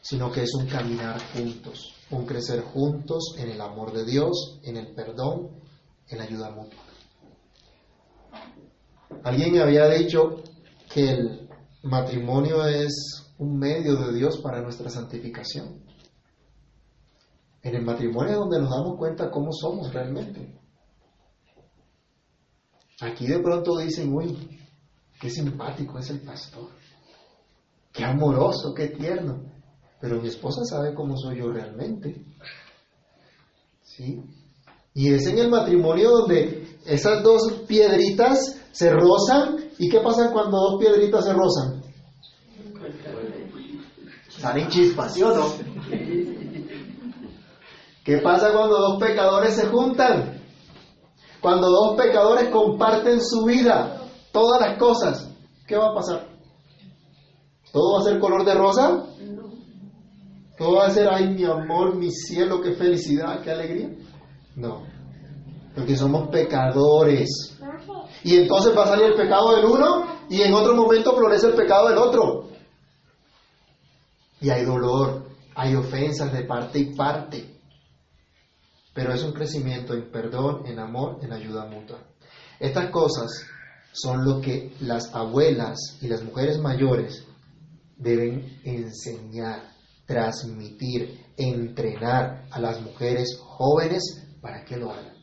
sino 0.00 0.30
que 0.30 0.42
es 0.42 0.54
un 0.54 0.66
caminar 0.66 1.20
juntos, 1.32 1.94
un 2.10 2.24
crecer 2.24 2.62
juntos 2.62 3.34
en 3.38 3.50
el 3.50 3.60
amor 3.60 3.92
de 3.92 4.04
Dios, 4.04 4.60
en 4.62 4.76
el 4.76 4.94
perdón, 4.94 5.50
en 6.08 6.18
la 6.18 6.24
ayuda 6.24 6.50
mutua. 6.50 6.91
Alguien 9.24 9.60
había 9.60 9.88
dicho 9.88 10.42
que 10.92 11.10
el 11.10 11.48
matrimonio 11.82 12.64
es 12.66 13.32
un 13.38 13.58
medio 13.58 13.96
de 13.96 14.12
Dios 14.12 14.38
para 14.38 14.62
nuestra 14.62 14.90
santificación. 14.90 15.82
En 17.62 17.74
el 17.74 17.82
matrimonio 17.82 18.32
es 18.32 18.38
donde 18.38 18.60
nos 18.60 18.70
damos 18.70 18.96
cuenta 18.98 19.30
cómo 19.30 19.52
somos 19.52 19.92
realmente. 19.92 20.60
Aquí 23.00 23.26
de 23.26 23.38
pronto 23.38 23.78
dicen, 23.78 24.12
uy, 24.12 24.60
qué 25.20 25.30
simpático 25.30 25.98
es 25.98 26.10
el 26.10 26.20
pastor, 26.20 26.70
qué 27.92 28.04
amoroso, 28.04 28.74
qué 28.74 28.88
tierno. 28.88 29.50
Pero 30.00 30.20
mi 30.20 30.28
esposa 30.28 30.64
sabe 30.64 30.94
cómo 30.94 31.16
soy 31.16 31.38
yo 31.38 31.52
realmente. 31.52 32.24
¿Sí? 33.82 34.20
Y 34.94 35.12
es 35.12 35.26
en 35.26 35.38
el 35.38 35.50
matrimonio 35.50 36.10
donde 36.10 36.78
esas 36.84 37.22
dos 37.22 37.52
piedritas 37.66 38.60
se 38.72 38.90
rozan. 38.90 39.56
¿Y 39.78 39.88
qué 39.88 40.00
pasa 40.00 40.30
cuando 40.30 40.58
dos 40.58 40.80
piedritas 40.80 41.24
se 41.24 41.32
rozan? 41.32 41.82
Salen 44.28 44.68
chispas, 44.68 45.14
¿sí 45.14 45.22
o 45.22 45.34
no? 45.34 45.52
¿Qué 48.04 48.18
pasa 48.18 48.52
cuando 48.52 48.78
dos 48.78 48.98
pecadores 48.98 49.54
se 49.54 49.66
juntan? 49.66 50.40
Cuando 51.40 51.68
dos 51.70 51.96
pecadores 51.96 52.48
comparten 52.50 53.20
su 53.20 53.44
vida, 53.44 54.00
todas 54.32 54.60
las 54.60 54.78
cosas, 54.78 55.30
¿qué 55.66 55.76
va 55.76 55.90
a 55.90 55.94
pasar? 55.94 56.28
¿Todo 57.72 57.94
va 57.94 58.00
a 58.00 58.04
ser 58.04 58.20
color 58.20 58.44
de 58.44 58.54
rosa? 58.54 59.06
¿Todo 60.58 60.76
va 60.76 60.86
a 60.86 60.90
ser, 60.90 61.08
ay, 61.10 61.28
mi 61.28 61.44
amor, 61.44 61.96
mi 61.96 62.10
cielo, 62.10 62.60
qué 62.60 62.72
felicidad, 62.72 63.40
qué 63.42 63.50
alegría? 63.50 63.90
No, 64.56 64.82
porque 65.74 65.96
somos 65.96 66.28
pecadores. 66.28 67.58
Y 68.24 68.36
entonces 68.36 68.76
va 68.76 68.84
a 68.84 68.88
salir 68.88 69.06
el 69.06 69.14
pecado 69.14 69.56
del 69.56 69.64
uno 69.64 70.06
y 70.28 70.42
en 70.42 70.54
otro 70.54 70.74
momento 70.74 71.16
florece 71.16 71.48
el 71.48 71.54
pecado 71.54 71.88
del 71.88 71.98
otro. 71.98 72.48
Y 74.40 74.50
hay 74.50 74.64
dolor, 74.64 75.26
hay 75.54 75.74
ofensas 75.74 76.32
de 76.32 76.44
parte 76.44 76.78
y 76.78 76.94
parte. 76.94 77.60
Pero 78.94 79.14
es 79.14 79.22
un 79.22 79.32
crecimiento 79.32 79.94
en 79.94 80.10
perdón, 80.10 80.66
en 80.66 80.78
amor, 80.78 81.18
en 81.22 81.32
ayuda 81.32 81.66
mutua. 81.66 81.98
Estas 82.60 82.90
cosas 82.90 83.46
son 83.92 84.24
lo 84.24 84.40
que 84.40 84.74
las 84.80 85.14
abuelas 85.14 85.78
y 86.00 86.08
las 86.08 86.22
mujeres 86.22 86.58
mayores 86.58 87.24
deben 87.96 88.60
enseñar, 88.64 89.62
transmitir, 90.06 91.24
entrenar 91.36 92.46
a 92.50 92.60
las 92.60 92.80
mujeres 92.80 93.38
jóvenes 93.40 94.21
para 94.42 94.64
que 94.64 94.76
lo 94.76 94.90
hagan. 94.90 95.14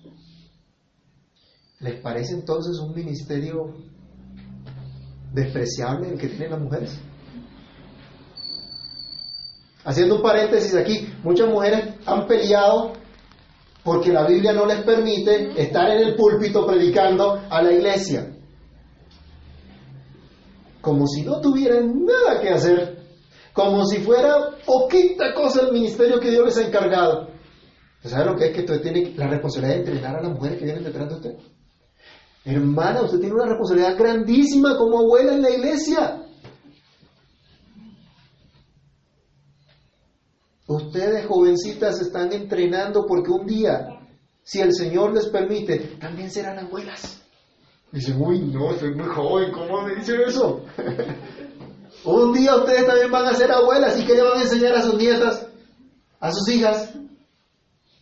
¿Les 1.81 2.01
parece 2.01 2.33
entonces 2.33 2.79
un 2.79 2.95
ministerio 2.95 3.75
despreciable 5.33 6.09
el 6.09 6.17
que 6.17 6.29
tienen 6.29 6.51
las 6.51 6.59
mujeres? 6.61 6.99
Haciendo 9.83 10.15
un 10.15 10.21
paréntesis 10.21 10.73
aquí, 10.75 11.07
muchas 11.23 11.47
mujeres 11.49 11.95
han 12.05 12.25
peleado 12.27 12.93
porque 13.83 14.11
la 14.11 14.27
Biblia 14.27 14.53
no 14.53 14.65
les 14.65 14.81
permite 14.81 15.61
estar 15.61 15.89
en 15.89 16.07
el 16.07 16.15
púlpito 16.15 16.65
predicando 16.65 17.41
a 17.49 17.61
la 17.61 17.71
iglesia. 17.71 18.35
Como 20.81 21.07
si 21.07 21.23
no 21.23 21.39
tuvieran 21.39 22.05
nada 22.05 22.41
que 22.41 22.49
hacer, 22.49 22.99
como 23.53 23.85
si 23.85 23.99
fuera 23.99 24.57
poquita 24.65 25.33
cosa 25.33 25.61
el 25.61 25.73
ministerio 25.73 26.19
que 26.19 26.29
Dios 26.29 26.45
les 26.45 26.57
ha 26.57 26.67
encargado. 26.67 27.28
¿Sabe 28.03 28.25
lo 28.25 28.35
que 28.35 28.45
es 28.45 28.51
que 28.53 28.61
usted 28.61 28.81
tiene 28.81 29.13
la 29.15 29.27
responsabilidad 29.27 29.75
de 29.75 29.79
entrenar 29.81 30.15
a 30.15 30.21
las 30.21 30.31
mujeres 30.31 30.57
que 30.57 30.65
vienen 30.65 30.83
detrás 30.83 31.09
de 31.09 31.15
usted? 31.15 31.35
Hermana, 32.45 33.01
usted 33.01 33.19
tiene 33.19 33.35
una 33.35 33.45
responsabilidad 33.45 33.97
grandísima 33.97 34.77
como 34.77 34.99
abuela 34.99 35.33
en 35.33 35.41
la 35.41 35.49
iglesia. 35.49 36.23
Ustedes, 40.65 41.25
jovencitas, 41.25 41.99
están 41.99 42.31
entrenando 42.31 43.05
porque 43.05 43.31
un 43.31 43.45
día, 43.45 43.87
si 44.43 44.61
el 44.61 44.73
Señor 44.73 45.13
les 45.13 45.27
permite, 45.27 45.79
también 45.99 46.31
serán 46.31 46.59
abuelas. 46.59 47.21
Dicen, 47.91 48.21
uy, 48.21 48.39
no, 48.39 48.71
soy 48.77 48.93
muy 48.93 49.07
joven, 49.07 49.51
¿cómo 49.51 49.81
me 49.81 49.95
dicen 49.95 50.21
eso? 50.25 50.63
un 52.05 52.33
día 52.33 52.55
ustedes 52.55 52.85
también 52.85 53.11
van 53.11 53.25
a 53.25 53.33
ser 53.33 53.51
abuelas 53.51 53.99
y 53.99 54.05
¿qué 54.05 54.13
le 54.13 54.21
van 54.21 54.37
a 54.37 54.43
enseñar 54.43 54.75
a 54.75 54.83
sus 54.83 54.95
nietas, 54.95 55.47
a 56.19 56.31
sus 56.31 56.47
hijas? 56.49 56.93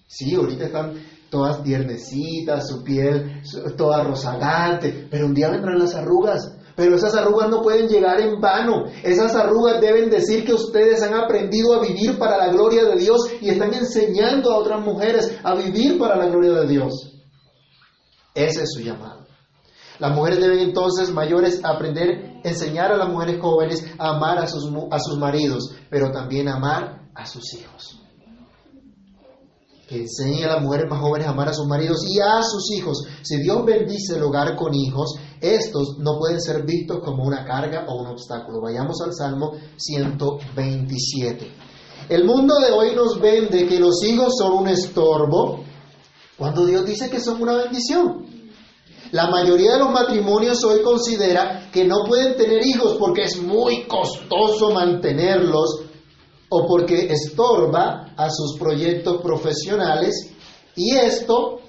Sí, 0.08 0.36
ahorita 0.36 0.66
están 0.66 0.94
todas 1.30 1.62
tiernecitas, 1.64 2.68
su 2.68 2.84
piel 2.84 3.42
toda 3.78 4.04
rozagante, 4.04 5.08
pero 5.12 5.26
un 5.26 5.34
día 5.34 5.50
vendrán 5.50 5.80
las 5.80 5.96
arrugas. 5.96 6.54
Pero 6.76 6.96
esas 6.96 7.16
arrugas 7.16 7.50
no 7.50 7.62
pueden 7.62 7.90
llegar 7.90 8.22
en 8.22 8.40
vano. 8.40 8.86
Esas 9.04 9.36
arrugas 9.36 9.82
deben 9.82 10.10
decir 10.10 10.46
que 10.46 10.54
ustedes 10.54 11.02
han 11.02 11.16
aprendido 11.16 11.74
a 11.74 11.82
vivir 11.82 12.18
para 12.20 12.38
la 12.38 12.50
gloria 12.50 12.86
de 12.86 12.98
Dios 12.98 13.32
y 13.42 13.50
están 13.50 13.74
enseñando 13.74 14.52
a 14.52 14.58
otras 14.58 14.86
mujeres 14.86 15.38
a 15.44 15.56
vivir 15.56 15.98
para 15.98 16.16
la 16.16 16.28
gloria 16.28 16.54
de 16.54 16.68
Dios. 16.68 16.94
Ese 18.34 18.64
es 18.64 18.72
su 18.74 18.82
llamado. 18.82 19.26
Las 19.98 20.16
mujeres 20.16 20.40
deben 20.40 20.60
entonces 20.60 21.12
mayores 21.12 21.60
aprender, 21.64 22.40
enseñar 22.44 22.92
a 22.92 22.98
las 22.98 23.10
mujeres 23.10 23.42
jóvenes 23.42 23.84
a 23.98 24.16
amar 24.16 24.38
a 24.38 24.46
sus, 24.46 24.72
a 24.92 25.00
sus 25.00 25.18
maridos, 25.18 25.76
pero 25.90 26.12
también 26.12 26.48
amar 26.48 27.10
a 27.16 27.26
sus 27.26 27.56
hijos 27.56 28.07
que 29.88 30.02
enseñe 30.02 30.44
a 30.44 30.56
las 30.56 30.62
mujeres 30.62 30.90
más 30.90 31.00
jóvenes 31.00 31.28
a 31.28 31.32
amar 31.32 31.48
a 31.48 31.54
sus 31.54 31.66
maridos 31.66 32.06
y 32.06 32.20
a 32.20 32.44
sus 32.44 32.72
hijos. 32.78 33.06
Si 33.24 33.38
Dios 33.38 33.64
bendice 33.66 34.18
el 34.18 34.24
hogar 34.24 34.56
con 34.58 34.76
hijos, 34.76 35.16
estos 35.40 35.98
no 36.00 36.20
pueden 36.20 36.42
ser 36.42 36.66
vistos 36.66 37.00
como 37.04 37.24
una 37.24 37.46
carga 37.46 37.86
o 37.88 38.02
un 38.02 38.08
obstáculo. 38.08 38.60
Vayamos 38.62 39.00
al 39.02 39.14
Salmo 39.14 39.54
127. 39.78 41.52
El 42.10 42.26
mundo 42.26 42.60
de 42.60 42.72
hoy 42.72 42.96
nos 42.96 43.20
vende 43.20 43.66
que 43.66 43.80
los 43.80 44.04
hijos 44.04 44.34
son 44.38 44.54
un 44.54 44.68
estorbo, 44.68 45.64
cuando 46.38 46.66
Dios 46.66 46.86
dice 46.86 47.10
que 47.10 47.22
son 47.22 47.42
una 47.42 47.56
bendición. 47.56 48.26
La 49.12 49.30
mayoría 49.30 49.74
de 49.74 49.80
los 49.80 49.92
matrimonios 49.92 50.62
hoy 50.66 50.82
considera 50.82 51.70
que 51.72 51.86
no 51.86 52.04
pueden 52.06 52.36
tener 52.36 52.66
hijos 52.66 52.98
porque 53.00 53.24
es 53.24 53.42
muy 53.42 53.88
costoso 53.88 54.72
mantenerlos 54.72 55.87
o 56.50 56.66
porque 56.66 57.12
estorba 57.12 58.14
a 58.16 58.30
sus 58.30 58.58
proyectos 58.58 59.22
profesionales 59.22 60.32
y 60.76 60.96
esto 60.96 61.60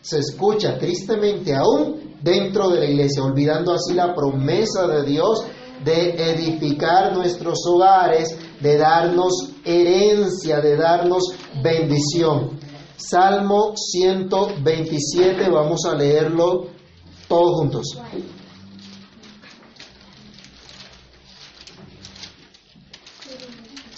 se 0.00 0.18
escucha 0.18 0.76
tristemente 0.78 1.54
aún 1.54 2.16
dentro 2.20 2.68
de 2.68 2.80
la 2.80 2.86
iglesia, 2.86 3.22
olvidando 3.22 3.72
así 3.72 3.94
la 3.94 4.14
promesa 4.14 4.86
de 4.86 5.04
Dios 5.04 5.44
de 5.82 6.32
edificar 6.32 7.14
nuestros 7.14 7.58
hogares, 7.66 8.36
de 8.60 8.78
darnos 8.78 9.50
herencia, 9.64 10.60
de 10.60 10.76
darnos 10.76 11.34
bendición. 11.62 12.58
Salmo 12.96 13.74
127, 13.76 15.50
vamos 15.50 15.84
a 15.84 15.94
leerlo 15.94 16.66
todos 17.28 17.58
juntos. 17.58 17.98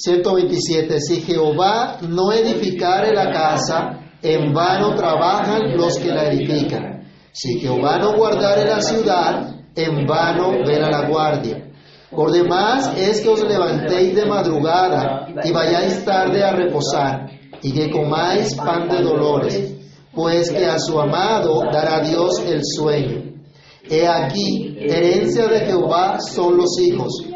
127. 0.06 1.00
Si 1.00 1.20
Jehová 1.22 1.98
no 2.08 2.30
edificare 2.30 3.12
la 3.12 3.32
casa, 3.32 3.98
en 4.22 4.52
vano 4.52 4.94
trabajan 4.94 5.76
los 5.76 5.98
que 5.98 6.10
la 6.10 6.30
edifican. 6.30 7.02
Si 7.32 7.58
Jehová 7.58 7.98
no 7.98 8.16
guardare 8.16 8.64
la 8.66 8.80
ciudad, 8.80 9.56
en 9.74 10.06
vano 10.06 10.52
vela 10.64 10.90
la 10.90 11.08
guardia. 11.08 11.72
Por 12.08 12.30
demás 12.30 12.92
es 12.96 13.20
que 13.20 13.28
os 13.28 13.42
levantéis 13.42 14.14
de 14.14 14.26
madrugada 14.26 15.26
y 15.42 15.50
vayáis 15.50 16.04
tarde 16.04 16.42
a 16.44 16.52
reposar, 16.52 17.28
y 17.60 17.72
que 17.72 17.90
comáis 17.90 18.54
pan 18.54 18.88
de 18.88 19.02
dolores, 19.02 19.74
pues 20.14 20.52
que 20.52 20.66
a 20.66 20.78
su 20.78 21.00
amado 21.00 21.62
dará 21.72 22.00
Dios 22.00 22.38
el 22.46 22.60
sueño. 22.62 23.24
He 23.90 24.06
aquí, 24.06 24.76
herencia 24.78 25.48
de 25.48 25.66
Jehová 25.66 26.20
son 26.20 26.56
los 26.56 26.78
hijos 26.80 27.26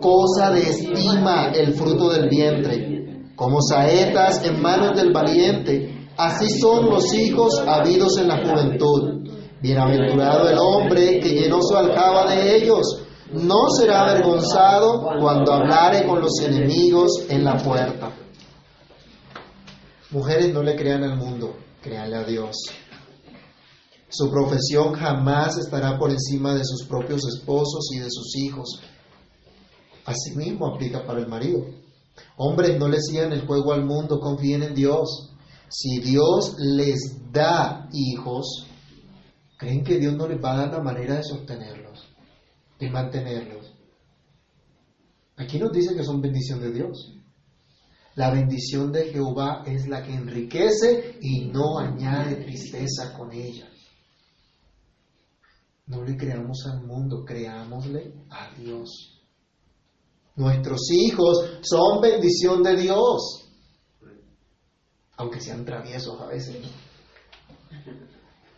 cosa 0.00 0.50
de 0.52 0.62
estima 0.62 1.48
el 1.48 1.74
fruto 1.74 2.10
del 2.10 2.28
vientre. 2.28 2.94
como 3.36 3.62
saetas 3.62 4.44
en 4.44 4.60
manos 4.60 4.96
del 4.96 5.12
valiente. 5.12 6.08
Así 6.16 6.58
son 6.58 6.90
los 6.90 7.14
hijos 7.14 7.62
habidos 7.64 8.18
en 8.18 8.26
la 8.26 8.38
juventud. 8.38 9.28
Bienaventurado 9.62 10.48
el 10.48 10.58
hombre 10.58 11.20
que 11.20 11.28
llenó 11.28 11.62
su 11.62 11.76
aljaba 11.76 12.34
de 12.34 12.56
ellos. 12.56 13.04
No 13.32 13.70
será 13.70 14.02
avergonzado 14.02 15.04
cuando 15.20 15.52
hablare 15.52 16.04
con 16.04 16.20
los 16.20 16.40
enemigos 16.40 17.26
en 17.28 17.44
la 17.44 17.56
puerta. 17.58 18.10
Mujeres, 20.10 20.52
no 20.52 20.62
le 20.62 20.74
crean 20.74 21.04
al 21.04 21.16
mundo, 21.16 21.54
créanle 21.80 22.16
a 22.16 22.24
Dios. 22.24 22.56
Su 24.08 24.30
profesión 24.30 24.94
jamás 24.94 25.58
estará 25.58 25.98
por 25.98 26.10
encima 26.10 26.54
de 26.54 26.64
sus 26.64 26.86
propios 26.88 27.20
esposos 27.28 27.90
y 27.94 27.98
de 27.98 28.10
sus 28.10 28.34
hijos. 28.36 28.80
Asimismo 30.08 30.66
aplica 30.66 31.04
para 31.04 31.20
el 31.20 31.28
marido. 31.28 31.66
Hombres, 32.38 32.78
no 32.78 32.88
le 32.88 32.98
sigan 32.98 33.30
el 33.30 33.46
juego 33.46 33.74
al 33.74 33.84
mundo, 33.84 34.18
confíen 34.20 34.62
en 34.62 34.74
Dios. 34.74 35.34
Si 35.68 36.00
Dios 36.00 36.56
les 36.58 37.30
da 37.30 37.86
hijos, 37.92 38.66
¿creen 39.58 39.84
que 39.84 39.98
Dios 39.98 40.16
no 40.16 40.26
les 40.26 40.42
va 40.42 40.54
a 40.54 40.56
dar 40.60 40.72
la 40.72 40.82
manera 40.82 41.16
de 41.16 41.24
sostenerlos, 41.24 42.08
de 42.80 42.90
mantenerlos? 42.90 43.74
Aquí 45.36 45.58
nos 45.58 45.72
dice 45.72 45.94
que 45.94 46.02
son 46.02 46.22
bendición 46.22 46.60
de 46.60 46.72
Dios. 46.72 47.14
La 48.14 48.30
bendición 48.30 48.90
de 48.90 49.12
Jehová 49.12 49.62
es 49.66 49.86
la 49.88 50.02
que 50.02 50.14
enriquece 50.14 51.18
y 51.20 51.48
no 51.48 51.78
añade 51.78 52.36
tristeza 52.36 53.12
con 53.12 53.30
ella. 53.30 53.68
No 55.86 56.02
le 56.02 56.16
creamos 56.16 56.64
al 56.66 56.86
mundo, 56.86 57.26
creámosle 57.26 58.14
a 58.30 58.50
Dios. 58.58 59.17
Nuestros 60.38 60.88
hijos 60.92 61.50
son 61.62 62.00
bendición 62.00 62.62
de 62.62 62.76
Dios, 62.76 63.44
aunque 65.16 65.40
sean 65.40 65.64
traviesos 65.64 66.20
a 66.20 66.26
veces. 66.26 66.58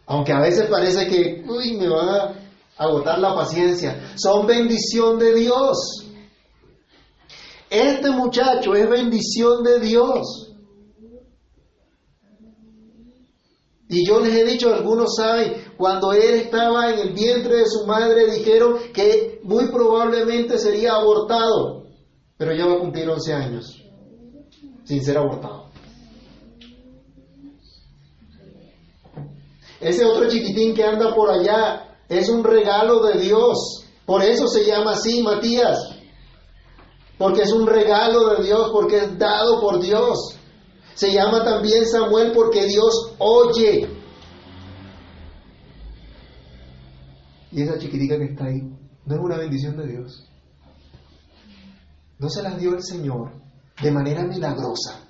Aunque 0.05 0.31
a 0.31 0.41
veces 0.41 0.69
parece 0.69 1.09
que, 1.09 1.43
uy, 1.49 1.79
me 1.79 1.89
van 1.89 2.09
a 2.09 2.35
agotar 2.77 3.19
la 3.19 3.35
paciencia. 3.35 4.13
Son 4.17 4.47
bendición 4.47 5.19
de 5.19 5.35
Dios. 5.35 5.79
Este 7.71 8.11
muchacho 8.11 8.75
es 8.75 8.87
bendición 8.87 9.63
de 9.63 9.81
Dios. 9.81 10.50
Y 13.93 14.07
yo 14.07 14.21
les 14.21 14.33
he 14.37 14.45
dicho, 14.45 14.73
algunos 14.73 15.17
saben, 15.17 15.53
cuando 15.77 16.13
él 16.13 16.35
estaba 16.35 16.93
en 16.93 17.01
el 17.01 17.13
vientre 17.13 17.57
de 17.57 17.67
su 17.67 17.85
madre 17.87 18.31
dijeron 18.31 18.77
que 18.95 19.41
muy 19.43 19.67
probablemente 19.67 20.59
sería 20.59 20.93
abortado, 20.93 21.87
pero 22.37 22.55
ya 22.55 22.67
va 22.67 22.75
a 22.75 22.79
cumplir 22.79 23.11
11 23.11 23.33
años 23.35 23.83
sin 24.85 25.05
ser 25.05 25.19
abortado. 25.19 25.71
Ese 29.81 30.05
otro 30.05 30.29
chiquitín 30.29 30.73
que 30.73 30.85
anda 30.85 31.13
por 31.13 31.29
allá 31.29 31.97
es 32.09 32.29
un 32.29 32.45
regalo 32.45 33.01
de 33.01 33.19
Dios. 33.19 33.87
Por 34.07 34.23
eso 34.23 34.47
se 34.47 34.65
llama 34.65 34.93
así, 34.93 35.21
Matías. 35.21 35.97
Porque 37.19 37.43
es 37.43 37.53
un 37.53 37.67
regalo 37.67 38.37
de 38.37 38.45
Dios, 38.45 38.71
porque 38.73 38.99
es 38.99 39.19
dado 39.19 39.61
por 39.61 39.81
Dios. 39.81 40.37
Se 41.01 41.11
llama 41.11 41.43
también 41.43 41.87
Samuel 41.87 42.33
porque 42.35 42.67
Dios 42.67 43.15
oye. 43.17 43.89
Y 47.51 47.63
esa 47.63 47.79
chiquitica 47.79 48.19
que 48.19 48.25
está 48.25 48.45
ahí, 48.45 48.61
¿no 49.07 49.15
es 49.15 49.21
una 49.23 49.39
bendición 49.39 49.79
de 49.79 49.87
Dios? 49.87 50.29
No 52.19 52.29
se 52.29 52.43
las 52.43 52.59
dio 52.59 52.75
el 52.75 52.83
Señor 52.83 53.33
de 53.83 53.91
manera 53.91 54.25
milagrosa. 54.25 55.09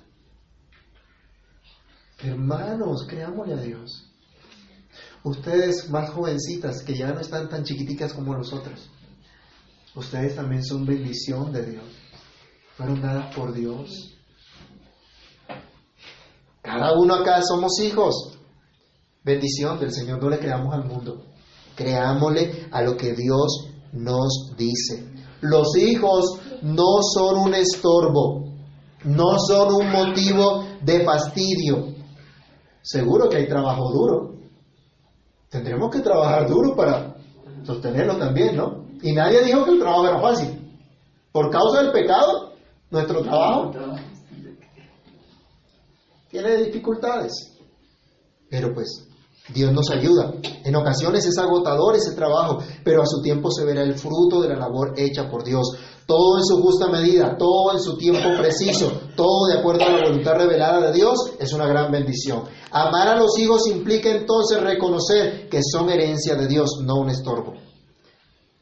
Hermanos, 2.19 3.05
creámosle 3.09 3.55
a 3.55 3.61
Dios. 3.61 4.09
Ustedes 5.25 5.89
más 5.89 6.09
jovencitas 6.11 6.83
que 6.83 6.95
ya 6.95 7.11
no 7.11 7.19
están 7.19 7.49
tan 7.49 7.65
chiquiticas 7.65 8.13
como 8.13 8.33
nosotros, 8.33 8.89
ustedes 9.93 10.37
también 10.37 10.63
son 10.63 10.85
bendición 10.85 11.51
de 11.51 11.65
Dios. 11.65 11.83
Fueron 12.77 13.01
dadas 13.01 13.35
por 13.35 13.53
Dios. 13.53 14.10
Cada 16.61 16.93
uno 16.93 17.15
acá 17.15 17.41
somos 17.41 17.79
hijos. 17.79 18.37
Bendición 19.23 19.79
del 19.79 19.91
Señor, 19.91 20.21
no 20.21 20.29
le 20.29 20.39
creamos 20.39 20.73
al 20.73 20.85
mundo. 20.85 21.23
Creámosle 21.75 22.67
a 22.71 22.81
lo 22.81 22.97
que 22.97 23.13
Dios 23.13 23.67
nos 23.93 24.53
dice. 24.57 25.07
Los 25.41 25.75
hijos 25.77 26.39
no 26.61 27.01
son 27.13 27.37
un 27.39 27.53
estorbo, 27.55 28.45
no 29.03 29.39
son 29.39 29.73
un 29.73 29.91
motivo 29.91 30.65
de 30.81 31.03
fastidio. 31.03 31.95
Seguro 32.81 33.29
que 33.29 33.37
hay 33.37 33.47
trabajo 33.47 33.91
duro. 33.91 34.35
Tendremos 35.49 35.89
que 35.91 35.99
trabajar 35.99 36.47
duro 36.47 36.75
para 36.75 37.15
sostenerlo 37.63 38.17
también, 38.17 38.55
¿no? 38.55 38.85
Y 39.01 39.13
nadie 39.13 39.43
dijo 39.43 39.65
que 39.65 39.71
el 39.71 39.79
trabajo 39.79 40.07
era 40.07 40.19
fácil. 40.19 40.61
Por 41.31 41.49
causa 41.49 41.81
del 41.81 41.91
pecado, 41.91 42.53
nuestro 42.89 43.21
trabajo 43.21 43.71
tiene 46.31 46.55
dificultades. 46.57 47.51
Pero 48.49 48.73
pues 48.73 49.07
Dios 49.53 49.71
nos 49.73 49.89
ayuda. 49.89 50.33
En 50.63 50.75
ocasiones 50.75 51.25
es 51.25 51.37
agotador 51.37 51.95
ese 51.95 52.13
trabajo, 52.15 52.59
pero 52.83 53.01
a 53.01 53.05
su 53.05 53.21
tiempo 53.21 53.51
se 53.51 53.65
verá 53.65 53.81
el 53.81 53.95
fruto 53.95 54.41
de 54.41 54.49
la 54.49 54.55
labor 54.55 54.93
hecha 54.97 55.29
por 55.29 55.43
Dios. 55.43 55.67
Todo 56.05 56.37
en 56.37 56.43
su 56.43 56.61
justa 56.61 56.87
medida, 56.87 57.37
todo 57.37 57.73
en 57.73 57.81
su 57.81 57.97
tiempo 57.97 58.27
preciso, 58.37 58.91
todo 59.15 59.47
de 59.47 59.59
acuerdo 59.59 59.83
a 59.83 59.91
la 59.91 60.07
voluntad 60.07 60.35
revelada 60.35 60.87
de 60.87 60.93
Dios, 60.93 61.33
es 61.39 61.53
una 61.53 61.67
gran 61.67 61.91
bendición. 61.91 62.43
Amar 62.71 63.07
a 63.07 63.17
los 63.17 63.37
hijos 63.37 63.67
implica 63.67 64.09
entonces 64.09 64.61
reconocer 64.61 65.49
que 65.49 65.61
son 65.63 65.89
herencia 65.89 66.35
de 66.35 66.47
Dios, 66.47 66.79
no 66.83 66.95
un 66.99 67.09
estorbo. 67.09 67.53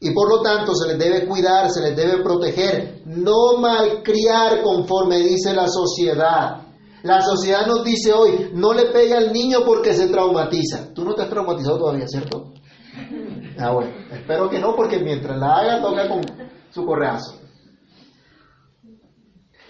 Y 0.00 0.12
por 0.12 0.30
lo 0.30 0.40
tanto 0.40 0.74
se 0.74 0.88
les 0.88 0.98
debe 0.98 1.26
cuidar, 1.26 1.70
se 1.70 1.82
les 1.82 1.94
debe 1.96 2.22
proteger, 2.22 3.02
no 3.04 3.58
malcriar 3.58 4.62
conforme 4.62 5.18
dice 5.18 5.52
la 5.52 5.68
sociedad. 5.68 6.69
La 7.02 7.22
sociedad 7.22 7.66
nos 7.66 7.82
dice 7.84 8.12
hoy, 8.12 8.50
no 8.52 8.74
le 8.74 8.86
pegue 8.86 9.14
al 9.14 9.32
niño 9.32 9.60
porque 9.64 9.94
se 9.94 10.08
traumatiza. 10.08 10.92
Tú 10.94 11.04
no 11.04 11.14
te 11.14 11.22
has 11.22 11.30
traumatizado 11.30 11.78
todavía, 11.78 12.06
¿cierto? 12.06 12.52
Ah, 13.58 13.72
bueno, 13.72 13.90
espero 14.12 14.48
que 14.48 14.58
no, 14.58 14.74
porque 14.74 14.98
mientras 14.98 15.38
la 15.38 15.56
haga 15.56 15.82
toca 15.82 16.08
con 16.08 16.20
su 16.70 16.84
correazo. 16.84 17.36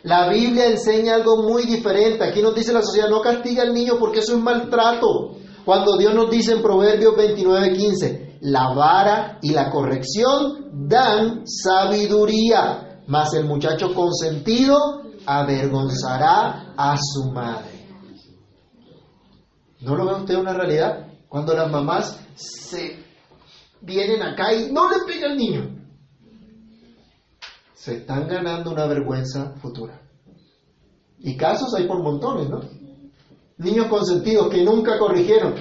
La 0.03 0.29
Biblia 0.31 0.67
enseña 0.67 1.15
algo 1.15 1.43
muy 1.43 1.65
diferente. 1.65 2.25
Aquí 2.25 2.41
nos 2.41 2.55
dice 2.55 2.73
la 2.73 2.83
sociedad, 2.83 3.09
no 3.09 3.21
castiga 3.21 3.63
al 3.63 3.75
niño 3.75 3.95
porque 3.99 4.21
eso 4.21 4.35
es 4.35 4.43
maltrato. 4.43 5.37
Cuando 5.65 5.97
Dios 5.99 6.15
nos 6.15 6.31
dice 6.31 6.53
en 6.53 6.63
Proverbios 6.63 7.15
29:15, 7.17 8.39
la 8.41 8.73
vara 8.75 9.39
y 9.43 9.51
la 9.51 9.71
corrección 9.71 10.89
dan 10.89 11.43
sabiduría, 11.47 13.03
mas 13.07 13.35
el 13.35 13.45
muchacho 13.45 13.95
consentido 13.95 15.03
avergonzará 15.39 16.75
a 16.77 16.97
su 16.97 17.31
madre. 17.31 17.87
¿No 19.81 19.95
lo 19.95 20.07
ve 20.07 20.15
usted 20.23 20.37
una 20.37 20.53
realidad? 20.53 21.07
Cuando 21.29 21.55
las 21.55 21.71
mamás 21.71 22.19
se 22.35 23.03
vienen 23.81 24.23
acá 24.23 24.53
y 24.53 24.73
no 24.73 24.91
le 24.91 25.05
pega 25.07 25.31
al 25.31 25.37
niño. 25.37 25.77
Se 27.75 27.99
están 27.99 28.27
ganando 28.27 28.73
una 28.73 28.87
vergüenza 28.87 29.55
futura. 29.63 30.01
Y 31.19 31.37
casos 31.37 31.75
hay 31.75 31.87
por 31.87 32.03
montones, 32.03 32.49
¿no? 32.49 32.61
Niños 33.59 33.87
consentidos 33.87 34.51
que 34.51 34.65
nunca 34.65 34.99
corrigieron. 34.99 35.55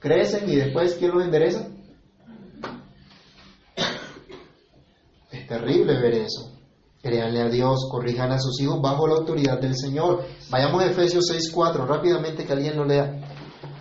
Crecen 0.00 0.48
y 0.48 0.56
después, 0.56 0.96
¿quién 0.96 1.12
los 1.12 1.24
endereza? 1.24 1.68
Es 5.30 5.46
terrible 5.46 6.00
ver 6.00 6.14
eso. 6.14 6.55
Créanle 7.02 7.42
a 7.42 7.48
Dios, 7.48 7.88
corrijan 7.90 8.32
a 8.32 8.38
sus 8.38 8.60
hijos 8.60 8.80
bajo 8.80 9.06
la 9.06 9.16
autoridad 9.16 9.60
del 9.60 9.76
Señor. 9.76 10.24
Vayamos 10.50 10.82
a 10.82 10.86
Efesios 10.86 11.24
6:4, 11.30 11.86
rápidamente 11.86 12.44
que 12.44 12.52
alguien 12.52 12.76
lo 12.76 12.84
lea. 12.84 13.20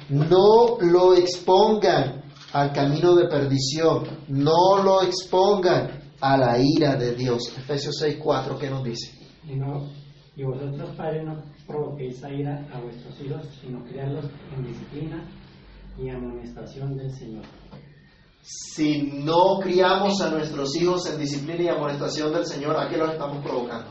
No 0.09 0.77
lo 0.79 1.13
expongan 1.15 2.23
al 2.53 2.71
camino 2.71 3.15
de 3.15 3.27
perdición, 3.27 4.03
no 4.27 4.83
lo 4.83 5.01
expongan 5.01 6.05
a 6.21 6.37
la 6.37 6.59
ira 6.59 6.95
de 6.95 7.15
Dios. 7.15 7.53
Efesios 7.57 7.95
6:4, 8.01 8.57
¿qué 8.57 8.69
nos 8.69 8.83
dice? 8.83 9.11
Y, 9.47 9.55
no, 9.55 9.89
y 10.35 10.43
vosotros, 10.43 10.89
padres, 10.95 11.25
no 11.25 11.41
provoquéis 11.67 12.23
a 12.23 12.31
ira 12.31 12.67
a 12.73 12.79
vuestros 12.79 13.19
hijos, 13.21 13.41
sino 13.61 13.83
criarlos 13.85 14.25
en 14.55 14.65
disciplina 14.65 15.27
y 15.97 16.09
amonestación 16.09 16.95
del 16.95 17.11
Señor. 17.11 17.43
Si 18.45 19.01
no 19.01 19.57
criamos 19.59 20.21
a 20.21 20.29
nuestros 20.29 20.75
hijos 20.75 21.09
en 21.09 21.17
disciplina 21.17 21.63
y 21.63 21.67
amonestación 21.67 22.31
del 22.31 22.45
Señor, 22.45 22.77
¿a 22.77 22.87
qué 22.87 22.95
los 22.95 23.11
estamos 23.11 23.43
provocando? 23.43 23.87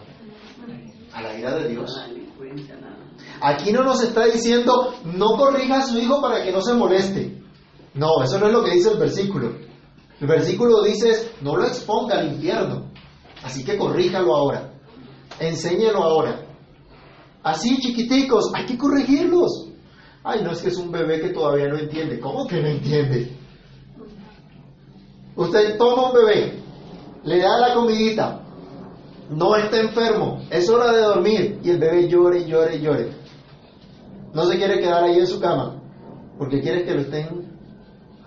A 1.12 1.22
la 1.22 1.36
ira 1.36 1.56
de 1.56 1.70
Dios. 1.70 2.00
Aquí 3.40 3.72
no 3.72 3.82
nos 3.82 4.00
está 4.04 4.26
diciendo, 4.26 4.94
no 5.04 5.36
corrija 5.36 5.78
a 5.78 5.86
su 5.86 5.98
hijo 5.98 6.22
para 6.22 6.44
que 6.44 6.52
no 6.52 6.62
se 6.62 6.72
moleste. 6.74 7.42
No, 7.94 8.22
eso 8.22 8.38
no 8.38 8.46
es 8.46 8.52
lo 8.52 8.62
que 8.62 8.74
dice 8.74 8.92
el 8.92 8.98
versículo. 8.98 9.56
El 10.20 10.26
versículo 10.28 10.84
dice, 10.84 11.32
no 11.40 11.56
lo 11.56 11.66
exponga 11.66 12.20
al 12.20 12.28
infierno. 12.28 12.92
Así 13.42 13.64
que 13.64 13.76
corríjalo 13.76 14.36
ahora. 14.36 14.72
Enséñelo 15.40 16.00
ahora. 16.00 16.46
así 17.42 17.76
chiquiticos, 17.80 18.52
hay 18.54 18.66
que 18.66 18.78
corregirlos. 18.78 19.70
Ay, 20.22 20.44
no 20.44 20.52
es 20.52 20.62
que 20.62 20.68
es 20.68 20.76
un 20.76 20.92
bebé 20.92 21.20
que 21.20 21.30
todavía 21.30 21.66
no 21.66 21.76
entiende. 21.76 22.20
¿Cómo 22.20 22.46
que 22.46 22.60
no 22.60 22.68
entiende? 22.68 23.43
Usted 25.36 25.76
toma 25.78 26.10
un 26.10 26.14
bebé, 26.14 26.62
le 27.24 27.38
da 27.38 27.58
la 27.58 27.74
comidita, 27.74 28.40
no 29.30 29.56
está 29.56 29.80
enfermo, 29.80 30.42
es 30.50 30.68
hora 30.68 30.92
de 30.92 31.00
dormir 31.00 31.60
y 31.62 31.70
el 31.70 31.78
bebé 31.78 32.08
llore 32.08 32.46
llore 32.46 32.76
y 32.76 32.80
llore. 32.80 33.10
No 34.32 34.44
se 34.44 34.56
quiere 34.56 34.80
quedar 34.80 35.04
ahí 35.04 35.18
en 35.18 35.26
su 35.26 35.40
cama 35.40 35.80
porque 36.38 36.60
quiere 36.60 36.84
que 36.84 36.94
lo 36.94 37.00
estén 37.00 37.58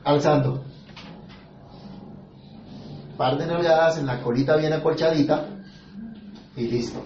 alzando. 0.04 0.64
Par 3.18 3.38
de 3.38 3.48
nalgadas 3.48 3.98
en 3.98 4.06
la 4.06 4.22
colita 4.22 4.56
bien 4.58 4.74
acolchadita 4.74 5.48
y 6.56 6.68
listo, 6.68 7.02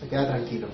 se 0.00 0.08
queda 0.08 0.26
tranquilo. 0.26 0.68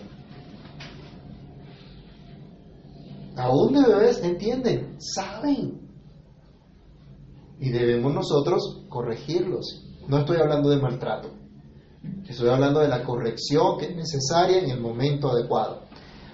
Aún 3.36 3.72
de 3.72 3.82
bebés 3.82 4.22
entienden, 4.22 4.96
saben. 5.00 5.81
Y 7.62 7.70
debemos 7.70 8.12
nosotros 8.12 8.82
corregirlos. 8.88 9.84
No 10.08 10.18
estoy 10.18 10.38
hablando 10.38 10.68
de 10.68 10.78
maltrato. 10.78 11.30
Estoy 12.28 12.48
hablando 12.48 12.80
de 12.80 12.88
la 12.88 13.04
corrección 13.04 13.78
que 13.78 13.86
es 13.86 13.94
necesaria 13.94 14.58
en 14.58 14.68
el 14.68 14.80
momento 14.80 15.30
adecuado. 15.30 15.82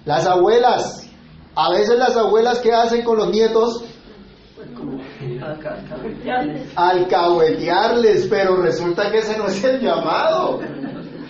Las 0.05 0.25
abuelas, 0.25 1.07
a 1.53 1.71
veces 1.71 1.99
las 1.99 2.17
abuelas 2.17 2.57
que 2.57 2.73
hacen 2.73 3.03
con 3.03 3.17
los 3.17 3.29
nietos, 3.29 3.83
alcahuetearles, 6.75 8.25
pero 8.27 8.55
resulta 8.55 9.11
que 9.11 9.19
ese 9.19 9.37
no 9.37 9.45
es 9.45 9.63
el 9.63 9.81
llamado. 9.81 10.61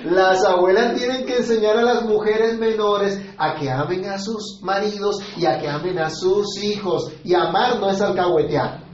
Las 0.05 0.45
abuelas 0.45 0.95
tienen 0.95 1.25
que 1.25 1.39
enseñar 1.39 1.75
a 1.75 1.83
las 1.83 2.05
mujeres 2.05 2.57
menores 2.57 3.21
a 3.38 3.55
que 3.55 3.69
amen 3.69 4.05
a 4.05 4.17
sus 4.17 4.62
maridos 4.63 5.19
y 5.35 5.45
a 5.45 5.59
que 5.59 5.67
amen 5.67 5.99
a 5.99 6.09
sus 6.09 6.63
hijos. 6.63 7.12
Y 7.25 7.33
amar 7.33 7.81
no 7.81 7.89
es 7.89 7.99
alcahuetear. 7.99 8.88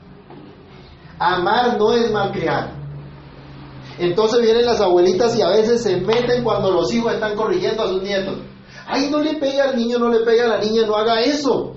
Amar 1.20 1.78
no 1.78 1.94
es 1.94 2.12
malcriar. 2.12 2.74
Entonces 3.98 4.42
vienen 4.42 4.66
las 4.66 4.82
abuelitas 4.82 5.38
y 5.38 5.42
a 5.42 5.50
veces 5.50 5.84
se 5.84 5.98
meten 5.98 6.44
cuando 6.44 6.72
los 6.72 6.94
hijos 6.94 7.14
están 7.14 7.36
corrigiendo 7.36 7.84
a 7.84 7.88
sus 7.88 8.02
nietos. 8.02 8.40
Ay, 8.88 9.10
no 9.10 9.20
le 9.20 9.36
pega 9.36 9.70
al 9.70 9.78
niño, 9.78 9.98
no 9.98 10.10
le 10.10 10.20
pega 10.20 10.46
a 10.46 10.48
la 10.48 10.60
niña, 10.60 10.86
no 10.86 10.96
haga 10.96 11.22
eso. 11.22 11.76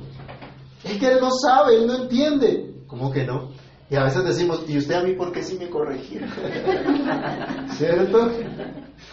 Es 0.85 0.98
que 0.98 1.07
él 1.07 1.18
no 1.20 1.31
sabe, 1.31 1.77
él 1.77 1.87
no 1.87 1.94
entiende. 2.03 2.74
¿Cómo 2.87 3.11
que 3.12 3.24
no? 3.24 3.51
Y 3.90 3.96
a 3.96 4.05
veces 4.05 4.24
decimos, 4.24 4.64
¿y 4.68 4.77
usted 4.77 4.94
a 4.94 5.03
mí 5.03 5.14
por 5.14 5.33
qué 5.33 5.42
sí 5.42 5.57
me 5.59 5.70
corregía? 5.70 6.29
¿Cierto? 7.72 8.31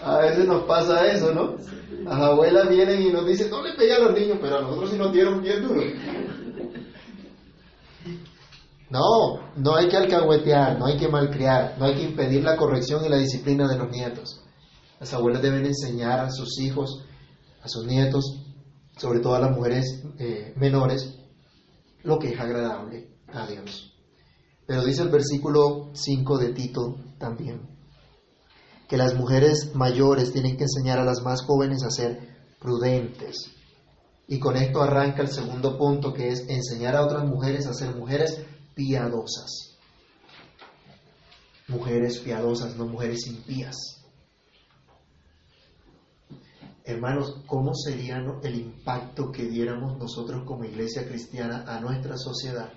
A 0.04 0.18
veces 0.18 0.46
nos 0.46 0.64
pasa 0.64 1.08
eso, 1.08 1.34
¿no? 1.34 1.56
Las 2.04 2.20
abuelas 2.20 2.68
vienen 2.70 3.02
y 3.02 3.10
nos 3.10 3.26
dicen, 3.26 3.50
no 3.50 3.64
le 3.64 3.74
pegue 3.74 3.94
a 3.94 4.00
los 4.00 4.20
niños, 4.20 4.38
pero 4.42 4.58
a 4.58 4.62
nosotros 4.62 4.92
sí 4.92 4.98
nos 4.98 5.14
dieron 5.14 5.42
bien 5.42 5.66
duro. 5.66 5.82
No, 8.90 9.54
no 9.56 9.76
hay 9.76 9.88
que 9.88 9.98
alcahuetear, 9.98 10.78
no 10.78 10.86
hay 10.86 10.98
que 10.98 11.08
malcriar, 11.08 11.76
no 11.80 11.86
hay 11.86 11.96
que 11.96 12.04
impedir 12.04 12.44
la 12.44 12.56
corrección 12.56 13.04
y 13.04 13.10
la 13.10 13.18
disciplina 13.18 13.68
de 13.68 13.78
los 13.78 13.90
nietos. 13.90 14.42
Las 15.00 15.14
abuelas 15.14 15.42
deben 15.42 15.66
enseñar 15.66 16.20
a 16.20 16.32
sus 16.32 16.60
hijos, 16.60 17.04
a 17.62 17.68
sus 17.68 17.86
nietos, 17.86 18.44
sobre 18.98 19.20
todo 19.20 19.36
a 19.36 19.40
las 19.40 19.56
mujeres 19.56 20.04
eh, 20.20 20.54
menores, 20.56 21.18
lo 22.04 22.20
que 22.20 22.30
es 22.30 22.40
agradable 22.40 23.10
a 23.34 23.48
Dios. 23.48 23.94
Pero 24.68 24.84
dice 24.84 25.02
el 25.02 25.10
versículo 25.10 25.90
5 25.94 26.38
de 26.38 26.54
Tito 26.54 26.96
también, 27.18 27.62
que 28.88 28.98
las 28.98 29.16
mujeres 29.16 29.72
mayores 29.74 30.32
tienen 30.32 30.58
que 30.58 30.64
enseñar 30.64 31.00
a 31.00 31.06
las 31.06 31.24
más 31.24 31.42
jóvenes 31.42 31.84
a 31.84 31.90
ser 31.90 32.36
prudentes. 32.60 33.52
Y 34.28 34.40
con 34.40 34.56
esto 34.56 34.82
arranca 34.82 35.22
el 35.22 35.28
segundo 35.28 35.78
punto, 35.78 36.14
que 36.14 36.30
es 36.30 36.48
enseñar 36.50 36.96
a 36.96 37.04
otras 37.04 37.26
mujeres 37.26 37.68
a 37.68 37.74
ser 37.74 37.96
mujeres 37.96 38.44
piadosas. 38.76 39.78
Mujeres 41.68 42.20
piadosas, 42.20 42.76
no 42.76 42.86
mujeres 42.86 43.26
impías. 43.26 43.76
Hermanos, 46.84 47.42
¿cómo 47.48 47.74
sería 47.74 48.24
el 48.44 48.56
impacto 48.56 49.32
que 49.32 49.46
diéramos 49.46 49.98
nosotros 49.98 50.44
como 50.46 50.66
iglesia 50.66 51.08
cristiana 51.08 51.64
a 51.68 51.80
nuestra 51.80 52.16
sociedad 52.16 52.72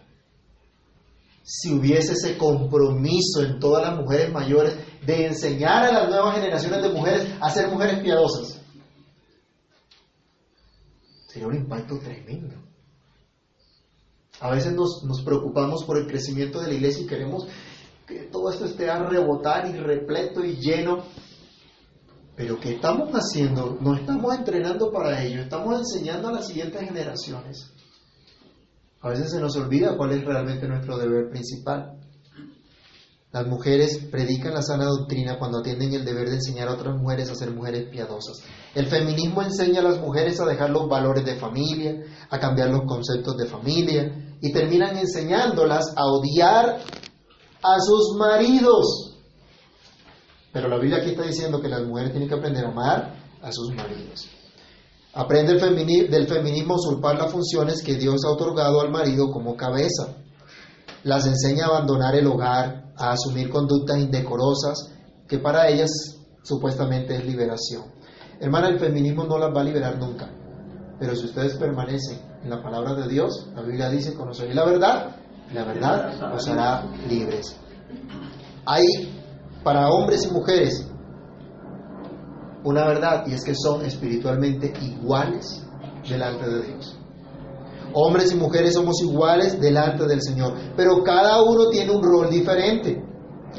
si 1.43 1.73
hubiese 1.73 2.13
ese 2.13 2.37
compromiso 2.37 3.43
en 3.43 3.59
todas 3.59 3.83
las 3.83 3.99
mujeres 3.99 4.31
mayores 4.31 4.77
de 5.07 5.27
enseñar 5.27 5.85
a 5.85 5.93
las 5.93 6.09
nuevas 6.11 6.35
generaciones 6.37 6.83
de 6.83 6.89
mujeres 6.91 7.27
a 7.41 7.51
ser 7.51 7.69
mujeres 7.71 8.01
piadosas? 8.01 8.61
Sería 11.27 11.49
un 11.49 11.57
impacto 11.57 11.99
tremendo. 11.99 12.68
A 14.41 14.51
veces 14.51 14.73
nos, 14.73 15.03
nos, 15.05 15.23
preocupamos 15.23 15.85
por 15.85 15.99
el 15.99 16.07
crecimiento 16.07 16.61
de 16.61 16.69
la 16.69 16.75
iglesia 16.75 17.03
y 17.03 17.07
queremos 17.07 17.47
que 18.07 18.23
todo 18.31 18.51
esto 18.51 18.67
esté 18.67 18.89
a 18.89 19.03
rebotar 19.03 19.69
y 19.69 19.73
repleto 19.73 20.45
y 20.45 20.57
lleno. 20.57 21.03
Pero 22.37 22.59
¿qué 22.61 22.77
estamos 22.77 23.11
haciendo? 23.11 23.77
No 23.81 23.97
estamos 23.97 24.37
entrenando 24.37 24.93
para 24.93 25.23
ello, 25.25 25.43
estamos 25.43 25.81
enseñando 25.81 26.29
a 26.29 26.33
las 26.33 26.47
siguientes 26.47 26.81
generaciones. 26.81 27.73
A 29.01 29.11
veces 29.11 29.31
se 29.33 29.41
nos 29.41 29.57
olvida 29.57 29.97
cuál 29.97 30.13
es 30.13 30.25
realmente 30.25 30.69
nuestro 30.69 30.99
deber 30.99 31.31
principal. 31.31 31.99
Las 33.33 33.47
mujeres 33.47 34.07
predican 34.11 34.55
la 34.55 34.63
sana 34.63 34.85
doctrina 34.85 35.39
cuando 35.39 35.59
atienden 35.59 35.93
el 35.93 36.05
deber 36.05 36.29
de 36.29 36.37
enseñar 36.37 36.69
a 36.69 36.75
otras 36.75 36.97
mujeres 36.97 37.29
a 37.29 37.35
ser 37.35 37.51
mujeres 37.51 37.89
piadosas. 37.91 38.39
El 38.75 38.87
feminismo 38.87 39.43
enseña 39.43 39.81
a 39.81 39.85
las 39.85 40.01
mujeres 40.01 40.41
a 40.41 40.47
dejar 40.47 40.71
los 40.71 40.89
valores 40.89 41.25
de 41.25 41.37
familia, 41.37 42.03
a 42.31 42.39
cambiar 42.39 42.71
los 42.71 42.85
conceptos 42.87 43.37
de 43.37 43.47
familia 43.47 44.28
y 44.41 44.53
terminan 44.53 44.97
enseñándolas 44.97 45.95
a 45.97 46.05
odiar 46.07 46.81
a 47.63 47.81
sus 47.81 48.17
maridos. 48.17 49.17
Pero 50.53 50.69
la 50.69 50.79
Biblia 50.79 50.99
aquí 50.99 51.11
está 51.11 51.25
diciendo 51.25 51.61
que 51.61 51.69
las 51.69 51.83
mujeres 51.83 52.13
tienen 52.13 52.29
que 52.29 52.35
aprender 52.35 52.65
a 52.65 52.69
amar 52.69 53.15
a 53.43 53.53
sus 53.53 53.75
maridos. 53.75 54.29
Aprende 55.15 55.53
el 55.53 56.11
del 56.11 56.29
feminismo 56.29 56.75
usurpar 56.75 57.19
las 57.19 57.33
funciones 57.33 57.83
que 57.83 57.97
Dios 57.97 58.25
ha 58.25 58.31
otorgado 58.31 58.81
al 58.81 58.91
marido 58.91 59.31
como 59.31 59.57
cabeza. 59.57 60.17
Las 61.03 61.27
enseña 61.27 61.65
a 61.65 61.69
abandonar 61.69 62.15
el 62.15 62.27
hogar, 62.27 62.93
a 62.97 63.13
asumir 63.13 63.51
conductas 63.51 63.99
indecorosas, 63.99 64.93
que 65.27 65.39
para 65.39 65.69
ellas 65.69 65.91
supuestamente 66.43 67.17
es 67.17 67.25
liberación. 67.25 67.85
Hermana, 68.41 68.69
el 68.69 68.79
feminismo 68.79 69.25
no 69.25 69.39
las 69.39 69.55
va 69.55 69.63
a 69.63 69.65
liberar 69.65 69.99
nunca. 69.99 70.31
Pero 70.99 71.15
si 71.15 71.27
ustedes 71.27 71.55
permanecen 71.55 72.21
en 72.43 72.51
la 72.51 72.63
palabra 72.63 72.95
de 72.95 73.09
Dios, 73.09 73.49
la 73.55 73.63
Biblia 73.63 73.91
dice, 73.91 74.15
conoceréis 74.15 74.55
la 74.55 74.65
verdad, 74.65 75.17
y 75.51 75.55
la 75.55 75.65
verdad 75.65 76.35
os 76.35 76.49
hará 76.49 76.85
libres. 77.09 77.57
Hay 78.67 78.85
para 79.65 79.89
hombres 79.89 80.27
y 80.27 80.33
mujeres 80.33 80.87
una 82.65 82.87
verdad 82.87 83.25
y 83.27 83.33
es 83.33 83.45
que 83.45 83.55
son 83.55 83.85
espiritualmente 83.85 84.73
iguales 84.83 85.65
delante 86.09 86.49
de 86.49 86.63
Dios. 86.63 86.99
Hombres 87.95 88.33
y 88.33 88.37
mujeres 88.37 88.75
somos 88.75 89.01
iguales 89.03 89.59
delante 89.61 90.07
del 90.07 90.21
Señor, 90.23 90.55
pero 90.77 91.03
cada 91.03 91.43
uno 91.43 91.71
tiene 91.71 91.91
un 91.93 92.03
rol 92.03 92.29
diferente. 92.29 93.03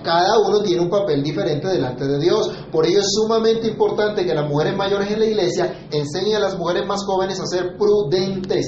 Cada 0.03 0.39
uno 0.39 0.61
tiene 0.61 0.81
un 0.81 0.89
papel 0.89 1.23
diferente 1.23 1.67
delante 1.67 2.05
de 2.07 2.19
Dios. 2.19 2.51
Por 2.71 2.85
ello 2.85 2.99
es 2.99 3.07
sumamente 3.11 3.67
importante 3.67 4.25
que 4.25 4.33
las 4.33 4.47
mujeres 4.47 4.75
mayores 4.75 5.11
en 5.11 5.19
la 5.19 5.25
iglesia 5.25 5.87
enseñen 5.91 6.37
a 6.37 6.39
las 6.39 6.57
mujeres 6.57 6.85
más 6.87 7.03
jóvenes 7.05 7.39
a 7.39 7.45
ser 7.45 7.75
prudentes. 7.77 8.65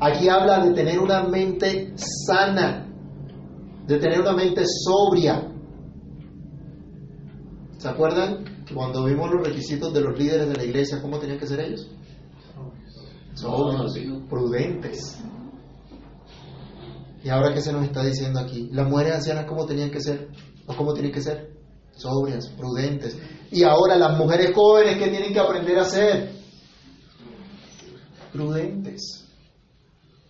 Aquí 0.00 0.28
habla 0.28 0.64
de 0.64 0.72
tener 0.72 0.98
una 0.98 1.24
mente 1.24 1.94
sana, 2.26 2.86
de 3.86 3.98
tener 3.98 4.20
una 4.20 4.32
mente 4.32 4.64
sobria. 4.66 5.46
¿Se 7.78 7.88
acuerdan 7.88 8.44
cuando 8.74 9.04
vimos 9.04 9.30
los 9.30 9.46
requisitos 9.46 9.92
de 9.92 10.00
los 10.00 10.18
líderes 10.18 10.48
de 10.48 10.56
la 10.56 10.64
iglesia, 10.64 11.00
¿cómo 11.02 11.18
tenían 11.18 11.38
que 11.38 11.46
ser 11.46 11.60
ellos? 11.60 11.88
Sobrios, 13.34 13.92
prudentes. 14.28 15.18
¿Y 17.22 17.28
ahora 17.28 17.52
qué 17.52 17.60
se 17.60 17.72
nos 17.72 17.84
está 17.84 18.02
diciendo 18.02 18.40
aquí? 18.40 18.68
Las 18.72 18.88
mujeres 18.88 19.16
ancianas, 19.16 19.44
¿cómo 19.46 19.66
tenían 19.66 19.90
que 19.90 20.00
ser? 20.00 20.28
¿O 20.66 20.74
cómo 20.74 20.94
tienen 20.94 21.12
que 21.12 21.20
ser? 21.20 21.50
Sobrias, 21.92 22.48
prudentes. 22.48 23.16
Y 23.50 23.62
ahora 23.64 23.96
las 23.96 24.16
mujeres 24.16 24.52
jóvenes, 24.54 24.96
¿qué 24.96 25.08
tienen 25.08 25.32
que 25.32 25.40
aprender 25.40 25.78
a 25.78 25.84
ser? 25.84 26.32
Prudentes. 28.32 29.26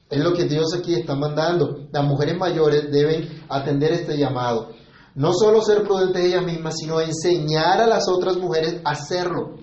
Es 0.08 0.18
lo 0.18 0.32
que 0.32 0.44
Dios 0.46 0.74
aquí 0.74 0.94
está 0.94 1.14
mandando. 1.14 1.86
Las 1.92 2.04
mujeres 2.04 2.36
mayores 2.36 2.90
deben 2.90 3.44
atender 3.48 3.92
este 3.92 4.18
llamado. 4.18 4.72
No 5.14 5.32
solo 5.32 5.62
ser 5.62 5.84
prudentes 5.84 6.24
ellas 6.24 6.44
mismas, 6.44 6.74
sino 6.76 7.00
enseñar 7.00 7.80
a 7.80 7.86
las 7.86 8.08
otras 8.08 8.36
mujeres 8.36 8.80
a 8.84 8.90
hacerlo. 8.90 9.56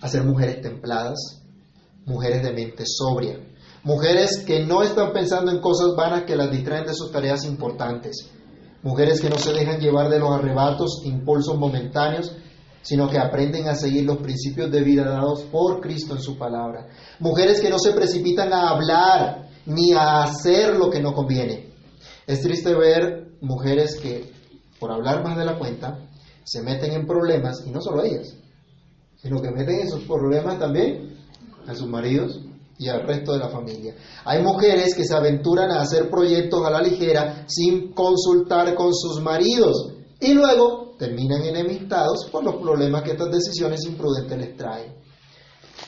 A 0.00 0.08
ser 0.08 0.22
mujeres 0.22 0.60
templadas, 0.60 1.42
mujeres 2.04 2.42
de 2.42 2.52
mente 2.52 2.84
sobria, 2.86 3.40
mujeres 3.84 4.42
que 4.46 4.64
no 4.64 4.82
están 4.82 5.12
pensando 5.12 5.52
en 5.52 5.60
cosas 5.60 5.94
vanas 5.94 6.24
que 6.24 6.36
las 6.36 6.50
distraen 6.50 6.86
de 6.86 6.94
sus 6.94 7.12
tareas 7.12 7.44
importantes, 7.44 8.30
mujeres 8.82 9.20
que 9.20 9.28
no 9.28 9.38
se 9.38 9.52
dejan 9.52 9.78
llevar 9.78 10.08
de 10.08 10.18
los 10.18 10.30
arrebatos, 10.30 11.02
impulsos 11.04 11.56
momentáneos, 11.56 12.34
sino 12.82 13.08
que 13.08 13.18
aprenden 13.18 13.68
a 13.68 13.74
seguir 13.74 14.04
los 14.04 14.18
principios 14.18 14.70
de 14.70 14.82
vida 14.82 15.04
dados 15.04 15.42
por 15.44 15.80
Cristo 15.80 16.14
en 16.14 16.20
su 16.20 16.36
palabra. 16.36 16.88
Mujeres 17.18 17.60
que 17.60 17.70
no 17.70 17.78
se 17.78 17.92
precipitan 17.92 18.52
a 18.52 18.70
hablar 18.70 19.48
ni 19.66 19.92
a 19.92 20.24
hacer 20.24 20.76
lo 20.76 20.90
que 20.90 21.00
no 21.00 21.14
conviene. 21.14 21.70
Es 22.26 22.42
triste 22.42 22.74
ver 22.74 23.36
mujeres 23.40 23.96
que, 23.96 24.32
por 24.78 24.92
hablar 24.92 25.22
más 25.22 25.36
de 25.36 25.44
la 25.44 25.58
cuenta, 25.58 25.98
se 26.42 26.62
meten 26.62 26.92
en 26.92 27.06
problemas, 27.06 27.64
y 27.66 27.70
no 27.70 27.80
solo 27.80 28.02
ellas, 28.02 28.34
sino 29.16 29.40
que 29.40 29.50
meten 29.50 29.80
esos 29.80 30.02
problemas 30.04 30.58
también 30.58 31.16
a 31.66 31.74
sus 31.74 31.88
maridos 31.88 32.43
y 32.78 32.88
al 32.88 33.06
resto 33.06 33.32
de 33.32 33.38
la 33.38 33.48
familia. 33.48 33.94
Hay 34.24 34.42
mujeres 34.42 34.94
que 34.94 35.04
se 35.04 35.14
aventuran 35.14 35.70
a 35.70 35.80
hacer 35.80 36.10
proyectos 36.10 36.64
a 36.64 36.70
la 36.70 36.82
ligera 36.82 37.44
sin 37.46 37.92
consultar 37.92 38.74
con 38.74 38.94
sus 38.94 39.20
maridos 39.22 39.92
y 40.20 40.34
luego 40.34 40.94
terminan 40.98 41.42
enemistados 41.42 42.28
por 42.30 42.44
los 42.44 42.56
problemas 42.56 43.02
que 43.02 43.12
estas 43.12 43.30
decisiones 43.30 43.84
imprudentes 43.84 44.38
les 44.38 44.56
traen. 44.56 44.94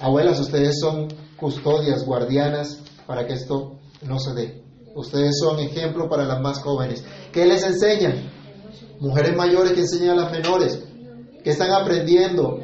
Abuelas, 0.01 0.39
ustedes 0.41 0.79
son 0.81 1.09
custodias, 1.37 2.05
guardianas 2.05 2.81
para 3.07 3.27
que 3.27 3.35
esto 3.35 3.79
no 4.03 4.19
se 4.19 4.35
dé. 4.35 4.63
Ustedes 4.95 5.39
son 5.39 5.59
ejemplo 5.59 6.09
para 6.09 6.25
las 6.25 6.41
más 6.41 6.61
jóvenes. 6.61 7.05
¿Qué 7.33 7.47
les 7.47 7.63
enseñan? 7.63 8.31
Mujeres 9.01 9.37
mayores 9.37 9.73
que 9.73 9.81
enseñan 9.81 10.19
a 10.19 10.23
las 10.23 10.33
menores, 10.33 10.83
que 11.45 11.51
están 11.51 11.71
aprendiendo 11.71 12.59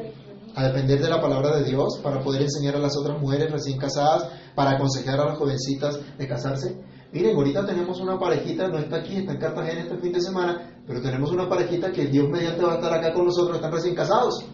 a 0.55 0.64
depender 0.64 1.00
de 1.00 1.09
la 1.09 1.20
palabra 1.20 1.57
de 1.57 1.64
Dios 1.64 1.98
para 2.03 2.20
poder 2.20 2.42
enseñar 2.42 2.76
a 2.76 2.78
las 2.78 2.96
otras 2.96 3.20
mujeres 3.20 3.50
recién 3.50 3.78
casadas, 3.78 4.28
para 4.55 4.72
aconsejar 4.72 5.20
a 5.20 5.26
las 5.26 5.38
jovencitas 5.38 5.98
de 6.18 6.28
casarse. 6.28 6.76
Miren, 7.12 7.36
ahorita 7.36 7.66
tenemos 7.66 8.00
una 8.00 8.18
parejita, 8.18 8.68
no 8.68 8.78
está 8.78 8.96
aquí, 8.96 9.16
está 9.16 9.32
en 9.32 9.38
Cartagena 9.38 9.82
este 9.82 9.98
fin 9.98 10.12
de 10.12 10.20
semana, 10.20 10.82
pero 10.86 11.00
tenemos 11.03 11.30
una 11.30 11.48
parejita 11.48 11.92
que 11.92 12.07
Dios 12.07 12.28
mediante 12.28 12.64
va 12.64 12.72
a 12.72 12.76
estar 12.76 12.92
acá 12.94 13.12
con 13.12 13.26
nosotros, 13.26 13.57
están 13.57 13.72
recién 13.72 13.94
casados. 13.94 14.44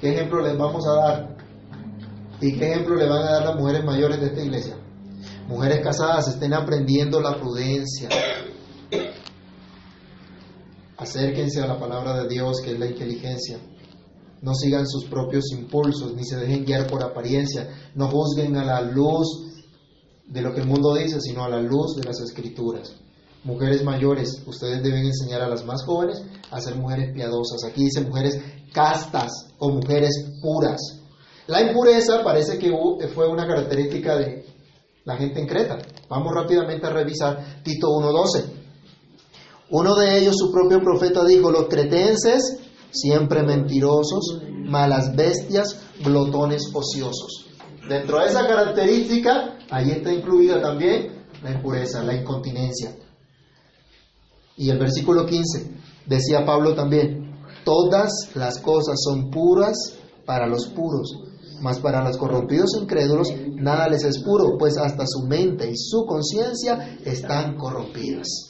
¿Qué 0.00 0.12
ejemplo 0.12 0.42
les 0.42 0.56
vamos 0.56 0.86
a 0.86 0.92
dar? 0.92 1.36
¿Y 2.40 2.56
qué 2.56 2.70
ejemplo 2.70 2.94
le 2.94 3.08
van 3.08 3.22
a 3.22 3.32
dar 3.32 3.44
las 3.46 3.56
mujeres 3.56 3.84
mayores 3.84 4.20
de 4.20 4.26
esta 4.26 4.42
iglesia? 4.42 4.76
Mujeres 5.48 5.80
casadas 5.80 6.28
estén 6.28 6.52
aprendiendo 6.52 7.20
la 7.20 7.36
prudencia, 7.38 8.08
Acérquense 10.98 11.62
a 11.62 11.68
la 11.68 11.78
palabra 11.78 12.20
de 12.20 12.28
Dios, 12.28 12.60
que 12.60 12.72
es 12.72 12.78
la 12.78 12.86
inteligencia. 12.86 13.58
No 14.42 14.52
sigan 14.52 14.84
sus 14.84 15.04
propios 15.04 15.44
impulsos, 15.52 16.12
ni 16.14 16.24
se 16.24 16.36
dejen 16.36 16.64
guiar 16.64 16.88
por 16.88 17.04
apariencia. 17.04 17.68
No 17.94 18.08
juzguen 18.08 18.56
a 18.56 18.64
la 18.64 18.82
luz 18.82 19.28
de 20.26 20.42
lo 20.42 20.52
que 20.52 20.60
el 20.60 20.66
mundo 20.66 20.96
dice, 20.96 21.20
sino 21.20 21.44
a 21.44 21.48
la 21.48 21.60
luz 21.60 21.94
de 21.94 22.02
las 22.02 22.20
escrituras. 22.20 22.96
Mujeres 23.44 23.84
mayores, 23.84 24.42
ustedes 24.44 24.82
deben 24.82 25.06
enseñar 25.06 25.40
a 25.40 25.48
las 25.48 25.64
más 25.64 25.84
jóvenes 25.84 26.20
a 26.50 26.60
ser 26.60 26.74
mujeres 26.74 27.14
piadosas. 27.14 27.62
Aquí 27.64 27.84
dice 27.84 28.00
mujeres 28.00 28.40
castas 28.72 29.30
o 29.58 29.70
mujeres 29.70 30.10
puras. 30.42 30.80
La 31.46 31.62
impureza 31.62 32.24
parece 32.24 32.58
que 32.58 32.72
fue 33.14 33.28
una 33.28 33.46
característica 33.46 34.16
de 34.16 34.44
la 35.04 35.16
gente 35.16 35.40
en 35.40 35.46
Creta. 35.46 35.78
Vamos 36.08 36.34
rápidamente 36.34 36.88
a 36.88 36.90
revisar 36.90 37.62
Tito 37.62 37.86
1.12. 37.86 38.57
Uno 39.70 39.94
de 39.96 40.18
ellos, 40.18 40.34
su 40.38 40.50
propio 40.50 40.80
profeta, 40.80 41.24
dijo, 41.24 41.50
los 41.50 41.68
cretenses, 41.68 42.58
siempre 42.90 43.42
mentirosos, 43.42 44.40
malas 44.64 45.14
bestias, 45.14 45.80
glotones 46.02 46.62
ociosos. 46.72 47.46
Dentro 47.88 48.18
de 48.20 48.26
esa 48.26 48.46
característica, 48.46 49.58
ahí 49.70 49.90
está 49.90 50.12
incluida 50.12 50.60
también 50.60 51.24
la 51.42 51.52
impureza, 51.52 52.02
la 52.02 52.14
incontinencia. 52.14 52.94
Y 54.56 54.70
el 54.70 54.78
versículo 54.78 55.24
15, 55.24 55.70
decía 56.06 56.44
Pablo 56.44 56.74
también, 56.74 57.32
todas 57.64 58.10
las 58.34 58.58
cosas 58.58 58.96
son 59.02 59.30
puras 59.30 59.94
para 60.26 60.46
los 60.46 60.66
puros, 60.68 61.14
mas 61.60 61.78
para 61.78 62.02
los 62.02 62.16
corrompidos 62.16 62.74
e 62.74 62.82
incrédulos 62.82 63.28
nada 63.54 63.88
les 63.88 64.04
es 64.04 64.22
puro, 64.22 64.56
pues 64.58 64.76
hasta 64.76 65.04
su 65.06 65.26
mente 65.26 65.70
y 65.70 65.76
su 65.76 66.04
conciencia 66.06 66.98
están 67.04 67.56
corrompidas. 67.56 68.47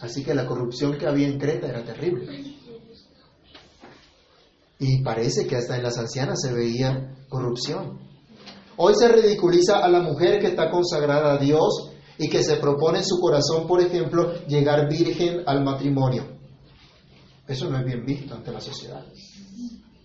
Así 0.00 0.22
que 0.22 0.34
la 0.34 0.46
corrupción 0.46 0.96
que 0.96 1.06
había 1.06 1.26
en 1.26 1.38
Creta 1.38 1.68
era 1.68 1.84
terrible. 1.84 2.56
Y 4.78 5.02
parece 5.02 5.46
que 5.46 5.56
hasta 5.56 5.76
en 5.76 5.82
las 5.82 5.98
ancianas 5.98 6.40
se 6.40 6.52
veía 6.52 7.16
corrupción. 7.28 7.98
Hoy 8.76 8.94
se 8.96 9.08
ridiculiza 9.08 9.78
a 9.78 9.88
la 9.88 10.00
mujer 10.00 10.40
que 10.40 10.48
está 10.48 10.70
consagrada 10.70 11.34
a 11.34 11.38
Dios 11.38 11.90
y 12.16 12.28
que 12.28 12.44
se 12.44 12.56
propone 12.56 12.98
en 12.98 13.04
su 13.04 13.18
corazón, 13.18 13.66
por 13.66 13.80
ejemplo, 13.80 14.44
llegar 14.46 14.88
virgen 14.88 15.42
al 15.46 15.64
matrimonio. 15.64 16.24
Eso 17.48 17.68
no 17.68 17.78
es 17.78 17.84
bien 17.84 18.04
visto 18.04 18.34
ante 18.34 18.52
la 18.52 18.60
sociedad. 18.60 19.04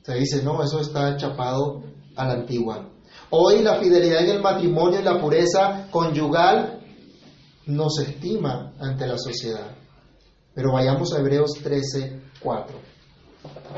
Se 0.02 0.16
dice, 0.16 0.42
no, 0.44 0.64
eso 0.64 0.80
está 0.80 1.16
chapado 1.18 1.84
a 2.16 2.26
la 2.26 2.34
antigua. 2.34 2.90
Hoy 3.30 3.62
la 3.62 3.80
fidelidad 3.80 4.24
en 4.24 4.38
el 4.38 4.42
matrimonio 4.42 5.00
y 5.00 5.04
la 5.04 5.20
pureza 5.20 5.88
conyugal 5.92 6.82
no 7.68 7.90
se 7.90 8.04
estima 8.04 8.74
ante 8.80 9.08
la 9.08 9.18
sociedad. 9.18 9.83
Pero 10.54 10.72
vayamos 10.74 11.14
a 11.14 11.20
Hebreos 11.20 11.52
13, 11.64 12.22
4. 12.40 12.94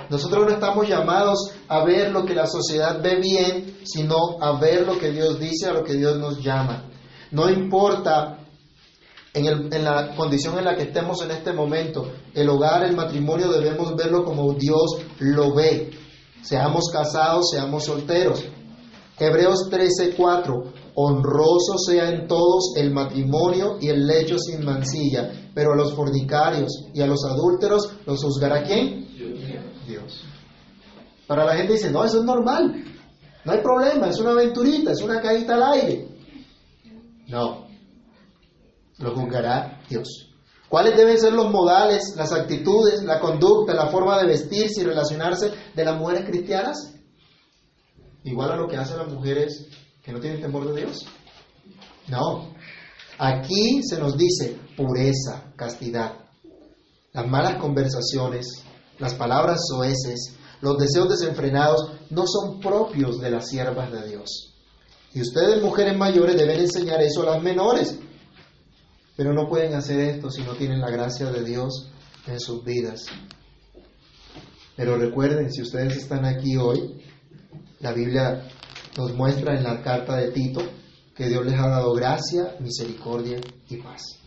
Nosotros 0.10 0.46
no 0.46 0.52
estamos 0.52 0.88
llamados 0.88 1.52
a 1.68 1.84
ver 1.84 2.12
lo 2.12 2.26
que 2.26 2.36
la 2.36 2.48
sociedad 2.48 3.02
ve 3.02 3.16
bien, 3.16 3.78
sino 3.84 4.38
a 4.42 4.60
ver 4.60 4.86
lo 4.86 4.98
que 5.00 5.12
Dios 5.12 5.40
dice, 5.40 5.68
a 5.68 5.74
lo 5.74 5.84
que 5.84 5.94
Dios 5.94 6.18
nos 6.20 6.44
llama. 6.44 6.84
No 7.32 7.50
importa 7.50 8.40
en, 9.34 9.74
en, 9.74 9.84
la 9.84 10.16
condición 10.16 10.58
en 10.58 10.66
la 10.66 10.76
que 10.76 10.84
estemos 10.84 11.22
en 11.24 11.32
este 11.32 11.54
momento, 11.54 12.12
el 12.34 12.50
hogar, 12.50 12.84
el 12.84 12.96
matrimonio, 12.96 13.52
debemos 13.52 13.96
verlo 13.96 14.24
como 14.24 14.54
Dios 14.54 14.98
lo 15.20 15.54
ve. 15.54 15.92
Seamos 16.42 16.90
casados, 16.92 17.50
seamos 17.52 17.86
solteros. 17.86 18.46
Hebreos 19.18 19.70
13:4, 19.72 20.72
honroso 20.96 21.78
sea 21.78 22.10
en 22.10 22.28
todos 22.28 22.74
el 22.78 22.92
matrimonio 22.92 23.78
y 23.80 23.90
el 23.90 24.08
lecho 24.08 24.38
sin 24.40 24.64
mancilla, 24.64 25.50
pero 25.54 25.74
a 25.74 25.76
los 25.76 25.94
fornicarios 25.94 26.72
y 26.94 27.02
a 27.02 27.08
los 27.08 27.24
adúlteros 27.26 27.92
los 28.06 28.24
juzgará 28.24 28.64
quién? 28.64 29.06
Dios. 29.88 30.24
Para 31.28 31.46
la 31.46 31.56
gente 31.56 31.74
dice, 31.74 31.92
no, 31.92 32.04
eso 32.04 32.20
es 32.20 32.24
normal, 32.24 32.84
no 33.44 33.52
hay 33.52 33.60
problema, 33.60 34.08
es 34.08 34.20
una 34.20 34.32
aventurita, 34.32 34.92
es 34.92 35.02
una 35.02 35.22
caída 35.22 35.56
al 35.56 35.64
aire. 35.74 36.08
No, 37.28 37.68
lo 39.00 39.16
juzgará 39.16 39.82
Dios. 39.90 40.32
¿Cuáles 40.70 40.98
deben 40.98 41.20
ser 41.20 41.34
los 41.34 41.52
modales, 41.52 42.16
las 42.18 42.32
actitudes, 42.32 43.04
la 43.04 43.20
conducta, 43.20 43.74
la 43.74 43.88
forma 43.88 44.20
de 44.20 44.28
vestirse 44.28 44.82
y 44.82 44.84
relacionarse 44.84 45.52
de 45.76 45.86
las 45.86 45.98
mujeres 45.98 46.26
cristianas? 46.26 46.96
igual 48.26 48.52
a 48.52 48.56
lo 48.56 48.68
que 48.68 48.76
hacen 48.76 48.98
las 48.98 49.08
mujeres 49.08 49.68
que 50.06 50.12
no 50.12 50.20
tienen 50.20 50.40
temor 50.40 50.72
de 50.72 50.82
Dios? 50.82 51.06
No. 52.08 52.54
Aquí 53.18 53.82
se 53.84 53.98
nos 53.98 54.16
dice 54.16 54.58
pureza, 54.78 55.52
castidad. 55.56 56.14
Las 57.12 57.28
malas 57.28 57.56
conversaciones, 57.56 58.64
las 59.00 59.16
palabras 59.16 59.62
soeces, 59.68 60.36
los 60.62 60.78
deseos 60.78 61.10
desenfrenados 61.10 61.92
no 62.12 62.26
son 62.28 62.60
propios 62.60 63.20
de 63.20 63.32
las 63.32 63.50
siervas 63.50 63.92
de 63.92 64.08
Dios. 64.10 64.54
Y 65.14 65.22
ustedes, 65.22 65.64
mujeres 65.64 65.98
mayores, 65.98 66.38
deben 66.38 66.60
enseñar 66.60 67.02
eso 67.02 67.24
a 67.24 67.36
las 67.36 67.44
menores. 67.44 67.98
Pero 69.16 69.34
no 69.34 69.48
pueden 69.48 69.74
hacer 69.74 70.00
esto 70.02 70.30
si 70.30 70.44
no 70.44 70.54
tienen 70.54 70.82
la 70.82 70.90
gracia 70.90 71.32
de 71.32 71.44
Dios 71.44 71.90
en 72.28 72.40
sus 72.40 72.64
vidas. 72.64 73.06
Pero 74.76 74.98
recuerden, 74.98 75.52
si 75.52 75.62
ustedes 75.62 75.96
están 75.96 76.26
aquí 76.26 76.58
hoy, 76.58 77.02
la 77.80 77.94
Biblia 77.94 78.46
nos 78.98 79.14
muestra 79.14 79.58
en 79.58 79.64
la 79.64 79.82
carta 79.82 80.18
de 80.18 80.32
Tito 80.32 80.62
que 81.16 81.28
Dios 81.28 81.46
les 81.46 81.60
ha 81.60 81.70
dado 81.70 81.94
gracia, 81.94 82.56
misericordia 82.60 83.40
y 83.70 83.78
paz. 83.78 84.20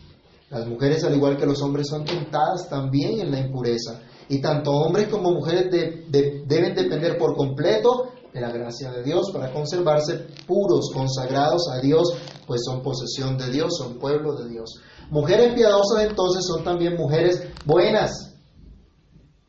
Las 0.49 0.67
mujeres, 0.67 1.03
al 1.03 1.15
igual 1.15 1.37
que 1.37 1.45
los 1.45 1.61
hombres, 1.61 1.87
son 1.87 2.03
tentadas 2.03 2.67
también 2.69 3.19
en 3.19 3.31
la 3.31 3.39
impureza. 3.39 4.01
Y 4.27 4.41
tanto 4.41 4.71
hombres 4.71 5.07
como 5.07 5.31
mujeres 5.31 5.69
deben 5.71 6.75
depender 6.75 7.17
por 7.17 7.35
completo 7.35 8.11
de 8.33 8.41
la 8.41 8.51
gracia 8.51 8.91
de 8.91 9.03
Dios 9.03 9.31
para 9.31 9.51
conservarse 9.51 10.27
puros, 10.47 10.91
consagrados 10.93 11.69
a 11.71 11.79
Dios, 11.81 12.13
pues 12.47 12.61
son 12.63 12.81
posesión 12.81 13.37
de 13.37 13.51
Dios, 13.51 13.75
son 13.77 13.99
pueblo 13.99 14.35
de 14.35 14.49
Dios. 14.49 14.81
Mujeres 15.11 15.53
piadosas 15.53 16.03
entonces 16.03 16.43
son 16.45 16.63
también 16.63 16.95
mujeres 16.95 17.43
buenas. 17.65 18.35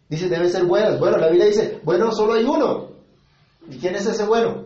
Dice, 0.08 0.28
deben 0.28 0.50
ser 0.50 0.64
buenas. 0.64 0.98
Bueno, 0.98 1.18
la 1.18 1.28
Biblia 1.28 1.46
dice, 1.46 1.80
bueno, 1.84 2.10
solo 2.12 2.34
hay 2.34 2.44
uno. 2.44 2.88
¿Y 3.70 3.76
quién 3.78 3.94
es 3.94 4.06
ese 4.06 4.24
bueno? 4.26 4.59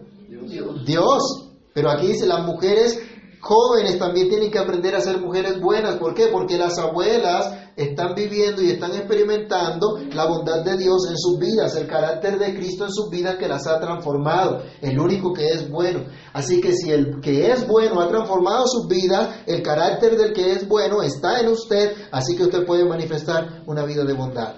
Dios. 0.84 1.50
Pero 1.72 1.90
aquí 1.90 2.08
dice, 2.08 2.26
las 2.26 2.44
mujeres 2.44 2.98
jóvenes 3.44 3.98
también 3.98 4.28
tienen 4.28 4.50
que 4.50 4.58
aprender 4.58 4.94
a 4.94 5.00
ser 5.00 5.20
mujeres 5.20 5.60
buenas. 5.60 5.96
¿Por 5.96 6.14
qué? 6.14 6.28
Porque 6.28 6.56
las 6.56 6.78
abuelas 6.78 7.52
están 7.76 8.14
viviendo 8.14 8.62
y 8.62 8.70
están 8.70 8.92
experimentando 8.92 9.98
la 10.12 10.26
bondad 10.26 10.64
de 10.64 10.78
Dios 10.78 11.08
en 11.10 11.16
sus 11.18 11.38
vidas, 11.38 11.76
el 11.76 11.86
carácter 11.86 12.38
de 12.38 12.54
Cristo 12.54 12.84
en 12.84 12.92
sus 12.92 13.10
vidas 13.10 13.36
que 13.36 13.48
las 13.48 13.66
ha 13.66 13.80
transformado, 13.80 14.62
el 14.80 14.98
único 14.98 15.32
que 15.32 15.48
es 15.48 15.68
bueno. 15.68 16.04
Así 16.32 16.60
que 16.60 16.72
si 16.72 16.90
el 16.90 17.20
que 17.20 17.50
es 17.50 17.66
bueno 17.66 18.00
ha 18.00 18.08
transformado 18.08 18.64
sus 18.66 18.88
vidas, 18.88 19.40
el 19.46 19.62
carácter 19.62 20.16
del 20.16 20.32
que 20.32 20.52
es 20.52 20.66
bueno 20.66 21.02
está 21.02 21.40
en 21.40 21.48
usted, 21.48 21.92
así 22.12 22.36
que 22.36 22.44
usted 22.44 22.64
puede 22.64 22.88
manifestar 22.88 23.62
una 23.66 23.84
vida 23.84 24.04
de 24.04 24.14
bondad. 24.14 24.54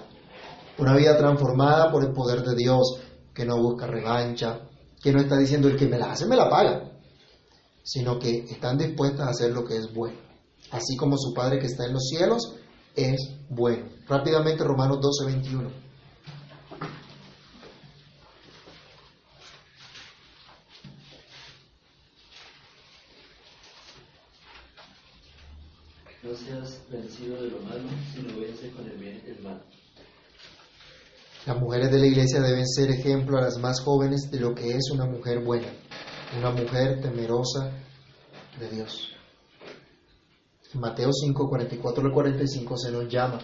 Una 0.77 0.95
vida 0.95 1.17
transformada 1.17 1.91
por 1.91 2.05
el 2.05 2.13
poder 2.13 2.43
de 2.43 2.55
Dios, 2.55 3.01
que 3.33 3.45
no 3.45 3.57
busca 3.57 3.87
revancha, 3.87 4.59
que 5.01 5.11
no 5.11 5.21
está 5.21 5.37
diciendo 5.37 5.67
el 5.67 5.77
que 5.77 5.87
me 5.87 5.97
la 5.97 6.11
hace, 6.11 6.25
me 6.25 6.35
la 6.35 6.49
paga, 6.49 6.91
sino 7.83 8.19
que 8.19 8.45
están 8.49 8.77
dispuestas 8.77 9.27
a 9.27 9.29
hacer 9.31 9.51
lo 9.51 9.63
que 9.63 9.77
es 9.77 9.93
bueno. 9.93 10.17
Así 10.71 10.97
como 10.97 11.17
su 11.17 11.33
Padre 11.33 11.59
que 11.59 11.67
está 11.67 11.85
en 11.85 11.93
los 11.93 12.07
cielos 12.09 12.55
es 12.95 13.19
bueno. 13.49 13.85
Rápidamente 14.07 14.63
Romanos 14.63 14.99
12, 15.01 15.25
21. 15.25 15.87
No 26.23 26.35
seas 26.35 26.81
vencido 26.89 27.41
de 27.41 27.51
lo 27.51 27.59
malo, 27.61 27.83
sino 28.13 28.37
vence 28.39 28.71
con 28.71 28.85
el 28.85 28.97
bien 28.97 29.23
el 29.25 29.41
mal. 29.41 29.63
Las 31.47 31.61
mujeres 31.61 31.89
de 31.89 31.99
la 31.99 32.07
iglesia 32.07 32.41
deben 32.41 32.67
ser 32.67 32.91
ejemplo 32.91 33.37
a 33.37 33.41
las 33.41 33.57
más 33.57 33.79
jóvenes 33.79 34.29
de 34.29 34.37
lo 34.37 34.53
que 34.53 34.71
es 34.71 34.91
una 34.91 35.05
mujer 35.05 35.41
buena, 35.45 35.67
una 36.37 36.51
mujer 36.51 36.99
temerosa 36.99 37.71
de 38.59 38.69
Dios. 38.69 39.07
En 40.73 40.81
Mateo 40.81 41.09
5, 41.13 41.47
44 41.47 42.05
al 42.05 42.11
45 42.11 42.77
se 42.77 42.91
nos 42.91 43.07
llama 43.07 43.39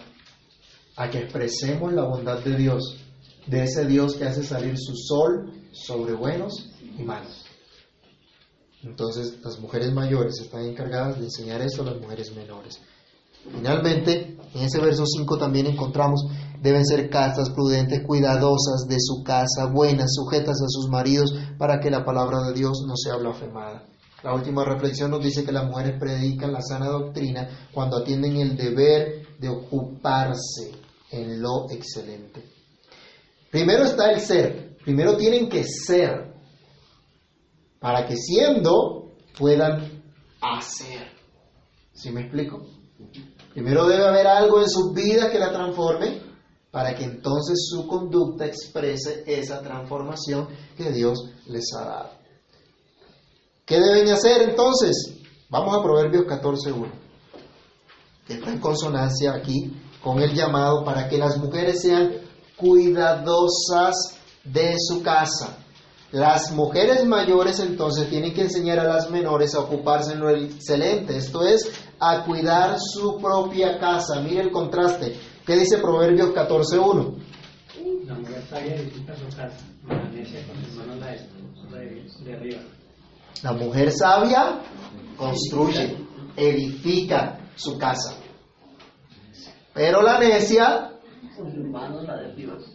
a 0.96 1.08
que 1.08 1.20
expresemos 1.20 1.94
la 1.94 2.04
bondad 2.04 2.40
de 2.40 2.54
Dios, 2.54 2.98
de 3.46 3.64
ese 3.64 3.86
Dios 3.86 4.16
que 4.16 4.24
hace 4.24 4.42
salir 4.42 4.74
su 4.76 4.94
sol 4.94 5.50
sobre 5.72 6.12
buenos 6.12 6.72
y 6.98 7.02
malos. 7.02 7.46
Entonces 8.82 9.40
las 9.42 9.58
mujeres 9.58 9.94
mayores 9.94 10.38
están 10.42 10.66
encargadas 10.66 11.18
de 11.18 11.24
enseñar 11.24 11.62
esto 11.62 11.80
a 11.80 11.86
las 11.86 11.98
mujeres 11.98 12.36
menores. 12.36 12.82
Finalmente, 13.50 14.36
en 14.54 14.62
ese 14.62 14.78
verso 14.80 15.04
5 15.06 15.38
también 15.38 15.66
encontramos, 15.66 16.26
deben 16.64 16.86
ser 16.86 17.10
castas, 17.10 17.50
prudentes, 17.50 18.02
cuidadosas 18.06 18.86
de 18.88 18.96
su 18.98 19.22
casa, 19.22 19.66
buenas, 19.70 20.14
sujetas 20.14 20.56
a 20.62 20.66
sus 20.66 20.88
maridos, 20.88 21.30
para 21.58 21.78
que 21.78 21.90
la 21.90 22.06
palabra 22.06 22.40
de 22.40 22.54
Dios 22.54 22.82
no 22.88 22.96
sea 22.96 23.16
blasfemada. 23.16 23.84
La 24.22 24.32
última 24.32 24.64
reflexión 24.64 25.10
nos 25.10 25.22
dice 25.22 25.44
que 25.44 25.52
las 25.52 25.66
mujeres 25.66 26.00
predican 26.00 26.54
la 26.54 26.62
sana 26.62 26.86
doctrina 26.86 27.68
cuando 27.70 27.98
atienden 27.98 28.36
el 28.36 28.56
deber 28.56 29.38
de 29.38 29.48
ocuparse 29.50 30.72
en 31.10 31.42
lo 31.42 31.70
excelente. 31.70 32.42
Primero 33.50 33.84
está 33.84 34.10
el 34.10 34.20
ser, 34.20 34.78
primero 34.82 35.18
tienen 35.18 35.50
que 35.50 35.64
ser, 35.64 36.32
para 37.78 38.06
que 38.06 38.16
siendo 38.16 39.12
puedan 39.38 40.02
hacer. 40.40 41.12
¿Sí 41.92 42.10
me 42.10 42.22
explico? 42.22 42.62
Primero 43.52 43.86
debe 43.86 44.06
haber 44.06 44.26
algo 44.26 44.62
en 44.62 44.68
sus 44.70 44.94
vidas 44.94 45.30
que 45.30 45.38
la 45.38 45.52
transforme 45.52 46.23
para 46.74 46.92
que 46.92 47.04
entonces 47.04 47.68
su 47.70 47.86
conducta 47.86 48.44
exprese 48.46 49.22
esa 49.28 49.62
transformación 49.62 50.48
que 50.76 50.90
Dios 50.90 51.30
les 51.46 51.72
ha 51.72 51.84
dado. 51.84 52.10
¿Qué 53.64 53.78
deben 53.78 54.08
hacer 54.08 54.42
entonces? 54.42 55.14
Vamos 55.50 55.72
a 55.72 55.80
Proverbios 55.84 56.24
14.1, 56.24 56.90
que 58.26 58.34
está 58.34 58.50
en 58.50 58.58
consonancia 58.58 59.34
aquí 59.34 59.72
con 60.02 60.18
el 60.20 60.34
llamado 60.34 60.84
para 60.84 61.08
que 61.08 61.16
las 61.16 61.38
mujeres 61.38 61.80
sean 61.80 62.10
cuidadosas 62.56 64.16
de 64.42 64.74
su 64.76 65.00
casa. 65.00 65.56
Las 66.10 66.50
mujeres 66.50 67.04
mayores 67.04 67.60
entonces 67.60 68.10
tienen 68.10 68.34
que 68.34 68.42
enseñar 68.42 68.80
a 68.80 68.84
las 68.84 69.12
menores 69.12 69.54
a 69.54 69.60
ocuparse 69.60 70.14
en 70.14 70.20
lo 70.20 70.30
excelente, 70.30 71.16
esto 71.16 71.44
es, 71.44 71.70
a 72.00 72.24
cuidar 72.24 72.76
su 72.78 73.18
propia 73.20 73.78
casa. 73.78 74.20
Mire 74.20 74.42
el 74.42 74.50
contraste. 74.50 75.16
¿Qué 75.44 75.56
dice 75.56 75.78
Proverbios 75.78 76.30
14.1? 76.30 77.14
La 78.06 78.14
mujer 78.14 78.42
sabia 78.48 78.74
edifica 78.76 79.14
su 79.16 79.36
casa, 79.36 79.56
la 79.86 80.04
necia 80.10 80.46
con 80.46 80.64
sus 80.64 80.74
manos 80.74 80.98
la 80.98 81.78
derriba. 82.24 82.60
La 83.42 83.52
mujer 83.52 83.90
sabia 83.92 84.60
construye, 85.16 85.96
edifica 86.36 87.38
su 87.56 87.78
casa. 87.78 88.14
Pero 89.72 90.02
la 90.02 90.18
necia 90.18 90.92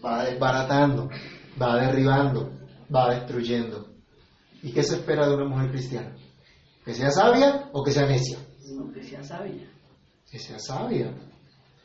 va 0.03 0.23
desbaratando, 0.25 1.09
va 1.61 1.75
derribando, 1.77 2.51
va 2.93 3.13
destruyendo. 3.13 3.87
¿Y 4.61 4.71
qué 4.73 4.83
se 4.83 4.95
espera 4.95 5.27
de 5.27 5.35
una 5.35 5.47
mujer 5.47 5.71
cristiana? 5.71 6.15
¿Que 6.83 6.93
sea 6.93 7.11
sabia 7.11 7.69
o 7.71 7.83
que 7.83 7.91
sea 7.91 8.05
necia? 8.05 8.37
Que 8.93 9.03
sea 9.03 9.23
sabia. 9.23 9.69
Que 10.29 10.39
sea 10.39 10.59
sabia. 10.59 11.13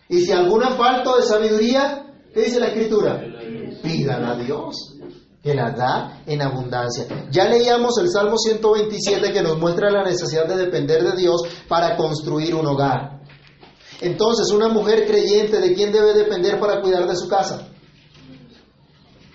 Y 0.08 0.20
si 0.20 0.32
alguna 0.32 0.70
falta 0.70 1.16
de 1.16 1.22
sabiduría, 1.22 2.06
¿qué 2.32 2.42
dice 2.42 2.60
la 2.60 2.68
escritura? 2.68 3.22
Pídala 3.82 4.32
a 4.32 4.36
Dios, 4.36 4.96
que 5.42 5.54
la 5.54 5.70
da 5.70 6.22
en 6.26 6.42
abundancia. 6.42 7.06
Ya 7.30 7.48
leíamos 7.48 7.98
el 7.98 8.10
Salmo 8.10 8.36
127 8.38 9.32
que 9.32 9.42
nos 9.42 9.58
muestra 9.58 9.90
la 9.90 10.04
necesidad 10.04 10.46
de 10.46 10.56
depender 10.56 11.02
de 11.02 11.16
Dios 11.16 11.42
para 11.68 11.96
construir 11.96 12.54
un 12.54 12.66
hogar. 12.66 13.20
Entonces, 14.00 14.50
una 14.50 14.68
mujer 14.68 15.06
creyente, 15.06 15.60
¿de 15.60 15.74
quién 15.74 15.92
debe 15.92 16.14
depender 16.14 16.58
para 16.58 16.80
cuidar 16.80 17.06
de 17.08 17.16
su 17.16 17.28
casa? 17.28 17.68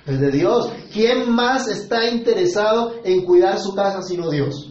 Es 0.05 0.20
de 0.20 0.32
Dios. 0.32 0.70
¿Quién 0.91 1.32
más 1.32 1.68
está 1.68 2.07
interesado 2.10 2.93
en 3.03 3.26
cuidar 3.26 3.60
su 3.60 3.74
casa 3.74 4.01
sino 4.01 4.30
Dios? 4.30 4.68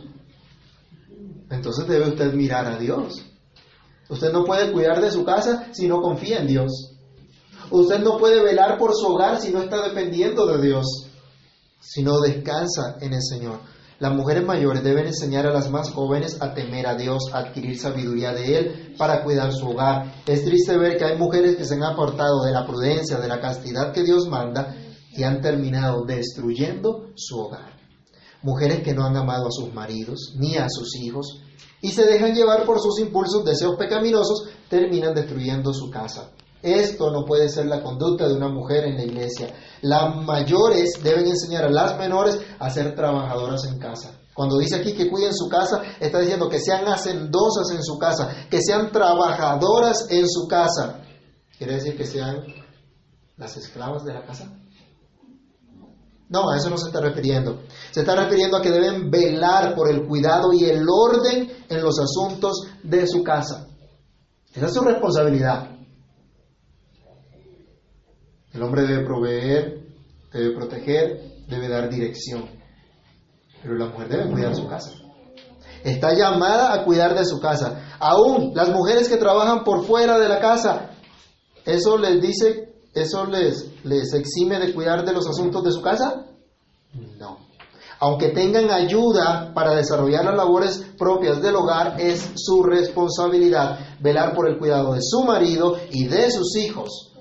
Entonces 1.50 1.86
debe 1.86 2.08
usted 2.08 2.32
mirar 2.34 2.66
a 2.66 2.78
Dios. 2.78 3.24
Usted 4.08 4.32
no 4.32 4.44
puede 4.44 4.72
cuidar 4.72 5.00
de 5.00 5.10
su 5.10 5.24
casa 5.24 5.68
si 5.72 5.86
no 5.86 6.00
confía 6.00 6.40
en 6.40 6.46
Dios. 6.46 6.96
Usted 7.70 8.00
no 8.00 8.16
puede 8.16 8.42
velar 8.42 8.78
por 8.78 8.94
su 8.94 9.06
hogar 9.06 9.40
si 9.40 9.50
no 9.50 9.62
está 9.62 9.86
dependiendo 9.86 10.46
de 10.46 10.66
Dios, 10.66 10.86
si 11.80 12.02
no 12.02 12.20
descansa 12.20 12.96
en 13.00 13.12
el 13.12 13.22
Señor. 13.22 13.60
Las 13.98 14.14
mujeres 14.14 14.46
mayores 14.46 14.84
deben 14.84 15.08
enseñar 15.08 15.46
a 15.46 15.52
las 15.52 15.70
más 15.70 15.90
jóvenes 15.90 16.40
a 16.40 16.54
temer 16.54 16.86
a 16.86 16.94
Dios, 16.94 17.24
a 17.32 17.38
adquirir 17.38 17.78
sabiduría 17.78 18.32
de 18.32 18.58
Él 18.58 18.94
para 18.96 19.24
cuidar 19.24 19.52
su 19.52 19.68
hogar. 19.68 20.22
Es 20.24 20.44
triste 20.44 20.78
ver 20.78 20.96
que 20.96 21.04
hay 21.04 21.18
mujeres 21.18 21.56
que 21.56 21.64
se 21.64 21.74
han 21.74 21.82
apartado 21.82 22.44
de 22.44 22.52
la 22.52 22.64
prudencia, 22.64 23.18
de 23.18 23.28
la 23.28 23.40
castidad 23.40 23.92
que 23.92 24.04
Dios 24.04 24.28
manda 24.28 24.74
y 25.10 25.24
han 25.24 25.40
terminado 25.40 26.04
destruyendo 26.04 27.10
su 27.16 27.38
hogar. 27.40 27.77
Mujeres 28.42 28.82
que 28.82 28.94
no 28.94 29.04
han 29.04 29.16
amado 29.16 29.46
a 29.46 29.50
sus 29.50 29.72
maridos 29.74 30.34
ni 30.36 30.56
a 30.56 30.66
sus 30.68 30.96
hijos 30.96 31.40
y 31.80 31.90
se 31.90 32.06
dejan 32.06 32.34
llevar 32.34 32.64
por 32.64 32.80
sus 32.80 32.98
impulsos, 33.00 33.44
deseos 33.44 33.76
pecaminosos, 33.76 34.48
terminan 34.68 35.14
destruyendo 35.14 35.72
su 35.72 35.90
casa. 35.90 36.30
Esto 36.60 37.10
no 37.12 37.24
puede 37.24 37.48
ser 37.48 37.66
la 37.66 37.82
conducta 37.82 38.26
de 38.26 38.34
una 38.34 38.48
mujer 38.48 38.84
en 38.84 38.96
la 38.96 39.04
iglesia. 39.04 39.54
Las 39.80 40.16
mayores 40.16 40.94
deben 41.02 41.26
enseñar 41.26 41.64
a 41.64 41.70
las 41.70 41.96
menores 41.96 42.40
a 42.58 42.68
ser 42.70 42.96
trabajadoras 42.96 43.64
en 43.64 43.78
casa. 43.78 44.18
Cuando 44.34 44.58
dice 44.58 44.76
aquí 44.76 44.94
que 44.94 45.08
cuiden 45.08 45.34
su 45.34 45.48
casa, 45.48 45.82
está 46.00 46.18
diciendo 46.20 46.48
que 46.48 46.60
sean 46.60 46.86
hacendosas 46.86 47.70
en 47.72 47.82
su 47.82 47.98
casa, 47.98 48.46
que 48.50 48.60
sean 48.60 48.90
trabajadoras 48.90 50.08
en 50.10 50.28
su 50.28 50.48
casa. 50.48 51.00
¿Quiere 51.56 51.74
decir 51.74 51.96
que 51.96 52.06
sean 52.06 52.44
las 53.36 53.56
esclavas 53.56 54.04
de 54.04 54.14
la 54.14 54.24
casa? 54.24 54.48
No, 56.28 56.50
a 56.50 56.56
eso 56.56 56.68
no 56.68 56.76
se 56.76 56.88
está 56.88 57.00
refiriendo. 57.00 57.62
Se 57.90 58.00
está 58.00 58.14
refiriendo 58.14 58.58
a 58.58 58.62
que 58.62 58.70
deben 58.70 59.10
velar 59.10 59.74
por 59.74 59.90
el 59.90 60.06
cuidado 60.06 60.52
y 60.52 60.64
el 60.64 60.84
orden 60.88 61.50
en 61.68 61.82
los 61.82 61.98
asuntos 61.98 62.68
de 62.82 63.06
su 63.06 63.22
casa. 63.22 63.66
Esa 64.52 64.66
es 64.66 64.74
su 64.74 64.80
responsabilidad. 64.82 65.70
El 68.52 68.62
hombre 68.62 68.82
debe 68.82 69.04
proveer, 69.04 69.86
debe 70.32 70.54
proteger, 70.54 71.44
debe 71.48 71.68
dar 71.68 71.88
dirección. 71.88 72.48
Pero 73.62 73.74
la 73.76 73.86
mujer 73.86 74.08
debe 74.08 74.30
cuidar 74.30 74.54
su 74.54 74.66
casa. 74.66 74.92
Está 75.84 76.12
llamada 76.12 76.74
a 76.74 76.84
cuidar 76.84 77.16
de 77.16 77.24
su 77.24 77.40
casa. 77.40 77.96
Aún 77.98 78.52
las 78.54 78.68
mujeres 78.70 79.08
que 79.08 79.16
trabajan 79.16 79.64
por 79.64 79.84
fuera 79.84 80.18
de 80.18 80.28
la 80.28 80.40
casa, 80.40 80.90
eso 81.64 81.98
les 81.98 82.20
dice, 82.20 82.67
eso 82.98 83.24
les, 83.26 83.70
les 83.84 84.12
exime 84.14 84.58
de 84.58 84.72
cuidar 84.72 85.04
de 85.04 85.12
los 85.12 85.26
asuntos 85.26 85.64
de 85.64 85.72
su 85.72 85.80
casa. 85.80 86.26
No. 87.18 87.38
Aunque 88.00 88.28
tengan 88.28 88.70
ayuda 88.70 89.52
para 89.52 89.74
desarrollar 89.74 90.24
las 90.24 90.36
labores 90.36 90.86
propias 90.96 91.42
del 91.42 91.56
hogar, 91.56 92.00
es 92.00 92.32
su 92.36 92.62
responsabilidad 92.62 93.78
velar 94.00 94.34
por 94.34 94.48
el 94.48 94.58
cuidado 94.58 94.94
de 94.94 95.00
su 95.02 95.24
marido 95.24 95.76
y 95.90 96.06
de 96.06 96.30
sus 96.30 96.56
hijos. 96.56 97.12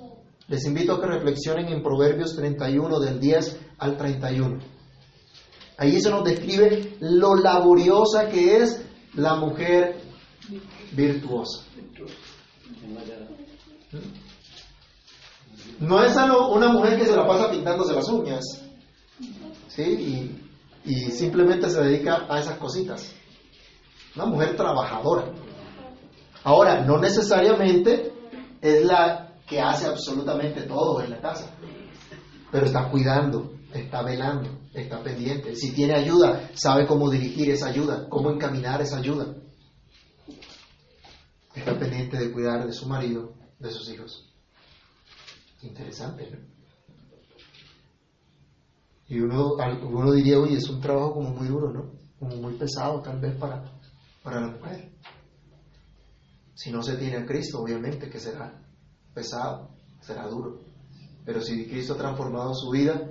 Les 0.47 0.65
invito 0.65 0.93
a 0.93 1.01
que 1.01 1.07
reflexionen 1.07 1.67
en 1.67 1.81
Proverbios 1.81 2.35
31 2.35 2.99
del 2.99 3.19
10 3.19 3.57
al 3.79 3.97
31. 3.97 4.59
Allí 5.77 5.99
se 5.99 6.09
nos 6.09 6.23
describe 6.23 6.95
lo 6.99 7.35
laboriosa 7.35 8.29
que 8.29 8.57
es 8.57 8.81
la 9.15 9.35
mujer 9.35 9.99
virtuosa. 10.93 11.63
No 15.79 16.03
es 16.03 16.13
solo 16.13 16.49
una 16.49 16.69
mujer 16.69 16.97
que 16.97 17.05
se 17.05 17.15
la 17.15 17.27
pasa 17.27 17.51
pintándose 17.51 17.93
las 17.93 18.09
uñas, 18.09 18.43
¿sí? 19.67 19.83
Y, 19.83 20.91
y 20.91 21.11
simplemente 21.11 21.69
se 21.69 21.81
dedica 21.81 22.25
a 22.29 22.39
esas 22.39 22.57
cositas. 22.57 23.13
Una 24.15 24.25
mujer 24.25 24.55
trabajadora. 24.55 25.31
Ahora, 26.43 26.81
no 26.81 26.97
necesariamente 26.97 28.11
es 28.61 28.85
la 28.85 29.35
que 29.47 29.61
hace 29.61 29.85
absolutamente 29.85 30.63
todo 30.63 31.01
en 31.01 31.11
la 31.11 31.21
casa, 31.21 31.49
pero 32.51 32.65
está 32.65 32.89
cuidando, 32.89 33.51
está 33.73 34.01
velando, 34.01 34.49
está 34.73 35.01
pendiente. 35.03 35.55
Si 35.55 35.73
tiene 35.73 35.93
ayuda, 35.95 36.49
sabe 36.53 36.87
cómo 36.87 37.09
dirigir 37.09 37.49
esa 37.49 37.67
ayuda, 37.67 38.07
cómo 38.09 38.31
encaminar 38.31 38.81
esa 38.81 38.97
ayuda. 38.97 39.35
Está 41.53 41.77
pendiente 41.77 42.17
de 42.17 42.31
cuidar 42.31 42.65
de 42.65 42.73
su 42.73 42.87
marido, 42.87 43.33
de 43.59 43.71
sus 43.71 43.89
hijos. 43.89 44.27
Interesante, 45.61 46.29
¿no? 46.31 46.57
Y 49.09 49.19
uno, 49.21 49.53
uno 49.89 50.11
diría, 50.11 50.37
oye, 50.37 50.57
es 50.57 50.69
un 50.69 50.81
trabajo 50.81 51.13
como 51.13 51.29
muy 51.29 51.47
duro, 51.47 51.71
¿no? 51.71 51.91
Como 52.19 52.35
muy 52.35 52.55
pesado 52.55 53.01
tal 53.01 53.19
vez 53.19 53.35
para, 53.35 53.63
para 54.21 54.41
la 54.41 54.47
mujer. 54.47 54.91
Si 56.55 56.71
no 56.71 56.83
se 56.83 56.97
tiene 56.97 57.17
a 57.17 57.25
Cristo, 57.25 57.59
obviamente 57.61 58.09
que 58.09 58.19
será 58.19 58.61
pesado, 59.13 59.69
será 60.01 60.27
duro. 60.27 60.59
Pero 61.25 61.41
si 61.41 61.67
Cristo 61.67 61.93
ha 61.93 61.97
transformado 61.97 62.53
su 62.53 62.69
vida, 62.71 63.09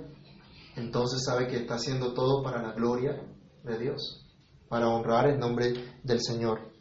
entonces 0.75 1.23
sabe 1.25 1.47
que 1.47 1.57
está 1.57 1.75
haciendo 1.75 2.13
todo 2.13 2.43
para 2.43 2.61
la 2.61 2.73
gloria 2.73 3.19
de 3.63 3.79
Dios, 3.79 4.25
para 4.69 4.89
honrar 4.89 5.27
el 5.29 5.39
nombre 5.39 5.73
del 6.03 6.21
Señor. 6.21 6.71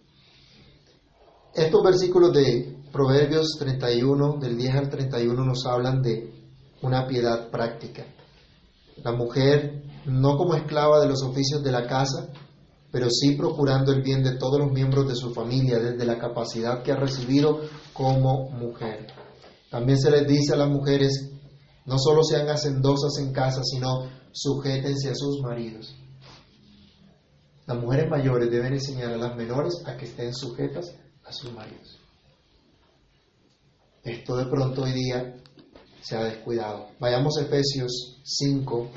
Estos 1.55 1.83
versículos 1.83 2.35
de 2.35 2.77
Proverbios 2.97 3.57
31, 3.59 4.39
del 4.41 4.57
10 4.57 4.75
al 4.75 4.89
31, 4.89 5.45
nos 5.45 5.67
hablan 5.67 6.01
de 6.01 6.33
una 6.81 7.07
piedad 7.07 7.51
práctica. 7.51 8.07
La 9.05 9.13
mujer, 9.13 9.83
no 10.07 10.39
como 10.39 10.55
esclava 10.55 10.99
de 11.01 11.07
los 11.07 11.23
oficios 11.23 11.63
de 11.63 11.73
la 11.73 11.87
casa, 11.87 12.33
pero 12.91 13.11
sí 13.11 13.37
procurando 13.37 13.93
el 13.93 14.01
bien 14.01 14.23
de 14.23 14.39
todos 14.39 14.59
los 14.59 14.73
miembros 14.73 15.07
de 15.09 15.15
su 15.15 15.35
familia 15.35 15.79
desde 15.79 16.07
la 16.07 16.17
capacidad 16.17 16.83
que 16.83 16.93
ha 16.93 16.97
recibido 16.97 17.61
como 17.93 18.49
mujer. 18.49 19.09
También 19.71 19.99
se 19.99 20.11
les 20.11 20.27
dice 20.27 20.55
a 20.55 20.57
las 20.57 20.71
mujeres, 20.71 21.33
no 21.85 21.99
solo 21.99 22.23
sean 22.23 22.49
hacendosas 22.49 23.19
en 23.19 23.31
casa, 23.31 23.61
sino 23.63 24.09
sujétense 24.33 25.11
a 25.11 25.15
sus 25.15 25.43
maridos. 25.43 25.95
Las 27.67 27.79
mujeres 27.79 28.09
mayores 28.09 28.51
deben 28.51 28.73
enseñar 28.73 29.13
a 29.13 29.19
las 29.19 29.37
menores 29.37 29.83
a 29.85 29.99
que 29.99 30.07
estén 30.07 30.33
sujetas 30.33 30.95
a 31.27 31.33
sus 31.35 31.53
maridos. 31.53 32.06
Esto 34.07 34.37
de 34.37 34.47
pronto 34.47 34.83
hoy 34.83 34.93
día 34.93 35.35
se 36.01 36.15
ha 36.15 36.23
descuidado. 36.23 36.91
Vayamos 37.01 37.39
a 37.39 37.43
Efesios 37.43 38.21
5, 38.23 38.89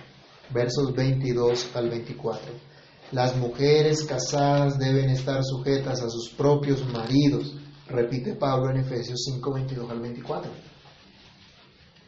versos 0.51 0.93
22 0.93 1.76
al 1.76 1.89
24. 1.89 2.51
Las 3.12 3.36
mujeres 3.36 4.03
casadas 4.03 4.78
deben 4.78 5.10
estar 5.10 5.43
sujetas 5.43 6.03
a 6.03 6.10
sus 6.12 6.30
propios 6.30 6.88
maridos, 6.93 7.55
repite 7.88 8.36
Pablo 8.36 8.70
en 8.70 8.82
Efesios 8.82 9.24
5, 9.34 9.51
22 9.51 9.89
al 9.89 9.99
24. 9.99 10.51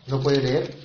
¿No 0.06 0.22
puede 0.22 0.44
leer? 0.44 0.76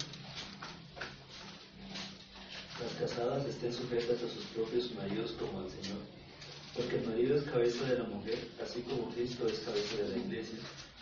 Las 2.81 3.11
casadas 3.11 3.47
estén 3.47 3.75
sujetas 3.75 4.23
a 4.23 4.35
sus 4.35 4.45
propios 4.55 4.91
maridos 4.95 5.33
como 5.33 5.61
al 5.61 5.69
Señor, 5.69 6.01
porque 6.75 6.97
el 6.97 7.07
marido 7.07 7.37
es 7.37 7.43
cabeza 7.43 7.85
de 7.85 7.99
la 7.99 8.05
mujer, 8.05 8.39
así 8.65 8.81
como 8.81 9.11
Cristo 9.11 9.47
es 9.47 9.59
cabeza 9.59 9.97
de 9.97 10.09
la 10.09 10.17
iglesia, 10.17 10.59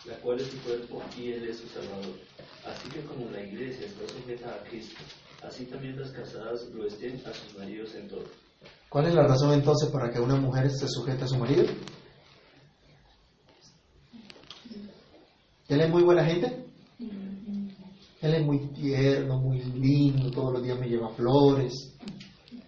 la 0.06 0.16
cual 0.16 0.40
es 0.40 0.48
su 0.48 0.58
cuerpo 0.60 1.02
y 1.18 1.32
Él 1.32 1.48
es 1.48 1.58
su 1.58 1.68
Salvador. 1.68 2.14
Así 2.66 2.88
que 2.88 3.00
como 3.04 3.30
la 3.30 3.42
iglesia 3.42 3.86
está 3.86 4.06
sujeta 4.08 4.54
a 4.54 4.68
Cristo, 4.68 5.00
así 5.42 5.66
también 5.66 5.98
las 5.98 6.10
casadas 6.10 6.68
lo 6.72 6.86
estén 6.86 7.20
a 7.26 7.32
sus 7.32 7.58
maridos 7.58 7.94
en 7.94 8.08
todo. 8.08 8.24
¿Cuál 8.88 9.06
es 9.06 9.14
la 9.14 9.26
razón 9.26 9.52
entonces 9.52 9.90
para 9.90 10.10
que 10.10 10.20
una 10.20 10.36
mujer 10.36 10.66
esté 10.66 10.86
sujeta 10.88 11.24
a 11.24 11.28
su 11.28 11.36
marido? 11.36 11.64
¿Él 15.68 15.80
es 15.80 15.90
muy 15.90 16.02
buena 16.02 16.24
gente? 16.24 16.64
Él 18.20 18.34
es 18.34 18.44
muy 18.44 18.58
tierno, 18.68 19.38
muy 19.38 19.60
lindo, 19.62 20.30
todos 20.30 20.54
los 20.54 20.62
días 20.62 20.78
me 20.78 20.88
lleva 20.88 21.10
flores, 21.10 21.94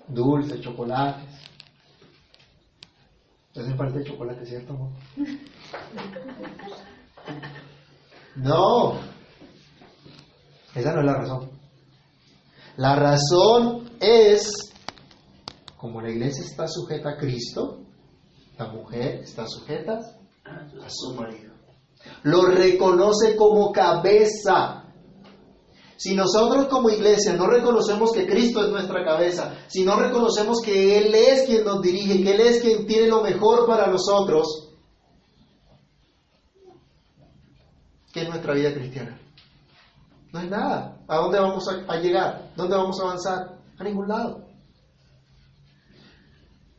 dulces, 0.08 0.60
chocolates. 0.60 1.24
Entonces 3.48 3.72
me 3.72 3.78
parte 3.78 3.98
de 4.00 4.04
chocolate, 4.04 4.44
¿cierto? 4.44 4.74
amor? 4.74 4.90
No, 8.36 8.98
esa 10.74 10.92
no 10.92 11.00
es 11.00 11.06
la 11.06 11.14
razón. 11.14 11.50
La 12.76 12.94
razón 12.94 13.90
es, 13.98 14.74
como 15.78 16.02
la 16.02 16.10
iglesia 16.10 16.44
está 16.44 16.68
sujeta 16.68 17.10
a 17.10 17.16
Cristo, 17.16 17.80
la 18.58 18.68
mujer 18.68 19.20
está 19.22 19.46
sujeta 19.46 19.98
a 20.44 20.90
su 20.90 21.14
marido. 21.14 21.54
Lo 22.22 22.46
reconoce 22.46 23.36
como 23.36 23.72
cabeza. 23.72 24.84
Si 25.96 26.14
nosotros 26.14 26.66
como 26.66 26.90
iglesia 26.90 27.32
no 27.32 27.46
reconocemos 27.46 28.12
que 28.12 28.26
Cristo 28.26 28.62
es 28.62 28.70
nuestra 28.70 29.02
cabeza, 29.02 29.54
si 29.68 29.82
no 29.82 29.98
reconocemos 29.98 30.60
que 30.62 30.98
Él 30.98 31.14
es 31.14 31.46
quien 31.46 31.64
nos 31.64 31.80
dirige, 31.80 32.22
que 32.22 32.34
Él 32.34 32.40
es 32.40 32.60
quien 32.60 32.86
tiene 32.86 33.08
lo 33.08 33.22
mejor 33.22 33.66
para 33.66 33.86
nosotros, 33.86 34.74
¿qué 38.12 38.22
es 38.22 38.28
nuestra 38.46 38.54
vida 38.54 38.74
cristiana? 38.74 39.18
No 40.32 40.40
es 40.40 40.50
nada. 40.50 41.00
¿A 41.08 41.16
dónde 41.16 41.40
vamos 41.40 41.68
a, 41.68 41.96
llegar? 41.96 42.52
¿Dónde 42.56 42.76
vamos 42.76 43.00
a 43.00 43.04
avanzar? 43.04 43.58
A 43.78 43.84
ningún 43.84 44.08
lado. 44.08 44.44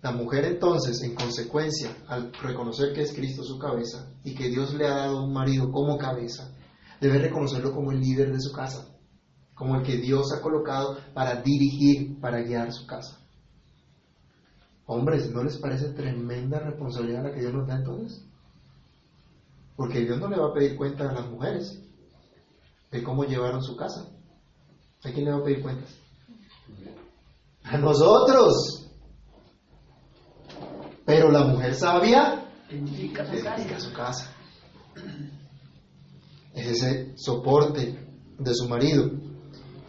La 0.01 0.11
mujer 0.11 0.45
entonces, 0.45 1.01
en 1.01 1.15
consecuencia, 1.15 1.89
al 2.07 2.31
reconocer 2.33 2.93
que 2.93 3.01
es 3.01 3.13
Cristo 3.13 3.43
su 3.43 3.57
cabeza 3.57 4.13
y 4.23 4.35
que 4.35 4.47
Dios 4.47 4.73
le 4.73 4.85
ha 4.85 4.95
dado 4.95 5.23
un 5.25 5.33
marido 5.33 5.71
como 5.71 5.97
cabeza, 5.97 6.53
debe 7.01 7.19
reconocerlo 7.19 7.73
como 7.73 7.91
el 7.91 7.99
líder 7.99 8.31
de 8.31 8.39
su 8.39 8.53
casa, 8.53 8.87
como 9.53 9.75
el 9.75 9.83
que 9.83 9.97
Dios 9.97 10.31
ha 10.33 10.41
colocado 10.41 10.97
para 11.13 11.41
dirigir, 11.41 12.19
para 12.21 12.41
guiar 12.41 12.71
su 12.71 12.85
casa. 12.85 13.19
Hombres, 14.85 15.29
¿no 15.31 15.43
les 15.43 15.57
parece 15.57 15.89
tremenda 15.89 16.59
responsabilidad 16.59 17.23
la 17.23 17.33
que 17.33 17.41
Dios 17.41 17.53
nos 17.53 17.67
da 17.67 17.75
entonces? 17.75 18.26
Porque 19.77 20.01
Dios 20.01 20.19
no 20.19 20.27
le 20.27 20.37
va 20.37 20.47
a 20.47 20.53
pedir 20.53 20.75
cuenta 20.75 21.09
a 21.09 21.13
las 21.13 21.29
mujeres 21.29 21.79
de 22.91 23.03
cómo 23.03 23.23
llevaron 23.23 23.63
su 23.63 23.77
casa. 23.77 24.09
¿A 25.03 25.11
quién 25.11 25.25
le 25.25 25.31
va 25.31 25.37
a 25.37 25.43
pedir 25.43 25.61
cuentas? 25.61 25.95
A 27.63 27.77
nosotros. 27.77 28.89
Pero 31.05 31.31
la 31.31 31.45
mujer 31.45 31.73
sabia 31.75 32.43
Edifica 32.69 33.25
su 33.25 33.31
dedica 33.31 33.53
casa. 33.53 33.79
su 33.79 33.93
casa. 33.93 34.33
Es 36.53 36.67
ese 36.67 37.13
soporte 37.15 38.07
de 38.39 38.53
su 38.55 38.67
marido. 38.67 39.11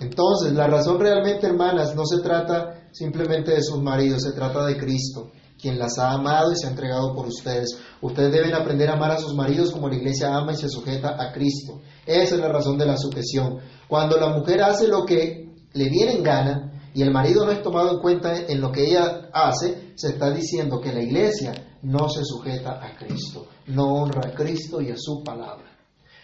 Entonces, 0.01 0.53
la 0.53 0.67
razón 0.67 1.01
realmente, 1.01 1.47
hermanas, 1.47 1.97
no 1.97 2.05
se 2.05 2.23
trata 2.23 2.89
simplemente 2.93 3.53
de 3.53 3.63
sus 3.63 3.83
maridos, 3.83 4.23
se 4.23 4.33
trata 4.33 4.67
de 4.67 4.77
Cristo, 4.79 5.33
quien 5.61 5.79
las 5.79 5.99
ha 5.99 6.13
amado 6.13 6.53
y 6.53 6.57
se 6.57 6.67
ha 6.67 6.71
entregado 6.71 7.15
por 7.15 7.27
ustedes. 7.27 7.79
Ustedes 8.01 8.33
deben 8.33 8.55
aprender 8.55 8.89
a 8.91 8.95
amar 8.95 9.11
a 9.11 9.19
sus 9.19 9.35
maridos 9.35 9.73
como 9.73 9.89
la 9.89 9.97
iglesia 9.97 10.35
ama 10.35 10.53
y 10.53 10.57
se 10.57 10.69
sujeta 10.69 11.17
a 11.19 11.33
Cristo. 11.33 11.81
Esa 12.07 12.35
es 12.37 12.41
la 12.41 12.49
razón 12.49 12.79
de 12.79 12.87
la 12.87 12.97
sujeción. 12.97 13.59
Cuando 13.89 14.17
la 14.19 14.29
mujer 14.29 14.63
hace 14.63 14.87
lo 14.87 15.05
que 15.05 15.49
le 15.73 15.89
viene 15.89 16.13
en 16.13 16.23
gana 16.23 16.91
y 16.95 17.03
el 17.03 17.11
marido 17.11 17.45
no 17.45 17.53
es 17.53 17.63
tomado 17.63 17.91
en 17.93 18.01
cuenta 18.01 18.37
en 18.37 18.61
lo 18.61 18.73
que 18.73 18.87
ella 18.89 19.29
hace, 19.33 19.93
se 19.95 20.09
está 20.09 20.31
diciendo 20.31 20.81
que 20.81 20.93
la 20.93 21.03
iglesia 21.03 21.53
no 21.83 22.09
se 22.09 22.25
sujeta 22.25 22.81
a 22.85 22.97
Cristo, 22.97 23.47
no 23.67 23.95
honra 23.95 24.31
a 24.31 24.35
Cristo 24.35 24.81
y 24.81 24.91
a 24.91 24.97
su 24.97 25.23
palabra. 25.23 25.67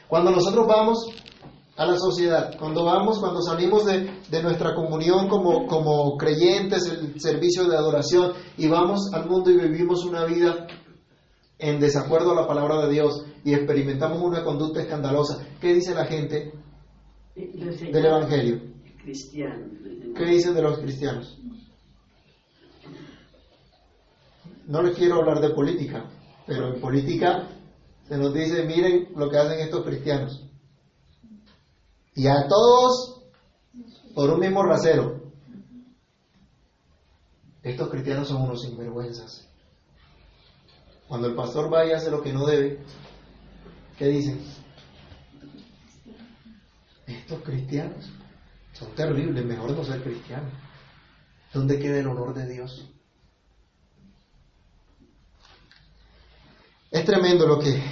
Cuando 0.09 0.31
nosotros 0.31 0.67
vamos 0.67 1.07
a 1.77 1.87
la 1.87 1.99
sociedad, 1.99 2.57
cuando 2.59 2.85
vamos, 2.85 3.19
cuando 3.19 3.43
salimos 3.43 3.85
de, 3.85 4.09
de 4.31 4.43
nuestra 4.43 4.75
comunión 4.75 5.29
como, 5.29 5.67
como 5.67 6.17
creyentes, 6.17 6.87
el 6.87 7.21
servicio 7.21 7.65
de 7.65 7.77
adoración, 7.77 8.33
y 8.57 8.69
vamos 8.69 9.13
al 9.13 9.29
mundo 9.29 9.51
y 9.51 9.57
vivimos 9.57 10.05
una 10.05 10.25
vida 10.25 10.69
en 11.59 11.81
desacuerdo 11.81 12.33
a 12.33 12.43
la 12.43 12.47
palabra 12.47 12.87
de 12.87 12.93
Dios 12.93 13.25
y 13.45 13.55
experimentamos 13.55 14.21
una 14.21 14.45
conducta 14.45 14.83
escandalosa, 14.83 15.45
¿qué 15.61 15.75
dice 15.75 15.95
la 15.95 16.05
gente 16.05 16.53
del 17.35 18.05
Evangelio? 18.05 18.61
Cristiano. 19.03 19.67
¿Qué 20.17 20.25
dicen 20.25 20.55
de 20.55 20.63
los 20.63 20.79
cristianos? 20.79 21.39
No 24.67 24.83
les 24.83 24.97
quiero 24.97 25.17
hablar 25.17 25.41
de 25.41 25.51
política, 25.51 26.09
pero 26.47 26.75
en 26.75 26.81
política 26.81 27.49
se 28.09 28.17
nos 28.17 28.33
dice, 28.33 28.65
miren 28.65 29.09
lo 29.17 29.29
que 29.29 29.39
hacen 29.39 29.61
estos 29.61 29.85
cristianos. 29.85 30.44
Y 32.15 32.27
a 32.29 32.47
todos 32.49 33.23
por 34.15 34.31
un 34.31 34.41
mismo 34.41 34.63
rasero. 34.63 35.21
Estos 37.63 37.89
cristianos 37.89 38.29
son 38.29 38.43
unos 38.43 38.63
sinvergüenzas. 38.63 39.49
Cuando 41.09 41.27
el 41.29 41.35
pastor 41.35 41.73
va 41.73 41.85
y 41.87 41.93
hace 41.93 42.11
lo 42.11 42.23
que 42.23 42.33
no 42.33 42.47
debe, 42.47 42.79
¿qué 43.99 44.07
dicen? 44.07 44.41
Estos 47.07 47.43
cristianos 47.43 48.11
son 48.73 48.95
terribles, 48.95 49.45
mejor 49.45 49.71
no 49.73 49.85
ser 49.85 50.03
cristiano. 50.03 50.49
¿Dónde 51.53 51.79
queda 51.79 51.99
el 51.99 52.07
honor 52.07 52.35
de 52.35 52.49
Dios? 52.49 52.89
Es 56.91 57.05
tremendo 57.05 57.47
lo 57.47 57.59
que 57.59 57.83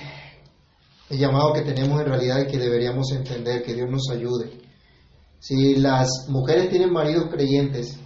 El 1.12 1.18
llamado 1.18 1.52
que 1.52 1.60
tenemos 1.60 2.00
en 2.00 2.06
realidad 2.06 2.40
y 2.40 2.46
que 2.50 2.56
deberíamos 2.56 3.12
entender, 3.12 3.62
que 3.62 3.74
Dios 3.74 3.86
nos 3.90 4.08
ayude. 4.10 4.50
Si 5.40 5.74
las 5.74 6.08
mujeres 6.28 6.70
tienen 6.70 6.90
maridos 6.90 7.26
creyentes, 7.30 7.98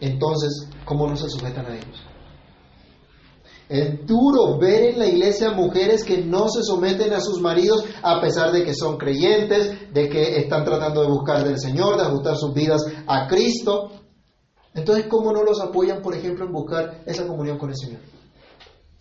entonces, 0.00 0.68
¿cómo 0.84 1.06
no 1.06 1.14
se 1.14 1.30
sujetan 1.30 1.66
a 1.66 1.76
ellos? 1.76 2.02
Es 3.68 4.04
duro 4.04 4.58
ver 4.58 4.82
en 4.82 4.98
la 4.98 5.06
iglesia 5.06 5.52
mujeres 5.52 6.02
que 6.02 6.24
no 6.24 6.48
se 6.48 6.64
someten 6.64 7.12
a 7.12 7.20
sus 7.20 7.40
maridos 7.40 7.84
a 8.02 8.20
pesar 8.20 8.50
de 8.50 8.64
que 8.64 8.74
son 8.74 8.98
creyentes, 8.98 9.94
de 9.94 10.08
que 10.08 10.38
están 10.38 10.64
tratando 10.64 11.02
de 11.02 11.08
buscar 11.08 11.44
del 11.44 11.60
Señor, 11.60 11.98
de 11.98 12.02
ajustar 12.02 12.36
sus 12.36 12.52
vidas 12.52 12.82
a 13.06 13.28
Cristo. 13.28 13.92
Entonces, 14.74 15.06
¿cómo 15.06 15.32
no 15.32 15.44
los 15.44 15.60
apoyan, 15.60 16.02
por 16.02 16.16
ejemplo, 16.16 16.46
en 16.46 16.52
buscar 16.52 17.00
esa 17.06 17.24
comunión 17.28 17.58
con 17.58 17.70
el 17.70 17.76
Señor? 17.76 18.00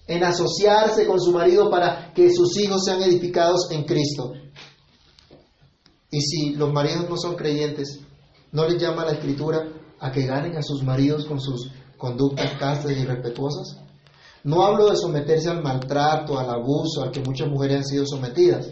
En 0.10 0.24
asociarse 0.24 1.05
con 1.05 1.22
su 1.22 1.32
marido 1.32 1.70
para 1.70 2.12
que 2.16 2.34
sus 2.34 2.57
hijos 2.57 2.84
sean 2.84 3.03
edificados 3.03 3.70
en 3.70 3.84
Cristo. 3.84 4.34
Y 6.10 6.20
si 6.20 6.55
los 6.55 6.74
maridos 6.74 7.07
no 7.07 7.16
son 7.16 7.36
creyentes, 7.36 7.99
¿no 8.51 8.68
les 8.68 8.82
llama 8.82 9.05
la 9.05 9.12
Escritura 9.12 9.68
a 9.99 10.12
que 10.12 10.26
ganen 10.26 10.57
a 10.57 10.64
sus 10.64 10.82
maridos 10.82 11.26
con 11.26 11.39
sus 11.39 11.72
conductas 11.95 12.57
castas 12.57 12.91
y 12.91 13.05
respetuosas? 13.05 13.84
No 14.43 14.66
hablo 14.66 14.89
de 14.89 14.97
someterse 14.97 15.47
al 15.47 15.62
maltrato, 15.62 16.39
al 16.39 16.49
abuso, 16.49 17.03
al 17.03 17.12
que 17.12 17.22
muchas 17.22 17.47
mujeres 17.47 17.78
han 17.78 17.86
sido 17.86 18.05
sometidas. 18.07 18.68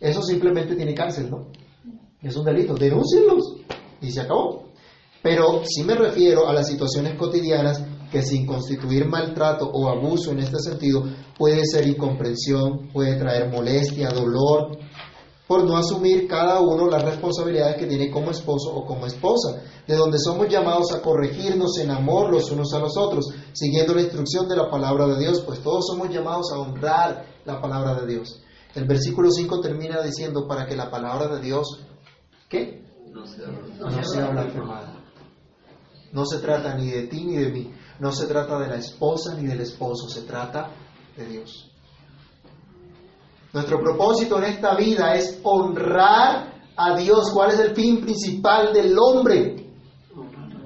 Eso 0.00 0.22
simplemente 0.22 0.76
tiene 0.76 0.94
cárcel, 0.94 1.30
¿no? 1.30 1.48
Es 2.22 2.34
un 2.36 2.44
delito. 2.46 2.74
Denúncienlos 2.74 3.56
y 4.00 4.10
se 4.10 4.22
acabó. 4.22 4.70
Pero 5.22 5.62
sí 5.66 5.84
me 5.84 5.94
refiero 5.94 6.48
a 6.48 6.54
las 6.54 6.68
situaciones 6.68 7.18
cotidianas 7.18 7.82
que 8.10 8.22
sin 8.22 8.46
constituir 8.46 9.06
maltrato 9.06 9.70
o 9.72 9.88
abuso 9.88 10.32
en 10.32 10.40
este 10.40 10.58
sentido 10.58 11.04
puede 11.38 11.62
ser 11.64 11.86
incomprensión, 11.86 12.88
puede 12.92 13.16
traer 13.16 13.50
molestia, 13.50 14.10
dolor, 14.10 14.78
por 15.50 15.64
no 15.64 15.76
asumir 15.76 16.28
cada 16.28 16.60
uno 16.60 16.88
las 16.88 17.02
responsabilidades 17.02 17.76
que 17.76 17.86
tiene 17.86 18.08
como 18.08 18.30
esposo 18.30 18.72
o 18.72 18.84
como 18.86 19.06
esposa, 19.06 19.60
de 19.84 19.96
donde 19.96 20.18
somos 20.18 20.48
llamados 20.48 20.92
a 20.92 21.02
corregirnos 21.02 21.76
en 21.78 21.90
amor 21.90 22.30
los 22.30 22.52
unos 22.52 22.72
a 22.72 22.78
los 22.78 22.96
otros, 22.96 23.26
siguiendo 23.52 23.92
la 23.94 24.02
instrucción 24.02 24.48
de 24.48 24.54
la 24.54 24.70
palabra 24.70 25.08
de 25.08 25.18
Dios, 25.18 25.42
pues 25.44 25.60
todos 25.60 25.86
somos 25.88 26.08
llamados 26.08 26.52
a 26.52 26.58
honrar 26.60 27.26
la 27.44 27.60
palabra 27.60 28.00
de 28.00 28.06
Dios. 28.06 28.40
El 28.76 28.84
versículo 28.84 29.28
5 29.28 29.60
termina 29.60 30.00
diciendo, 30.02 30.46
para 30.46 30.66
que 30.66 30.76
la 30.76 30.88
palabra 30.88 31.26
de 31.34 31.40
Dios, 31.40 31.84
¿qué? 32.48 32.84
No 33.12 33.26
sea 33.26 34.30
blasfemada. 34.30 35.02
No 36.12 36.24
se 36.26 36.38
trata 36.38 36.76
ni 36.76 36.90
de 36.90 37.08
ti 37.08 37.24
ni 37.24 37.36
de 37.36 37.50
mí, 37.50 37.72
no 38.00 38.12
se 38.12 38.26
trata 38.26 38.58
de 38.58 38.68
la 38.68 38.76
esposa 38.76 39.34
ni 39.34 39.46
del 39.46 39.60
esposo, 39.60 40.08
se 40.08 40.22
trata 40.22 40.70
de 41.16 41.26
Dios. 41.26 41.70
Nuestro 43.52 43.78
propósito 43.80 44.38
en 44.38 44.44
esta 44.44 44.74
vida 44.74 45.14
es 45.14 45.40
honrar 45.42 46.62
a 46.76 46.96
Dios. 46.96 47.30
¿Cuál 47.32 47.50
es 47.50 47.58
el 47.58 47.74
fin 47.74 48.00
principal 48.00 48.72
del 48.72 48.96
hombre? 48.98 49.66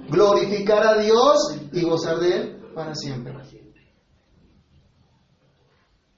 Glorificar 0.09 0.87
a 0.87 0.99
Dios 0.99 1.57
y 1.73 1.83
gozar 1.83 2.19
de 2.21 2.37
Él 2.37 2.63
para 2.75 2.95
siempre. 2.95 3.35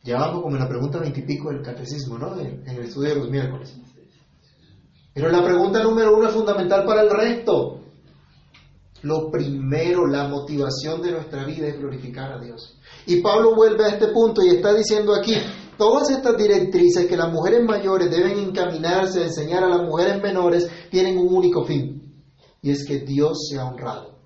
Ya 0.02 0.18
vamos 0.18 0.42
como 0.42 0.56
en 0.56 0.62
la 0.62 0.68
pregunta 0.68 0.98
veintipico 0.98 1.50
del 1.50 1.62
catecismo, 1.62 2.18
¿no? 2.18 2.38
En, 2.38 2.62
en 2.68 2.76
el 2.76 2.84
estudio 2.84 3.10
de 3.10 3.20
los 3.20 3.30
miércoles. 3.30 3.74
Pero 5.14 5.30
la 5.30 5.42
pregunta 5.42 5.82
número 5.82 6.14
uno 6.14 6.28
es 6.28 6.34
fundamental 6.34 6.84
para 6.84 7.02
el 7.02 7.10
resto. 7.10 7.85
Lo 9.02 9.30
primero, 9.30 10.06
la 10.06 10.28
motivación 10.28 11.02
de 11.02 11.12
nuestra 11.12 11.44
vida 11.44 11.68
es 11.68 11.78
glorificar 11.78 12.32
a 12.32 12.38
Dios. 12.38 12.78
Y 13.06 13.20
Pablo 13.20 13.54
vuelve 13.54 13.84
a 13.84 13.88
este 13.88 14.08
punto 14.08 14.42
y 14.42 14.48
está 14.48 14.74
diciendo 14.74 15.14
aquí, 15.14 15.34
todas 15.76 16.10
estas 16.10 16.36
directrices 16.36 17.06
que 17.06 17.16
las 17.16 17.32
mujeres 17.32 17.62
mayores 17.64 18.10
deben 18.10 18.38
encaminarse 18.38 19.20
a 19.20 19.26
enseñar 19.26 19.64
a 19.64 19.68
las 19.68 19.82
mujeres 19.82 20.22
menores 20.22 20.68
tienen 20.90 21.18
un 21.18 21.34
único 21.34 21.64
fin, 21.64 22.24
y 22.62 22.70
es 22.70 22.84
que 22.86 23.00
Dios 23.00 23.48
sea 23.50 23.66
honrado. 23.66 24.16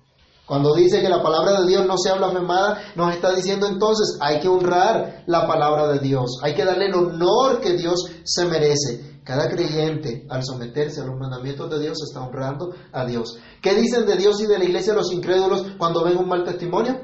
Cuando 0.45 0.73
dice 0.75 1.01
que 1.01 1.07
la 1.07 1.23
palabra 1.23 1.61
de 1.61 1.67
Dios 1.67 1.85
no 1.85 1.97
sea 1.97 2.15
blasfemada, 2.15 2.81
nos 2.95 3.13
está 3.13 3.33
diciendo 3.33 3.67
entonces 3.67 4.17
hay 4.19 4.39
que 4.39 4.49
honrar 4.49 5.23
la 5.25 5.47
palabra 5.47 5.87
de 5.93 5.99
Dios, 5.99 6.39
hay 6.41 6.53
que 6.53 6.65
darle 6.65 6.87
el 6.87 6.95
honor 6.95 7.61
que 7.61 7.73
Dios 7.73 8.11
se 8.23 8.45
merece. 8.45 9.10
Cada 9.23 9.49
creyente, 9.49 10.25
al 10.29 10.43
someterse 10.43 11.01
a 11.01 11.05
los 11.05 11.19
mandamientos 11.19 11.69
de 11.69 11.79
Dios, 11.79 11.97
está 12.07 12.21
honrando 12.21 12.73
a 12.91 13.05
Dios. 13.05 13.37
¿Qué 13.61 13.75
dicen 13.75 14.05
de 14.05 14.17
Dios 14.17 14.41
y 14.41 14.47
de 14.47 14.57
la 14.57 14.65
iglesia 14.65 14.93
los 14.93 15.11
incrédulos 15.11 15.65
cuando 15.77 16.03
ven 16.03 16.17
un 16.17 16.27
mal 16.27 16.43
testimonio? 16.43 16.99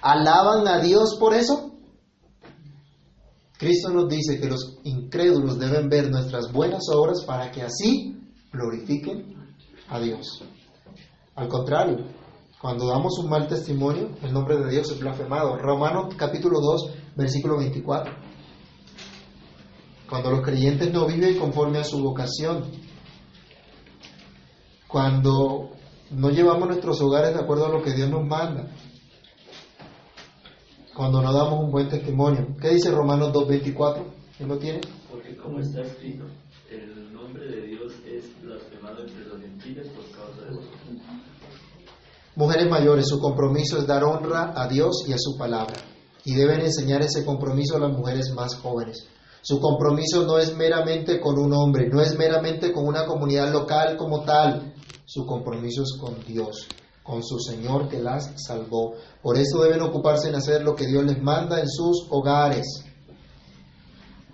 ¿Alaban 0.00 0.66
a 0.68 0.80
Dios 0.80 1.16
por 1.18 1.34
eso? 1.34 1.72
Cristo 3.58 3.90
nos 3.90 4.08
dice 4.08 4.38
que 4.40 4.48
los 4.48 4.78
incrédulos 4.84 5.58
deben 5.58 5.88
ver 5.88 6.10
nuestras 6.10 6.52
buenas 6.52 6.84
obras 6.94 7.24
para 7.26 7.50
que 7.50 7.62
así 7.62 8.16
glorifiquen 8.52 9.34
a 9.88 9.98
Dios. 9.98 10.44
Al 11.34 11.48
contrario, 11.48 11.98
cuando 12.60 12.86
damos 12.86 13.18
un 13.18 13.28
mal 13.28 13.48
testimonio, 13.48 14.10
el 14.22 14.32
nombre 14.32 14.56
de 14.56 14.70
Dios 14.70 14.90
es 14.92 15.00
blasfemado. 15.00 15.56
Romanos 15.58 16.14
capítulo 16.16 16.60
2, 16.60 16.90
versículo 17.16 17.58
24. 17.58 18.27
Cuando 20.08 20.30
los 20.30 20.40
creyentes 20.40 20.92
no 20.92 21.06
viven 21.06 21.38
conforme 21.38 21.78
a 21.78 21.84
su 21.84 22.02
vocación, 22.02 22.64
cuando 24.86 25.70
no 26.10 26.30
llevamos 26.30 26.68
nuestros 26.68 27.00
hogares 27.02 27.34
de 27.34 27.40
acuerdo 27.40 27.66
a 27.66 27.68
lo 27.68 27.82
que 27.82 27.92
Dios 27.92 28.08
nos 28.08 28.26
manda, 28.26 28.70
cuando 30.94 31.20
no 31.22 31.32
damos 31.32 31.60
un 31.60 31.70
buen 31.70 31.88
testimonio. 31.88 32.56
¿Qué 32.60 32.70
dice 32.70 32.90
Romanos 32.90 33.32
2.24? 33.32 34.04
¿Quién 34.36 34.48
lo 34.48 34.58
tiene? 34.58 34.80
Porque 35.10 35.36
como 35.36 35.60
está 35.60 35.82
escrito, 35.82 36.24
el 36.70 37.12
nombre 37.12 37.46
de 37.46 37.62
Dios 37.66 37.92
es 38.06 38.42
blasfemado 38.42 39.02
entre 39.02 39.26
los 39.26 39.40
gentiles 39.40 39.88
por 39.88 40.04
causa 40.10 40.40
de 40.42 40.56
vosotros. 40.56 40.80
Mujeres 42.34 42.70
mayores, 42.70 43.06
su 43.08 43.20
compromiso 43.20 43.78
es 43.78 43.86
dar 43.86 44.02
honra 44.04 44.54
a 44.56 44.66
Dios 44.68 45.04
y 45.06 45.12
a 45.12 45.18
su 45.18 45.36
palabra. 45.36 45.76
Y 46.24 46.34
deben 46.34 46.62
enseñar 46.62 47.02
ese 47.02 47.24
compromiso 47.24 47.76
a 47.76 47.80
las 47.80 47.96
mujeres 47.96 48.32
más 48.34 48.56
jóvenes. 48.56 49.06
Su 49.48 49.60
compromiso 49.60 50.26
no 50.26 50.36
es 50.36 50.54
meramente 50.54 51.18
con 51.18 51.38
un 51.38 51.54
hombre, 51.54 51.88
no 51.88 52.02
es 52.02 52.18
meramente 52.18 52.70
con 52.70 52.86
una 52.86 53.06
comunidad 53.06 53.50
local 53.50 53.96
como 53.96 54.22
tal. 54.22 54.74
Su 55.06 55.24
compromiso 55.24 55.84
es 55.84 55.98
con 55.98 56.22
Dios, 56.22 56.68
con 57.02 57.24
su 57.24 57.38
Señor 57.38 57.88
que 57.88 57.98
las 57.98 58.30
salvó. 58.46 58.92
Por 59.22 59.38
eso 59.38 59.62
deben 59.62 59.80
ocuparse 59.80 60.28
en 60.28 60.34
hacer 60.34 60.62
lo 60.64 60.74
que 60.74 60.86
Dios 60.86 61.02
les 61.02 61.22
manda 61.22 61.60
en 61.60 61.66
sus 61.66 62.08
hogares. 62.10 62.66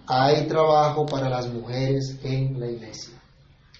Hay 0.08 0.48
trabajo 0.48 1.06
para 1.06 1.28
las 1.28 1.46
mujeres 1.46 2.18
en 2.24 2.58
la 2.58 2.68
iglesia. 2.68 3.14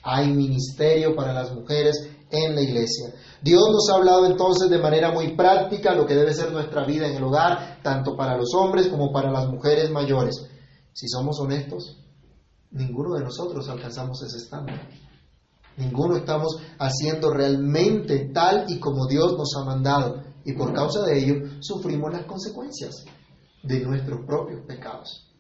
Hay 0.04 0.32
ministerio 0.32 1.16
para 1.16 1.32
las 1.32 1.52
mujeres 1.52 2.10
en 2.30 2.54
la 2.54 2.60
iglesia. 2.60 3.12
Dios 3.42 3.64
nos 3.72 3.90
ha 3.90 3.96
hablado 3.96 4.26
entonces 4.26 4.70
de 4.70 4.78
manera 4.78 5.10
muy 5.10 5.34
práctica 5.34 5.96
lo 5.96 6.06
que 6.06 6.14
debe 6.14 6.32
ser 6.32 6.52
nuestra 6.52 6.84
vida 6.84 7.08
en 7.08 7.16
el 7.16 7.24
hogar, 7.24 7.80
tanto 7.82 8.14
para 8.14 8.36
los 8.36 8.54
hombres 8.54 8.86
como 8.86 9.10
para 9.10 9.32
las 9.32 9.48
mujeres 9.48 9.90
mayores. 9.90 10.53
Si 10.94 11.08
somos 11.08 11.40
honestos, 11.40 11.98
ninguno 12.70 13.16
de 13.16 13.24
nosotros 13.24 13.68
alcanzamos 13.68 14.22
ese 14.22 14.36
estándar. 14.36 14.88
Ninguno 15.76 16.16
estamos 16.16 16.56
haciendo 16.78 17.32
realmente 17.32 18.30
tal 18.32 18.64
y 18.68 18.78
como 18.78 19.08
Dios 19.08 19.36
nos 19.36 19.52
ha 19.56 19.64
mandado. 19.64 20.22
Y 20.44 20.52
por 20.52 20.72
causa 20.72 21.02
de 21.02 21.18
ello 21.18 21.34
sufrimos 21.60 22.12
las 22.12 22.26
consecuencias 22.26 23.04
de 23.64 23.80
nuestros 23.80 24.24
propios 24.24 24.64
pecados. 24.66 25.32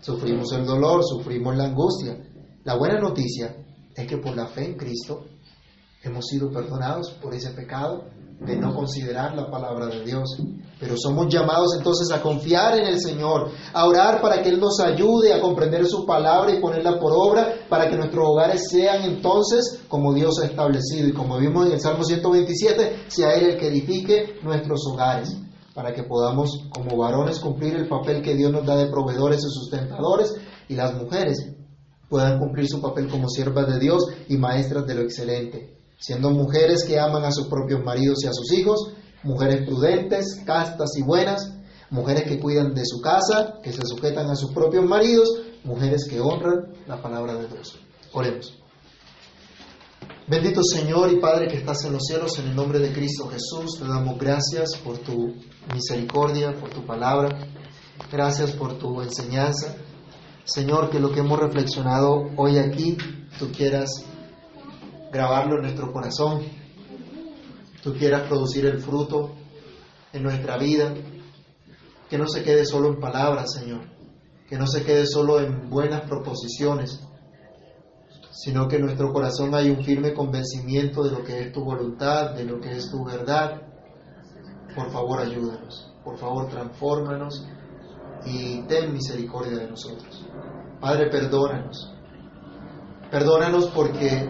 Sufrimos 0.00 0.52
el 0.52 0.64
dolor, 0.64 1.02
sufrimos 1.02 1.56
la 1.56 1.64
angustia. 1.64 2.16
La 2.62 2.76
buena 2.76 3.00
noticia 3.00 3.56
es 3.96 4.06
que 4.06 4.18
por 4.18 4.36
la 4.36 4.46
fe 4.46 4.66
en 4.66 4.76
Cristo 4.76 5.24
hemos 6.04 6.24
sido 6.26 6.52
perdonados 6.52 7.10
por 7.20 7.34
ese 7.34 7.50
pecado 7.50 8.04
de 8.40 8.56
no 8.56 8.74
considerar 8.74 9.34
la 9.34 9.50
palabra 9.50 9.86
de 9.86 10.04
Dios. 10.04 10.36
Pero 10.78 10.96
somos 10.96 11.32
llamados 11.32 11.76
entonces 11.76 12.10
a 12.10 12.20
confiar 12.20 12.76
en 12.76 12.86
el 12.86 13.00
Señor, 13.00 13.50
a 13.72 13.86
orar 13.86 14.20
para 14.20 14.42
que 14.42 14.48
Él 14.50 14.60
nos 14.60 14.80
ayude 14.80 15.32
a 15.32 15.40
comprender 15.40 15.86
su 15.86 16.04
palabra 16.04 16.52
y 16.52 16.60
ponerla 16.60 16.98
por 16.98 17.12
obra, 17.12 17.54
para 17.68 17.88
que 17.88 17.96
nuestros 17.96 18.26
hogares 18.26 18.68
sean 18.68 19.04
entonces 19.04 19.82
como 19.88 20.12
Dios 20.12 20.40
ha 20.42 20.46
establecido. 20.46 21.08
Y 21.08 21.12
como 21.12 21.38
vimos 21.38 21.66
en 21.66 21.72
el 21.72 21.80
Salmo 21.80 22.04
127, 22.04 23.04
sea 23.08 23.34
Él 23.34 23.50
el 23.50 23.56
que 23.56 23.68
edifique 23.68 24.36
nuestros 24.42 24.80
hogares, 24.90 25.36
para 25.74 25.92
que 25.94 26.02
podamos 26.02 26.50
como 26.70 26.96
varones 26.96 27.40
cumplir 27.40 27.74
el 27.76 27.88
papel 27.88 28.22
que 28.22 28.34
Dios 28.34 28.52
nos 28.52 28.66
da 28.66 28.76
de 28.76 28.86
proveedores 28.86 29.38
y 29.38 29.48
sustentadores, 29.48 30.34
y 30.68 30.74
las 30.74 30.94
mujeres 30.94 31.52
puedan 32.08 32.38
cumplir 32.38 32.68
su 32.68 32.80
papel 32.80 33.08
como 33.08 33.28
siervas 33.28 33.66
de 33.72 33.78
Dios 33.78 34.06
y 34.28 34.36
maestras 34.36 34.86
de 34.86 34.94
lo 34.94 35.02
excelente 35.02 35.73
siendo 35.98 36.30
mujeres 36.30 36.84
que 36.84 36.98
aman 36.98 37.24
a 37.24 37.32
sus 37.32 37.48
propios 37.48 37.84
maridos 37.84 38.24
y 38.24 38.26
a 38.26 38.32
sus 38.32 38.52
hijos, 38.52 38.92
mujeres 39.22 39.66
prudentes, 39.66 40.40
castas 40.44 40.90
y 40.96 41.02
buenas, 41.02 41.52
mujeres 41.90 42.24
que 42.24 42.38
cuidan 42.38 42.74
de 42.74 42.84
su 42.84 43.00
casa, 43.00 43.58
que 43.62 43.72
se 43.72 43.82
sujetan 43.84 44.28
a 44.30 44.36
sus 44.36 44.52
propios 44.52 44.84
maridos, 44.84 45.28
mujeres 45.64 46.06
que 46.08 46.20
honran 46.20 46.72
la 46.86 47.00
palabra 47.00 47.34
de 47.34 47.48
Dios. 47.48 47.78
Oremos. 48.12 48.58
Bendito 50.26 50.62
Señor 50.62 51.12
y 51.12 51.20
Padre 51.20 51.48
que 51.48 51.58
estás 51.58 51.84
en 51.84 51.92
los 51.92 52.02
cielos, 52.04 52.38
en 52.38 52.48
el 52.48 52.56
nombre 52.56 52.78
de 52.78 52.92
Cristo 52.92 53.28
Jesús, 53.28 53.78
te 53.78 53.86
damos 53.86 54.18
gracias 54.18 54.70
por 54.82 54.98
tu 54.98 55.34
misericordia, 55.72 56.54
por 56.58 56.70
tu 56.70 56.84
palabra, 56.86 57.46
gracias 58.10 58.52
por 58.52 58.78
tu 58.78 59.02
enseñanza, 59.02 59.76
Señor, 60.44 60.90
que 60.90 60.98
lo 60.98 61.10
que 61.10 61.20
hemos 61.20 61.38
reflexionado 61.38 62.24
hoy 62.36 62.58
aquí, 62.58 62.96
tú 63.38 63.50
quieras 63.52 64.04
grabarlo 65.14 65.56
en 65.56 65.62
nuestro 65.62 65.92
corazón, 65.92 66.42
tú 67.84 67.94
quieras 67.94 68.26
producir 68.26 68.66
el 68.66 68.80
fruto 68.80 69.30
en 70.12 70.24
nuestra 70.24 70.58
vida, 70.58 70.92
que 72.10 72.18
no 72.18 72.26
se 72.26 72.42
quede 72.42 72.66
solo 72.66 72.88
en 72.88 73.00
palabras, 73.00 73.52
Señor, 73.52 73.82
que 74.48 74.58
no 74.58 74.66
se 74.66 74.84
quede 74.84 75.06
solo 75.06 75.40
en 75.40 75.70
buenas 75.70 76.02
proposiciones, 76.02 77.00
sino 78.32 78.66
que 78.66 78.76
en 78.76 78.86
nuestro 78.86 79.12
corazón 79.12 79.54
hay 79.54 79.70
un 79.70 79.84
firme 79.84 80.12
convencimiento 80.12 81.04
de 81.04 81.12
lo 81.12 81.22
que 81.22 81.42
es 81.42 81.52
tu 81.52 81.64
voluntad, 81.64 82.32
de 82.34 82.44
lo 82.44 82.60
que 82.60 82.72
es 82.72 82.90
tu 82.90 83.04
verdad. 83.04 83.62
Por 84.74 84.90
favor, 84.90 85.20
ayúdanos, 85.20 85.92
por 86.02 86.18
favor, 86.18 86.48
transfórmanos 86.48 87.46
y 88.26 88.62
ten 88.62 88.92
misericordia 88.92 89.58
de 89.58 89.70
nosotros. 89.70 90.26
Padre, 90.80 91.08
perdónanos. 91.08 91.92
Perdónanos 93.12 93.68
porque 93.68 94.28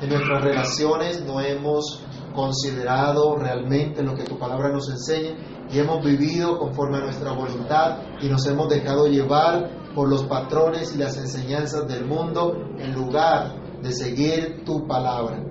en 0.00 0.08
nuestras 0.08 0.42
relaciones 0.42 1.24
no 1.24 1.40
hemos 1.40 2.02
considerado 2.34 3.36
realmente 3.36 4.02
lo 4.02 4.14
que 4.14 4.24
tu 4.24 4.38
palabra 4.38 4.68
nos 4.68 4.88
enseña 4.90 5.34
y 5.70 5.78
hemos 5.78 6.04
vivido 6.04 6.58
conforme 6.58 6.98
a 6.98 7.00
nuestra 7.00 7.32
voluntad 7.32 7.98
y 8.20 8.28
nos 8.28 8.46
hemos 8.46 8.68
dejado 8.68 9.06
llevar 9.06 9.92
por 9.94 10.08
los 10.08 10.24
patrones 10.24 10.94
y 10.94 10.98
las 10.98 11.16
enseñanzas 11.16 11.88
del 11.88 12.04
mundo 12.04 12.54
en 12.78 12.94
lugar 12.94 13.80
de 13.82 13.92
seguir 13.92 14.64
tu 14.64 14.86
palabra. 14.86 15.44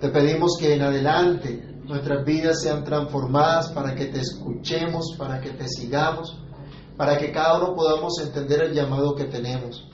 Te 0.00 0.08
pedimos 0.10 0.56
que 0.58 0.74
en 0.74 0.82
adelante 0.82 1.70
nuestras 1.84 2.24
vidas 2.24 2.60
sean 2.62 2.84
transformadas 2.84 3.72
para 3.72 3.94
que 3.94 4.06
te 4.06 4.20
escuchemos, 4.20 5.14
para 5.18 5.40
que 5.40 5.50
te 5.50 5.68
sigamos, 5.68 6.38
para 6.96 7.16
que 7.18 7.32
cada 7.32 7.58
uno 7.58 7.74
podamos 7.74 8.20
entender 8.22 8.62
el 8.62 8.74
llamado 8.74 9.14
que 9.14 9.24
tenemos, 9.24 9.89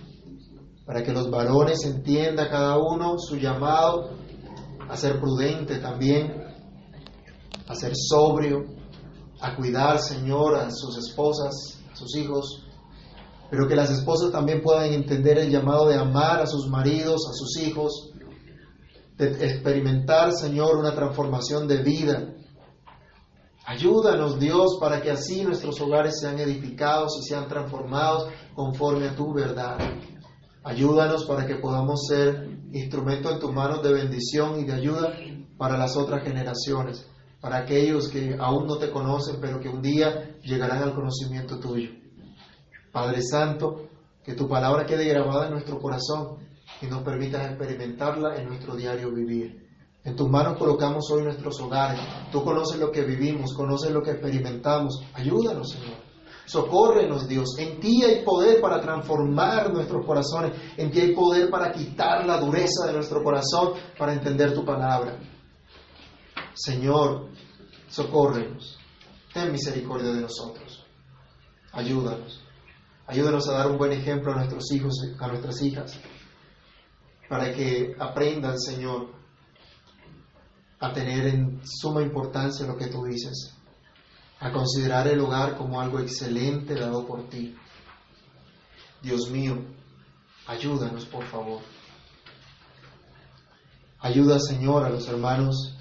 para 0.86 1.02
que 1.02 1.12
los 1.12 1.28
varones 1.30 1.84
entienda 1.84 2.48
cada 2.48 2.78
uno 2.78 3.18
su 3.18 3.36
llamado 3.36 4.10
a 4.88 4.96
ser 4.96 5.20
prudente 5.20 5.78
también, 5.78 6.32
a 7.66 7.74
ser 7.74 7.92
sobrio, 7.96 8.64
a 9.40 9.56
cuidar, 9.56 9.98
Señor, 9.98 10.54
a 10.56 10.70
sus 10.70 10.96
esposas, 10.96 11.80
a 11.92 11.96
sus 11.96 12.16
hijos, 12.16 12.64
pero 13.50 13.66
que 13.66 13.74
las 13.74 13.90
esposas 13.90 14.30
también 14.30 14.62
puedan 14.62 14.92
entender 14.92 15.38
el 15.38 15.50
llamado 15.50 15.88
de 15.88 15.96
amar 15.96 16.40
a 16.40 16.46
sus 16.46 16.68
maridos, 16.68 17.28
a 17.28 17.32
sus 17.32 17.58
hijos, 17.58 18.10
de 19.18 19.26
experimentar, 19.44 20.32
Señor, 20.32 20.76
una 20.76 20.94
transformación 20.94 21.66
de 21.66 21.82
vida, 21.82 22.36
Ayúdanos, 23.68 24.38
Dios, 24.38 24.78
para 24.80 25.02
que 25.02 25.10
así 25.10 25.42
nuestros 25.42 25.80
hogares 25.80 26.20
sean 26.20 26.38
edificados 26.38 27.18
y 27.18 27.26
sean 27.26 27.48
transformados 27.48 28.28
conforme 28.54 29.08
a 29.08 29.16
tu 29.16 29.34
verdad. 29.34 29.76
Ayúdanos 30.66 31.24
para 31.26 31.46
que 31.46 31.54
podamos 31.54 32.06
ser 32.08 32.58
instrumento 32.72 33.30
en 33.30 33.38
tus 33.38 33.52
manos 33.52 33.84
de 33.84 33.92
bendición 33.92 34.58
y 34.58 34.64
de 34.64 34.72
ayuda 34.72 35.16
para 35.56 35.78
las 35.78 35.96
otras 35.96 36.24
generaciones, 36.24 37.06
para 37.40 37.58
aquellos 37.58 38.08
que 38.08 38.36
aún 38.36 38.66
no 38.66 38.76
te 38.76 38.90
conocen, 38.90 39.36
pero 39.40 39.60
que 39.60 39.68
un 39.68 39.80
día 39.80 40.36
llegarán 40.42 40.82
al 40.82 40.92
conocimiento 40.92 41.60
tuyo. 41.60 41.90
Padre 42.90 43.22
Santo, 43.22 43.90
que 44.24 44.34
tu 44.34 44.48
palabra 44.48 44.86
quede 44.86 45.04
grabada 45.04 45.46
en 45.46 45.52
nuestro 45.52 45.78
corazón 45.78 46.38
y 46.82 46.86
nos 46.86 47.04
permita 47.04 47.44
experimentarla 47.44 48.34
en 48.34 48.48
nuestro 48.48 48.74
diario 48.74 49.14
vivir. 49.14 49.68
En 50.02 50.16
tus 50.16 50.28
manos 50.28 50.58
colocamos 50.58 51.08
hoy 51.12 51.22
nuestros 51.22 51.60
hogares. 51.60 52.00
Tú 52.32 52.42
conoces 52.42 52.80
lo 52.80 52.90
que 52.90 53.04
vivimos, 53.04 53.54
conoces 53.54 53.92
lo 53.92 54.02
que 54.02 54.10
experimentamos. 54.10 55.00
Ayúdanos, 55.14 55.70
Señor. 55.70 56.05
Socórrenos, 56.46 57.26
Dios. 57.26 57.58
En 57.58 57.80
ti 57.80 58.04
hay 58.04 58.24
poder 58.24 58.60
para 58.60 58.80
transformar 58.80 59.72
nuestros 59.72 60.06
corazones. 60.06 60.52
En 60.76 60.90
ti 60.90 61.00
hay 61.00 61.14
poder 61.14 61.50
para 61.50 61.72
quitar 61.72 62.24
la 62.24 62.38
dureza 62.38 62.86
de 62.86 62.92
nuestro 62.92 63.22
corazón, 63.22 63.72
para 63.98 64.12
entender 64.12 64.54
tu 64.54 64.64
palabra. 64.64 65.18
Señor, 66.54 67.28
socórrenos. 67.88 68.78
Ten 69.34 69.50
misericordia 69.50 70.12
de 70.12 70.22
nosotros. 70.22 70.84
Ayúdanos. 71.72 72.42
Ayúdanos 73.08 73.48
a 73.48 73.52
dar 73.52 73.70
un 73.70 73.76
buen 73.76 73.92
ejemplo 73.92 74.32
a 74.32 74.36
nuestros 74.36 74.70
hijos, 74.72 74.94
a 75.18 75.28
nuestras 75.28 75.60
hijas, 75.62 75.98
para 77.28 77.52
que 77.52 77.94
aprendan, 77.98 78.58
Señor, 78.58 79.08
a 80.80 80.92
tener 80.92 81.26
en 81.26 81.60
suma 81.64 82.02
importancia 82.02 82.66
lo 82.66 82.76
que 82.76 82.86
tú 82.86 83.04
dices, 83.04 83.55
a 84.40 84.52
considerar 84.52 85.08
el 85.08 85.20
hogar 85.20 85.56
como 85.56 85.80
algo 85.80 86.00
excelente 86.00 86.74
dado 86.74 87.06
por 87.06 87.28
ti. 87.28 87.56
Dios 89.02 89.30
mío, 89.30 89.62
ayúdanos 90.46 91.06
por 91.06 91.24
favor. 91.24 91.60
Ayuda, 94.00 94.38
Señor, 94.38 94.84
a 94.84 94.90
los 94.90 95.08
hermanos 95.08 95.76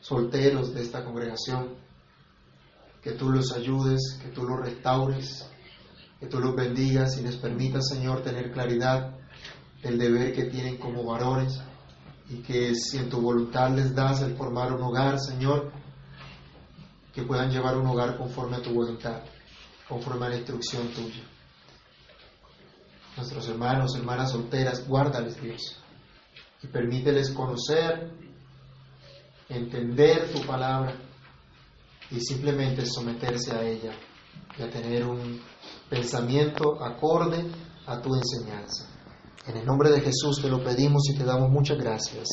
solteros 0.00 0.74
de 0.74 0.82
esta 0.82 1.04
congregación, 1.04 1.76
que 3.02 3.12
tú 3.12 3.30
los 3.30 3.52
ayudes, 3.52 4.18
que 4.20 4.28
tú 4.28 4.44
los 4.44 4.60
restaures, 4.60 5.46
que 6.18 6.26
tú 6.26 6.38
los 6.40 6.54
bendigas 6.54 7.16
y 7.18 7.22
les 7.22 7.36
permitas, 7.36 7.88
Señor, 7.88 8.22
tener 8.22 8.52
claridad 8.52 9.16
del 9.82 9.98
deber 9.98 10.34
que 10.34 10.44
tienen 10.44 10.76
como 10.76 11.04
varones 11.04 11.60
y 12.28 12.42
que 12.42 12.74
si 12.74 12.98
en 12.98 13.08
tu 13.08 13.20
voluntad 13.20 13.70
les 13.74 13.94
das 13.94 14.20
el 14.20 14.36
formar 14.36 14.72
un 14.72 14.82
hogar, 14.82 15.18
Señor, 15.18 15.72
que 17.12 17.22
puedan 17.22 17.50
llevar 17.50 17.76
un 17.76 17.86
hogar 17.86 18.16
conforme 18.16 18.56
a 18.56 18.62
tu 18.62 18.72
voluntad, 18.72 19.22
conforme 19.88 20.26
a 20.26 20.28
la 20.30 20.36
instrucción 20.36 20.88
tuya. 20.88 21.22
Nuestros 23.16 23.48
hermanos, 23.48 23.94
hermanas 23.96 24.30
solteras, 24.30 24.86
guárdales, 24.86 25.40
Dios, 25.40 25.76
y 26.62 26.68
permíteles 26.68 27.30
conocer, 27.30 28.12
entender 29.48 30.32
tu 30.32 30.42
palabra 30.46 30.94
y 32.10 32.20
simplemente 32.20 32.86
someterse 32.86 33.52
a 33.52 33.62
ella 33.62 33.92
y 34.58 34.62
a 34.62 34.70
tener 34.70 35.04
un 35.04 35.40
pensamiento 35.88 36.82
acorde 36.82 37.50
a 37.86 38.00
tu 38.00 38.14
enseñanza. 38.14 38.88
En 39.46 39.56
el 39.56 39.66
nombre 39.66 39.90
de 39.90 40.00
Jesús 40.00 40.40
te 40.40 40.48
lo 40.48 40.62
pedimos 40.62 41.02
y 41.10 41.16
te 41.16 41.24
damos 41.24 41.50
muchas 41.50 41.78
gracias. 41.78 42.28